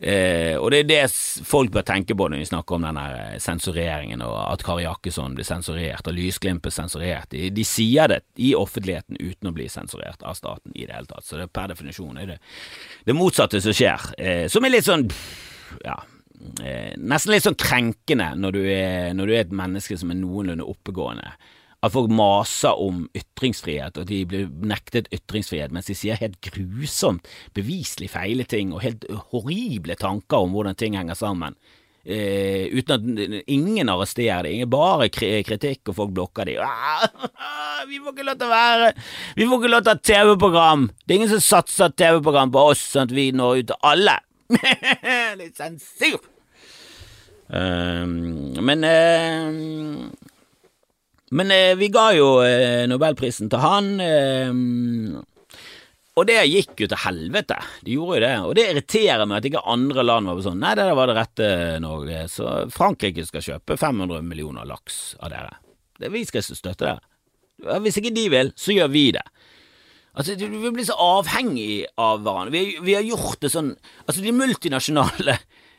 Eh, 0.03 0.57
og 0.59 0.73
det 0.75 0.81
er 0.83 0.87
det 0.89 1.45
folk 1.47 1.71
bør 1.71 1.85
tenke 1.87 2.17
på 2.19 2.27
når 2.27 2.41
vi 2.41 2.47
snakker 2.49 2.75
om 2.75 2.87
denne 2.89 3.05
eh, 3.15 3.37
sensureringen, 3.43 4.25
og 4.27 4.35
at 4.49 4.65
Kari 4.67 4.83
Jakkesson 4.83 5.37
blir 5.39 5.47
sensurert, 5.47 6.09
og 6.11 6.17
Lysglimt 6.17 6.65
blir 6.65 6.75
sensurert. 6.75 7.29
De, 7.31 7.53
de, 7.55 7.67
sier 7.67 8.11
det 8.11 8.19
i 8.43 8.51
offentligheten 8.59 9.21
uten 9.21 9.53
å 9.53 9.55
bli 9.55 9.69
sensurert 9.71 10.25
av 10.27 10.35
staten 10.39 10.75
i 10.75 10.89
det 10.89 10.97
hele 10.97 11.07
tatt. 11.07 11.29
Så 11.29 11.39
det 11.39 11.47
er 11.47 11.55
per 11.55 11.71
definisjon 11.71 12.19
er 12.19 12.35
det 12.35 12.41
det 13.07 13.15
motsatte 13.15 13.63
som 13.63 13.77
skjer, 13.77 14.11
eh, 14.19 14.45
som 14.51 14.67
er 14.67 14.75
litt 14.75 14.89
sånn 14.89 15.07
ja, 15.87 16.01
eh, 16.67 16.93
nesten 16.99 17.37
litt 17.37 17.47
sånn 17.47 17.59
krenkende 17.63 18.33
når 18.43 18.59
du, 18.59 18.63
er, 18.75 19.13
når 19.15 19.31
du 19.31 19.37
er 19.37 19.47
et 19.47 19.55
menneske 19.63 19.99
som 20.01 20.11
er 20.11 20.19
noenlunde 20.19 20.67
oppegående 20.67 21.37
at 21.83 21.93
folk 21.95 22.11
maser 22.15 22.79
om 22.79 23.05
ytringsfrihet, 23.19 23.99
og 23.99 24.07
de 24.07 24.23
blir 24.29 24.51
nektet 24.71 25.11
ytringsfrihet, 25.15 25.75
mens 25.75 25.91
de 25.91 25.97
sier 25.99 26.21
helt 26.21 26.39
grusomt, 26.47 27.27
beviselig 27.59 28.13
feile 28.13 28.47
ting 28.47 28.71
og 28.75 28.85
helt 28.85 29.07
horrible 29.33 29.97
tanker 29.99 30.45
om 30.47 30.55
hvordan 30.55 30.79
ting 30.79 30.99
henger 30.99 31.19
sammen. 31.19 31.59
Eh, 32.03 32.67
uten 32.75 32.95
at 32.97 33.43
ingen 33.47 33.91
arresterer 33.93 34.49
ingen 34.51 34.71
bare 34.71 35.07
kritikk, 35.11 35.91
og 35.91 35.99
folk 35.99 36.15
blokker 36.15 36.51
dem. 36.51 36.63
Ah, 36.67 37.07
vi 37.91 38.01
får 38.03 38.15
ikke 38.15 38.27
lov 38.27 38.41
til 38.41 38.49
å 38.49 38.51
være 38.51 38.89
Vi 39.39 39.47
får 39.47 39.61
ikke 39.61 39.71
lov 39.71 39.85
til 39.85 39.93
å 39.93 39.95
ha 39.95 40.03
TV-program! 40.11 40.89
Det 41.03 41.15
er 41.15 41.21
ingen 41.21 41.33
som 41.35 41.47
satser 41.47 41.95
TV-program 41.95 42.55
på 42.55 42.67
oss, 42.73 42.83
sånn 42.95 43.07
at 43.07 43.15
vi 43.15 43.31
når 43.35 43.63
ut 43.63 43.71
til 43.71 43.91
alle. 43.91 44.19
Litt 45.43 45.59
sensur! 45.59 46.19
Um, 47.53 48.55
men 48.65 48.87
uh, 48.87 50.22
men 51.33 51.53
eh, 51.55 51.75
vi 51.81 51.89
ga 51.93 52.11
jo 52.17 52.31
eh, 52.45 52.85
nobelprisen 52.91 53.49
til 53.53 53.63
han, 53.63 53.93
eh, 54.05 55.21
og 56.13 56.27
det 56.29 56.43
gikk 56.45 56.83
jo 56.85 56.89
til 56.93 57.01
helvete. 57.07 57.57
De 57.87 57.95
gjorde 57.97 58.19
jo 58.19 58.25
det, 58.27 58.33
og 58.45 58.55
det 58.59 58.67
irriterer 58.69 59.25
meg 59.25 59.39
at 59.41 59.49
ikke 59.49 59.63
andre 59.73 60.05
land 60.05 60.29
var 60.29 60.43
sånn 60.45 60.61
Nei, 60.61 60.75
det 60.77 60.91
var 60.99 61.09
det 61.09 61.17
rette 61.17 61.49
Norge, 61.81 62.27
så 62.29 62.57
Frankrike 62.73 63.25
skal 63.25 63.47
kjøpe 63.47 63.79
500 63.81 64.21
millioner 64.27 64.69
laks 64.69 65.15
av 65.23 65.33
dere. 65.33 65.57
Det, 65.97 66.13
vi 66.13 66.27
skal 66.29 66.45
støtte 66.45 66.85
dere. 66.85 67.01
Hvis 67.81 67.97
ikke 68.01 68.13
de 68.13 68.27
vil, 68.33 68.53
så 68.59 68.77
gjør 68.77 68.93
vi 68.93 69.07
det. 69.17 69.25
Altså, 70.13 70.37
Vi 70.37 70.71
blir 70.75 70.85
så 70.85 70.99
avhengig 71.01 71.87
av 71.97 72.21
hverandre. 72.21 72.53
Vi, 72.53 72.77
vi, 72.85 72.97
har 72.99 73.07
gjort 73.07 73.41
det 73.41 73.49
sånn 73.55 73.71
Altså, 74.05 74.21
de 74.21 74.35
multinasjonale 74.37 75.39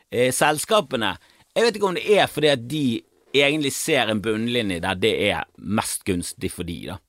eh, 0.10 0.32
selskapene 0.34 1.12
Jeg 1.54 1.68
vet 1.68 1.78
ikke 1.78 1.91
om 1.91 1.99
det 1.99 2.08
er 2.18 2.32
fordi 2.32 2.49
at 2.49 2.64
de 2.66 2.86
egentlig 3.34 3.73
ser 3.73 4.11
en 4.11 4.21
bunnlinje 4.21 4.81
der 4.84 4.99
det 4.99 5.13
er 5.31 5.47
mest 5.57 6.05
gunstig 6.05 6.51
for 6.53 6.67
de, 6.67 6.77
da. 6.91 6.99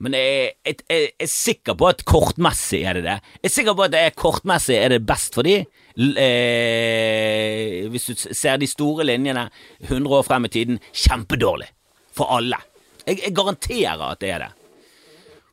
Men 0.00 0.14
jeg, 0.16 0.54
jeg, 0.64 0.78
jeg, 0.88 1.08
er 1.20 1.28
sikker 1.28 1.76
på 1.76 1.90
at 1.90 2.06
kortmessig 2.08 2.80
er 2.88 2.96
det 2.96 3.02
det. 3.04 3.16
Jeg 3.42 3.50
er 3.50 3.52
sikker 3.52 3.74
på 3.76 3.84
at 3.84 3.92
det 3.92 4.00
er 4.00 4.14
kortmessig 4.16 4.78
er 4.78 4.94
det 4.94 5.02
best 5.04 5.36
for 5.36 5.44
de. 5.44 5.58
Eh, 5.98 7.84
hvis 7.92 8.08
du 8.08 8.14
ser 8.16 8.56
de 8.56 8.68
store 8.70 9.04
linjene 9.04 9.50
100 9.82 10.16
år 10.16 10.24
frem 10.24 10.48
i 10.48 10.52
tiden, 10.54 10.80
kjempedårlig. 10.96 11.68
For 12.16 12.32
alle. 12.32 12.62
Jeg, 13.04 13.20
jeg 13.26 13.36
garanterer 13.36 14.06
at 14.08 14.24
det 14.24 14.32
er 14.32 14.46
det. 14.46 14.50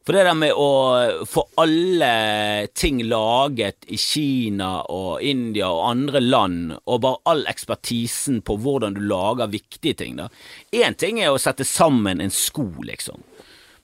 For 0.07 0.15
det 0.15 0.21
der 0.23 0.37
med 0.39 0.55
å 0.55 1.25
få 1.27 1.41
alle 1.59 2.69
ting 2.71 3.01
laget 3.11 3.83
i 3.91 3.97
Kina 3.99 4.85
og 4.87 5.19
India 5.19 5.67
og 5.67 5.81
andre 5.89 6.21
land, 6.23 6.77
og 6.87 7.01
bare 7.03 7.19
all 7.27 7.43
ekspertisen 7.51 8.37
på 8.47 8.55
hvordan 8.63 8.95
du 8.95 9.01
lager 9.03 9.51
viktige 9.51 9.97
ting, 9.99 10.15
da. 10.15 10.29
Én 10.71 10.95
ting 10.95 11.19
er 11.19 11.33
å 11.33 11.41
sette 11.43 11.67
sammen 11.67 12.23
en 12.23 12.31
sko, 12.31 12.69
liksom. 12.87 13.19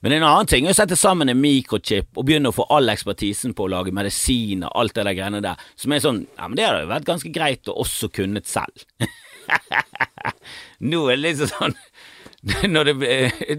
Men 0.00 0.16
en 0.16 0.24
annen 0.30 0.48
ting 0.48 0.64
er 0.64 0.72
å 0.72 0.78
sette 0.78 0.96
sammen 0.96 1.28
en 1.28 1.42
mikrochip 1.42 2.16
og 2.16 2.24
begynne 2.24 2.48
å 2.48 2.56
få 2.56 2.70
all 2.72 2.88
ekspertisen 2.92 3.52
på 3.52 3.68
å 3.68 3.74
lage 3.76 3.92
medisiner, 3.92 4.72
alt 4.72 4.96
det 4.96 5.04
der 5.04 5.18
greiene 5.20 5.44
der, 5.44 5.60
som 5.76 5.92
er 5.92 6.06
sånn 6.06 6.24
Ja, 6.38 6.48
men 6.48 6.56
det 6.56 6.64
hadde 6.70 6.86
jo 6.86 6.92
vært 6.94 7.10
ganske 7.12 7.34
greit 7.36 7.68
å 7.68 7.76
også 7.84 8.08
kunnet 8.16 8.48
selv. 8.48 8.88
Nå 10.88 11.04
er 11.04 11.20
det 11.20 11.22
liksom 11.26 11.52
sånn 11.52 11.78
det, 12.84 12.94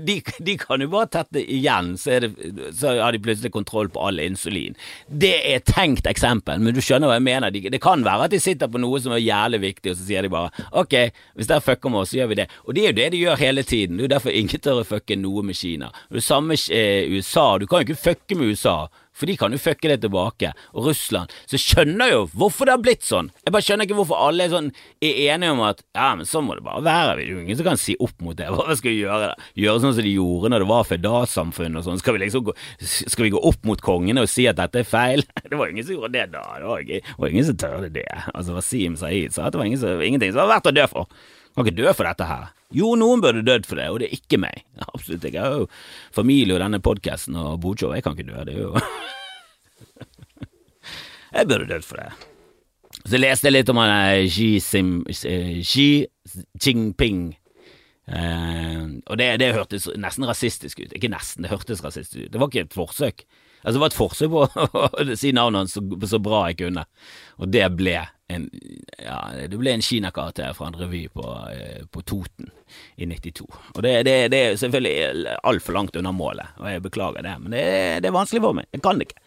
de, 0.06 0.16
de, 0.40 0.56
kan 0.62 0.82
jo 0.82 0.90
bare 0.92 1.10
tette 1.10 1.42
igjen, 1.42 1.96
så, 1.98 2.20
det, 2.22 2.30
så, 2.78 2.94
har 3.00 3.16
de 3.16 3.22
plutselig 3.24 3.52
kontroll 3.54 3.90
på 3.90 4.04
all 4.06 4.22
insulin. 4.22 4.76
Det 5.10 5.34
er 5.40 5.58
et 5.58 5.66
tenkt 5.66 6.06
eksempel, 6.10 6.62
men 6.62 6.76
du 6.76 6.82
skjønner 6.86 7.10
hva 7.10 7.18
jeg 7.18 7.26
mener. 7.26 7.54
De, 7.54 7.64
det 7.74 7.82
kan 7.82 8.06
være 8.06 8.28
at 8.28 8.36
de 8.36 8.42
sitter 8.44 8.70
på 8.70 8.82
noe 8.82 9.02
som 9.02 9.16
er 9.16 9.24
jævlig 9.24 9.62
viktig, 9.64 9.94
og 9.94 9.98
så 9.98 10.06
sier 10.06 10.26
de 10.26 10.34
bare 10.34 10.68
ok, 10.78 10.98
hvis 11.34 11.50
dere 11.50 11.66
fucker 11.66 11.94
med 11.94 12.04
oss, 12.04 12.14
så 12.14 12.22
gjør 12.22 12.32
vi 12.34 12.40
det. 12.44 12.48
Og 12.66 12.78
det 12.78 12.84
er 12.84 12.92
jo 12.92 13.00
det 13.00 13.10
de 13.16 13.24
gjør 13.24 13.42
hele 13.42 13.66
tiden. 13.66 13.98
Det 13.98 14.06
er 14.06 14.10
jo 14.10 14.14
derfor 14.18 14.38
ingen 14.38 14.66
tør 14.68 14.84
å 14.84 14.88
fucke 14.88 15.18
noe 15.18 15.46
med 15.46 15.58
Kina. 15.58 15.90
Det 16.14 16.24
samme 16.26 16.60
eh, 16.70 17.10
USA. 17.10 17.48
Du 17.58 17.66
kan 17.66 17.82
jo 17.82 17.90
ikke 17.90 18.04
fucke 18.12 18.38
med 18.38 18.54
USA 18.54 18.84
for 19.16 19.30
de 19.30 19.38
kan 19.39 19.53
jo 19.55 19.59
fucke 19.61 19.89
det 19.91 20.01
tilbake. 20.03 20.51
Og 20.76 20.89
Russland. 20.89 21.32
Så 21.47 21.55
jeg 21.55 21.63
skjønner 21.63 22.11
jo 22.11 22.22
hvorfor 22.36 22.68
det 22.68 22.76
har 22.76 22.84
blitt 22.84 23.05
sånn. 23.07 23.30
Jeg 23.45 23.55
bare 23.55 23.66
skjønner 23.66 23.88
ikke 23.88 23.97
hvorfor 24.01 24.20
alle 24.28 24.45
er 24.45 24.51
sånn 24.51 24.72
er 25.05 25.20
enige 25.32 25.53
om 25.55 25.61
at 25.66 25.84
ja, 25.95 26.09
men 26.20 26.28
sånn 26.30 26.47
må 26.47 26.57
det 26.57 26.66
bare 26.66 26.84
være. 26.86 27.16
Det 27.20 27.28
er 27.28 27.43
ingen 27.45 27.59
som 27.59 27.70
kan 27.70 27.80
si 27.80 27.95
opp 28.03 28.16
mot 28.26 28.38
det. 28.38 28.49
Hva 28.55 28.76
skal 28.76 28.91
vi 28.91 28.99
gjøre? 29.03 29.32
da? 29.32 29.49
Gjøre 29.63 29.84
sånn 29.86 29.95
som 29.97 30.07
de 30.07 30.16
gjorde 30.18 30.51
når 30.51 30.66
det 30.66 30.70
var 30.74 30.89
føydalsamfunn 30.91 31.80
og 31.80 31.88
sånn. 31.88 32.01
Skal 32.03 32.18
vi 32.18 32.24
liksom 32.26 32.45
gå, 32.49 32.57
skal 32.84 33.28
vi 33.28 33.34
gå 33.38 33.43
opp 33.51 33.63
mot 33.70 33.86
kongene 33.86 34.26
og 34.26 34.32
si 34.32 34.47
at 34.51 34.59
dette 34.59 34.84
er 34.84 34.89
feil? 34.89 35.24
Det 35.55 35.59
var 35.59 35.72
ingen 35.72 35.86
som 35.88 35.95
gjorde 35.95 36.11
det 36.18 36.26
da. 36.34 36.43
Det 36.59 36.68
var, 36.68 36.82
det 36.84 37.01
var 37.22 37.32
ingen 37.32 37.45
som 37.47 37.57
tørde 37.61 37.89
det. 37.93 38.07
Altså 38.34 38.55
Wasim 38.57 38.97
Saeed 38.99 39.36
sa 39.36 39.45
at 39.47 39.55
det 39.55 39.61
var 39.61 39.70
ingen 39.70 40.01
ingenting 40.03 40.34
som 40.34 40.43
var 40.43 40.57
verdt 40.57 40.72
å 40.72 40.76
dø 40.76 40.86
for. 40.91 41.07
Kan 41.56 41.66
ikke 41.66 41.80
dø 41.80 41.88
for 41.95 42.03
dette 42.08 42.26
her. 42.28 42.45
Jo, 42.76 42.88
noen 42.99 43.22
burde 43.24 43.45
dødd 43.45 43.68
for 43.70 43.80
det, 43.80 43.88
og 43.93 43.99
det 44.01 44.08
er 44.10 44.18
ikke 44.18 44.39
meg. 44.43 44.56
Absolutt 44.91 45.24
ikke. 45.24 45.39
Jeg 45.39 45.45
har 45.45 45.53
jo 45.64 45.68
familie 46.16 46.56
og 46.58 46.64
denne 46.66 46.84
podkasten 46.84 47.34
og 47.39 47.62
bodshow. 47.64 47.95
Jeg 47.95 48.03
kan 48.03 48.14
ikke 48.18 48.32
dø. 48.32 48.38
Det 48.47 48.56
er 48.56 48.64
jo 48.66 48.72
Jeg 51.36 51.43
burde 51.51 51.72
dødd 51.72 51.86
for 51.88 51.97
det. 51.99 52.10
Så 53.06 53.16
leste 53.20 53.49
jeg 53.49 53.58
litt 53.58 53.72
om 53.72 53.80
han 53.80 53.91
eh, 53.91 54.28
Xi, 54.32 54.49
Sim, 54.64 54.89
eh, 55.28 55.58
Xi 55.66 55.88
Jinping. 56.64 57.22
Uh, 58.06 59.01
og 59.10 59.18
det, 59.18 59.32
det, 59.41 59.47
hørtes 59.56 59.88
nesten 59.97 60.28
rasistisk 60.30 60.84
ut. 60.84 60.91
Ikke 60.93 61.10
nesten, 61.10 61.45
det 61.45 61.49
hørtes 61.49 61.82
rasistisk 61.82 62.28
ut. 62.28 62.32
Det 62.34 62.41
var 62.41 62.51
ikke 62.51 62.66
et 62.68 62.78
forsøk. 62.78 63.24
Altså, 63.64 63.76
det 63.76 63.82
var 63.82 63.89
et 63.89 63.97
forsøk 63.97 64.34
på 64.34 64.43
å 64.86 65.18
si 65.18 65.32
navnet 65.34 65.64
hans 65.64 65.74
så, 65.74 65.82
så, 66.06 66.20
bra 66.22 66.43
jeg 66.51 66.60
kunne, 66.62 66.84
og 67.41 67.49
det 67.49 67.66
ble 67.74 67.97
en 68.28 68.47
ja, 68.97 69.19
det 69.49 69.57
ble 69.59 69.76
en 69.76 69.84
Kina-karakter 69.86 70.53
fra 70.57 70.69
en 70.71 70.78
revy 70.80 71.03
på, 71.13 71.26
på, 71.93 72.01
Toten 72.09 72.49
i 72.97 73.05
92. 73.05 73.45
Og 73.76 73.84
det, 73.86 73.93
det, 74.07 74.15
det 74.34 74.41
er 74.41 74.57
selvfølgelig 74.61 75.36
altfor 75.45 75.78
langt 75.78 75.99
unna 75.99 76.13
målet, 76.15 76.57
og 76.57 76.71
jeg 76.71 76.84
beklager 76.88 77.26
det, 77.26 77.36
men 77.43 77.53
det, 77.53 77.65
det 78.01 78.09
er 78.09 78.17
vanskelig 78.17 78.41
for 78.47 78.57
meg. 78.57 78.69
Jeg 78.73 78.84
kan 78.86 79.01
det 79.01 79.09
ikke. 79.09 79.26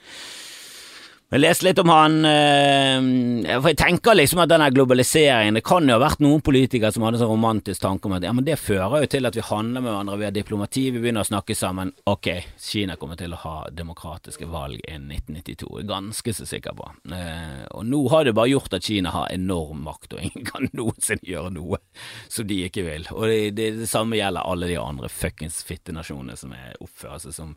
Jeg 1.28 1.42
leste 1.42 1.66
litt 1.66 1.80
om 1.82 1.90
han 1.92 2.14
eh, 2.24 3.58
For 3.60 3.68
jeg 3.68 3.76
tenker 3.82 4.16
liksom 4.16 4.40
at 4.40 4.48
denne 4.48 4.70
globaliseringen 4.72 5.58
Det 5.58 5.62
kan 5.66 5.84
jo 5.84 5.98
ha 5.98 6.00
vært 6.00 6.22
noen 6.24 6.40
politikere 6.40 6.88
som 6.94 7.04
hadde 7.04 7.18
en 7.18 7.22
sånn 7.22 7.34
romantisk 7.34 7.82
tanke 7.82 8.08
om 8.08 8.14
at 8.16 8.24
ja, 8.24 8.32
men 8.32 8.46
det 8.46 8.56
fører 8.56 9.02
jo 9.02 9.10
til 9.12 9.28
at 9.28 9.36
vi 9.36 9.44
handler 9.44 9.84
med 9.84 9.92
hverandre, 9.92 10.16
vi 10.22 10.24
har 10.24 10.32
diplomati, 10.32 10.86
vi 10.94 11.02
begynner 11.02 11.26
å 11.26 11.28
snakke 11.28 11.56
sammen. 11.58 11.92
Ok, 12.08 12.30
Kina 12.62 12.96
kommer 13.00 13.20
til 13.20 13.34
å 13.36 13.40
ha 13.42 13.54
demokratiske 13.74 14.48
valg 14.48 14.80
innen 14.88 15.12
1992, 15.18 15.68
jeg 15.68 15.84
er 15.84 15.90
ganske 15.90 16.34
så 16.38 16.48
sikker 16.48 16.78
på. 16.78 16.88
Eh, 17.12 17.62
og 17.76 17.84
nå 17.90 18.00
har 18.14 18.24
det 18.24 18.34
bare 18.38 18.52
gjort 18.54 18.78
at 18.78 18.88
Kina 18.88 19.12
har 19.12 19.28
enorm 19.34 19.84
makt, 19.84 20.16
og 20.16 20.24
ingen 20.24 20.48
kan 20.48 20.70
noensinne 20.80 21.28
gjøre 21.28 21.52
noe 21.58 21.82
som 22.24 22.48
de 22.48 22.62
ikke 22.70 22.86
vil. 22.88 23.08
Og 23.12 23.28
det, 23.28 23.38
det, 23.58 23.70
det 23.82 23.90
samme 23.90 24.16
gjelder 24.16 24.48
alle 24.48 24.72
de 24.72 24.80
andre 24.80 25.12
fuckings 25.12 25.60
fittenasjonene 25.68 26.40
som 26.40 26.56
er 26.56 26.78
oppfører 26.80 27.26
seg 27.26 27.36
som 27.36 27.56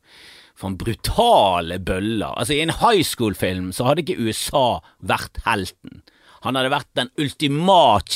for 0.57 0.77
brutale 0.77 1.79
bøller. 1.79 2.33
Altså, 2.35 2.55
i 2.55 2.63
en 2.63 2.73
high 2.81 3.03
school-film 3.05 3.71
så 3.75 3.87
hadde 3.87 4.05
ikke 4.05 4.19
USA 4.21 4.81
vært 4.99 5.41
helten. 5.45 6.01
Han 6.41 6.57
hadde 6.57 6.71
vært 6.73 6.89
den 6.97 7.09
ultimat. 7.21 8.09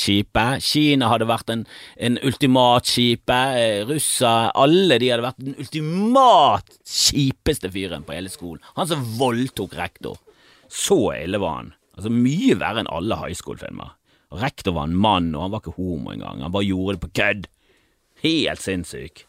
Kina 0.66 1.10
hadde 1.12 1.28
vært 1.30 1.50
en, 1.52 1.62
en 1.96 2.18
ultimat. 2.26 2.90
Eh, 2.98 3.84
Russa 3.86 4.34
Alle 4.50 4.98
de 4.98 5.10
hadde 5.12 5.26
vært 5.28 5.44
den 5.46 5.54
ultimat 5.62 6.72
kjipeste 6.82 7.70
fyren 7.70 8.06
på 8.06 8.16
hele 8.16 8.32
skolen. 8.32 8.62
Han 8.78 8.90
som 8.90 9.04
voldtok 9.20 9.76
rektor. 9.78 10.18
Så 10.66 10.98
ille 11.14 11.38
var 11.42 11.60
han. 11.60 11.74
Altså 11.96 12.10
Mye 12.12 12.58
verre 12.58 12.82
enn 12.82 12.90
alle 12.92 13.20
high 13.20 13.38
school-filmer. 13.38 13.94
Rektor 14.36 14.74
var 14.74 14.90
en 14.90 14.98
mann, 14.98 15.30
og 15.36 15.46
han 15.46 15.52
var 15.54 15.62
ikke 15.62 15.76
homo 15.78 16.10
engang. 16.10 16.42
Han 16.42 16.52
bare 16.52 16.66
gjorde 16.66 16.96
det 16.96 17.04
på 17.04 17.12
kødd. 17.20 17.46
Helt 18.26 18.62
sinnssyk. 18.64 19.22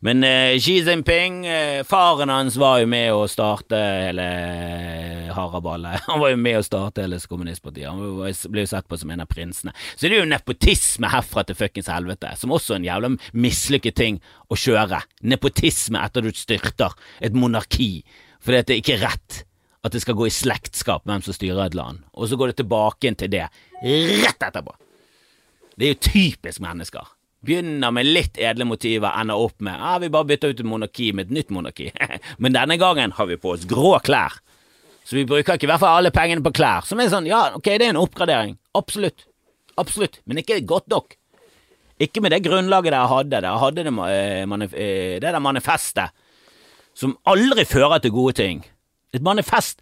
Men 0.00 0.22
uh, 0.22 0.54
Xi 0.62 0.76
Jinping, 0.86 1.40
uh, 1.48 1.82
faren 1.84 2.30
hans 2.30 2.56
var 2.56 2.78
jo 2.78 2.86
med 2.90 3.10
å 3.10 3.24
starte 3.30 3.78
hele 3.78 4.26
haraballet. 5.34 6.04
Han 6.10 6.22
var 6.22 6.30
jo 6.30 6.38
med 6.38 6.60
å 6.60 6.66
starte 6.66 7.02
hele 7.02 7.18
kommunistpartiet. 7.18 7.88
Han 7.90 8.20
ble 8.52 8.62
jo 8.62 8.70
sett 8.70 8.86
på 8.86 8.98
som 9.00 9.10
en 9.10 9.24
av 9.24 9.30
prinsene. 9.30 9.74
Så 9.96 10.06
det 10.06 10.14
er 10.14 10.22
jo 10.22 10.30
nepotisme 10.30 11.10
herfra 11.10 11.42
til 11.48 11.58
fuckings 11.58 11.90
helvete, 11.90 12.30
som 12.38 12.54
også 12.54 12.76
er 12.76 12.82
en 12.82 12.88
jævla 12.88 13.12
mislykket 13.34 13.98
ting 13.98 14.22
å 14.46 14.58
kjøre. 14.58 15.02
Nepotisme 15.26 16.02
etter 16.06 16.22
du 16.22 16.30
styrter 16.30 16.94
et 17.18 17.34
monarki, 17.34 18.04
fordi 18.38 18.62
at 18.62 18.70
det 18.70 18.80
ikke 18.82 18.98
er 19.00 19.06
rett 19.08 19.42
at 19.82 19.94
det 19.94 20.02
skal 20.02 20.16
gå 20.18 20.26
i 20.28 20.34
slektskap 20.34 21.06
hvem 21.06 21.22
som 21.24 21.34
styrer 21.34 21.68
et 21.68 21.78
land, 21.78 22.02
og 22.14 22.30
så 22.30 22.38
går 22.38 22.52
det 22.52 22.60
tilbake 22.62 23.14
til 23.18 23.30
det 23.30 23.46
rett 23.82 24.42
etterpå. 24.46 24.74
Det 25.78 25.86
er 25.86 25.94
jo 25.94 26.02
typisk 26.02 26.62
mennesker. 26.62 27.17
Begynner 27.46 27.92
med 27.94 28.08
litt 28.08 28.38
edle 28.42 28.66
motiver, 28.66 29.12
ender 29.14 29.38
opp 29.38 29.60
med 29.62 29.78
ah, 29.78 29.98
vi 30.02 30.10
bare 30.10 30.26
bytter 30.26 30.52
ut 30.52 30.62
et 30.62 30.66
monarki 30.66 31.12
med 31.14 31.28
et 31.28 31.36
nytt 31.36 31.52
monarki. 31.54 31.92
Men 32.42 32.56
denne 32.56 32.78
gangen 32.80 33.14
har 33.14 33.28
vi 33.30 33.38
på 33.38 33.54
oss 33.54 33.66
grå 33.68 33.94
klær. 34.04 34.40
Så 35.06 35.16
vi 35.16 35.24
bruker 35.28 35.56
ikke 35.56 35.68
i 35.68 35.70
hvert 35.70 35.80
fall 35.80 36.00
alle 36.00 36.12
pengene 36.12 36.42
på 36.44 36.52
klær. 36.56 36.84
Som 36.84 37.00
er 37.00 37.12
sånn, 37.12 37.28
ja, 37.30 37.46
ok, 37.56 37.70
det 37.70 37.86
er 37.86 37.94
en 37.94 38.00
oppgradering. 38.02 38.58
Absolutt. 38.76 39.24
Absolutt. 39.78 40.18
Men 40.28 40.42
ikke 40.42 40.58
godt 40.68 40.90
nok. 40.92 41.14
Ikke 42.02 42.20
med 42.22 42.34
det 42.34 42.42
grunnlaget 42.44 42.92
dere 42.92 43.06
hadde. 43.10 43.30
Dere 43.32 43.54
hadde 43.62 43.86
det, 43.86 43.94
manif 44.50 44.74
det 44.74 45.22
der 45.24 45.38
manifestet 45.42 46.14
som 46.98 47.14
aldri 47.30 47.62
fører 47.66 48.02
til 48.02 48.12
gode 48.14 48.34
ting. 48.40 48.60
Et 49.14 49.22
manifest 49.22 49.80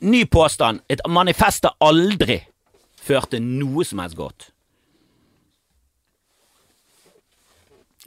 Ny 0.00 0.26
påstand. 0.28 0.82
Et 0.92 1.00
manifest 1.08 1.64
har 1.64 1.76
aldri 1.80 2.42
ført 3.00 3.30
til 3.32 3.40
noe 3.40 3.84
som 3.86 4.02
helst 4.02 4.18
godt. 4.18 4.50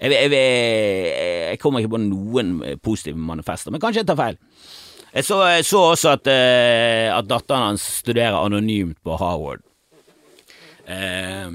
Jeg, 0.04 0.12
jeg, 0.12 0.32
jeg, 0.36 1.44
jeg, 1.48 1.60
kommer 1.62 1.80
ikke 1.80 1.94
på 1.96 2.02
noen 2.04 2.56
positive 2.84 3.16
manifester, 3.16 3.72
men 3.72 3.80
kanskje 3.80 4.04
jeg 4.04 4.10
tar 4.10 4.20
feil. 4.20 4.40
Jeg 5.14 5.28
så, 5.28 5.38
så 5.64 5.84
også 5.94 6.16
at, 6.18 6.28
uh, 6.28 7.08
at, 7.14 7.30
datteren 7.30 7.70
hans 7.70 7.86
studerer 8.02 8.36
anonymt 8.36 8.98
på 9.06 9.16
Harvard. 9.22 9.64
Uh, 10.84 11.48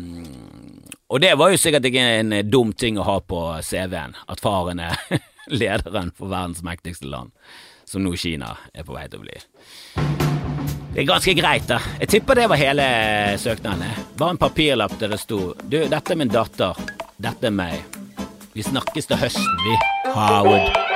og 1.08 1.20
det 1.20 1.34
var 1.40 1.52
jo 1.52 1.60
sikkert 1.60 1.88
ikke 1.90 2.06
en 2.20 2.36
dum 2.48 2.72
ting 2.72 3.00
å 3.00 3.04
ha 3.04 3.18
på 3.20 3.42
CV-en, 3.64 4.16
at 4.28 4.44
faren 4.44 4.80
er 4.86 4.96
lederen 5.60 6.14
for 6.16 6.32
verdens 6.32 6.64
mektigste 6.64 7.10
land, 7.10 7.34
som 7.88 8.04
nå 8.04 8.14
Kina 8.16 8.54
er 8.72 8.88
på 8.88 8.96
vei 8.96 9.04
til 9.08 9.20
å 9.20 9.26
bli. 9.26 9.38
Det 10.88 11.04
er 11.04 11.10
ganske 11.12 11.36
greit, 11.36 11.68
da. 11.68 11.82
Jeg 12.00 12.14
tipper 12.14 12.40
det 12.40 12.48
var 12.48 12.60
hele 12.60 12.88
søknaden. 13.38 14.02
Bare 14.18 14.34
en 14.34 14.40
papirlapp 14.40 14.96
der 14.98 15.12
det 15.12 15.20
sto 15.20 15.52
Du, 15.62 15.82
dette 15.84 16.14
er 16.14 16.18
min 16.18 16.32
datter. 16.32 16.78
Dette 17.20 17.50
er 17.50 17.54
meg. 17.54 17.97
Vi 18.58 18.62
snakkes 18.62 19.06
til 19.06 19.16
høsten, 19.16 19.58
vi. 19.62 19.74
Howard. 20.14 20.87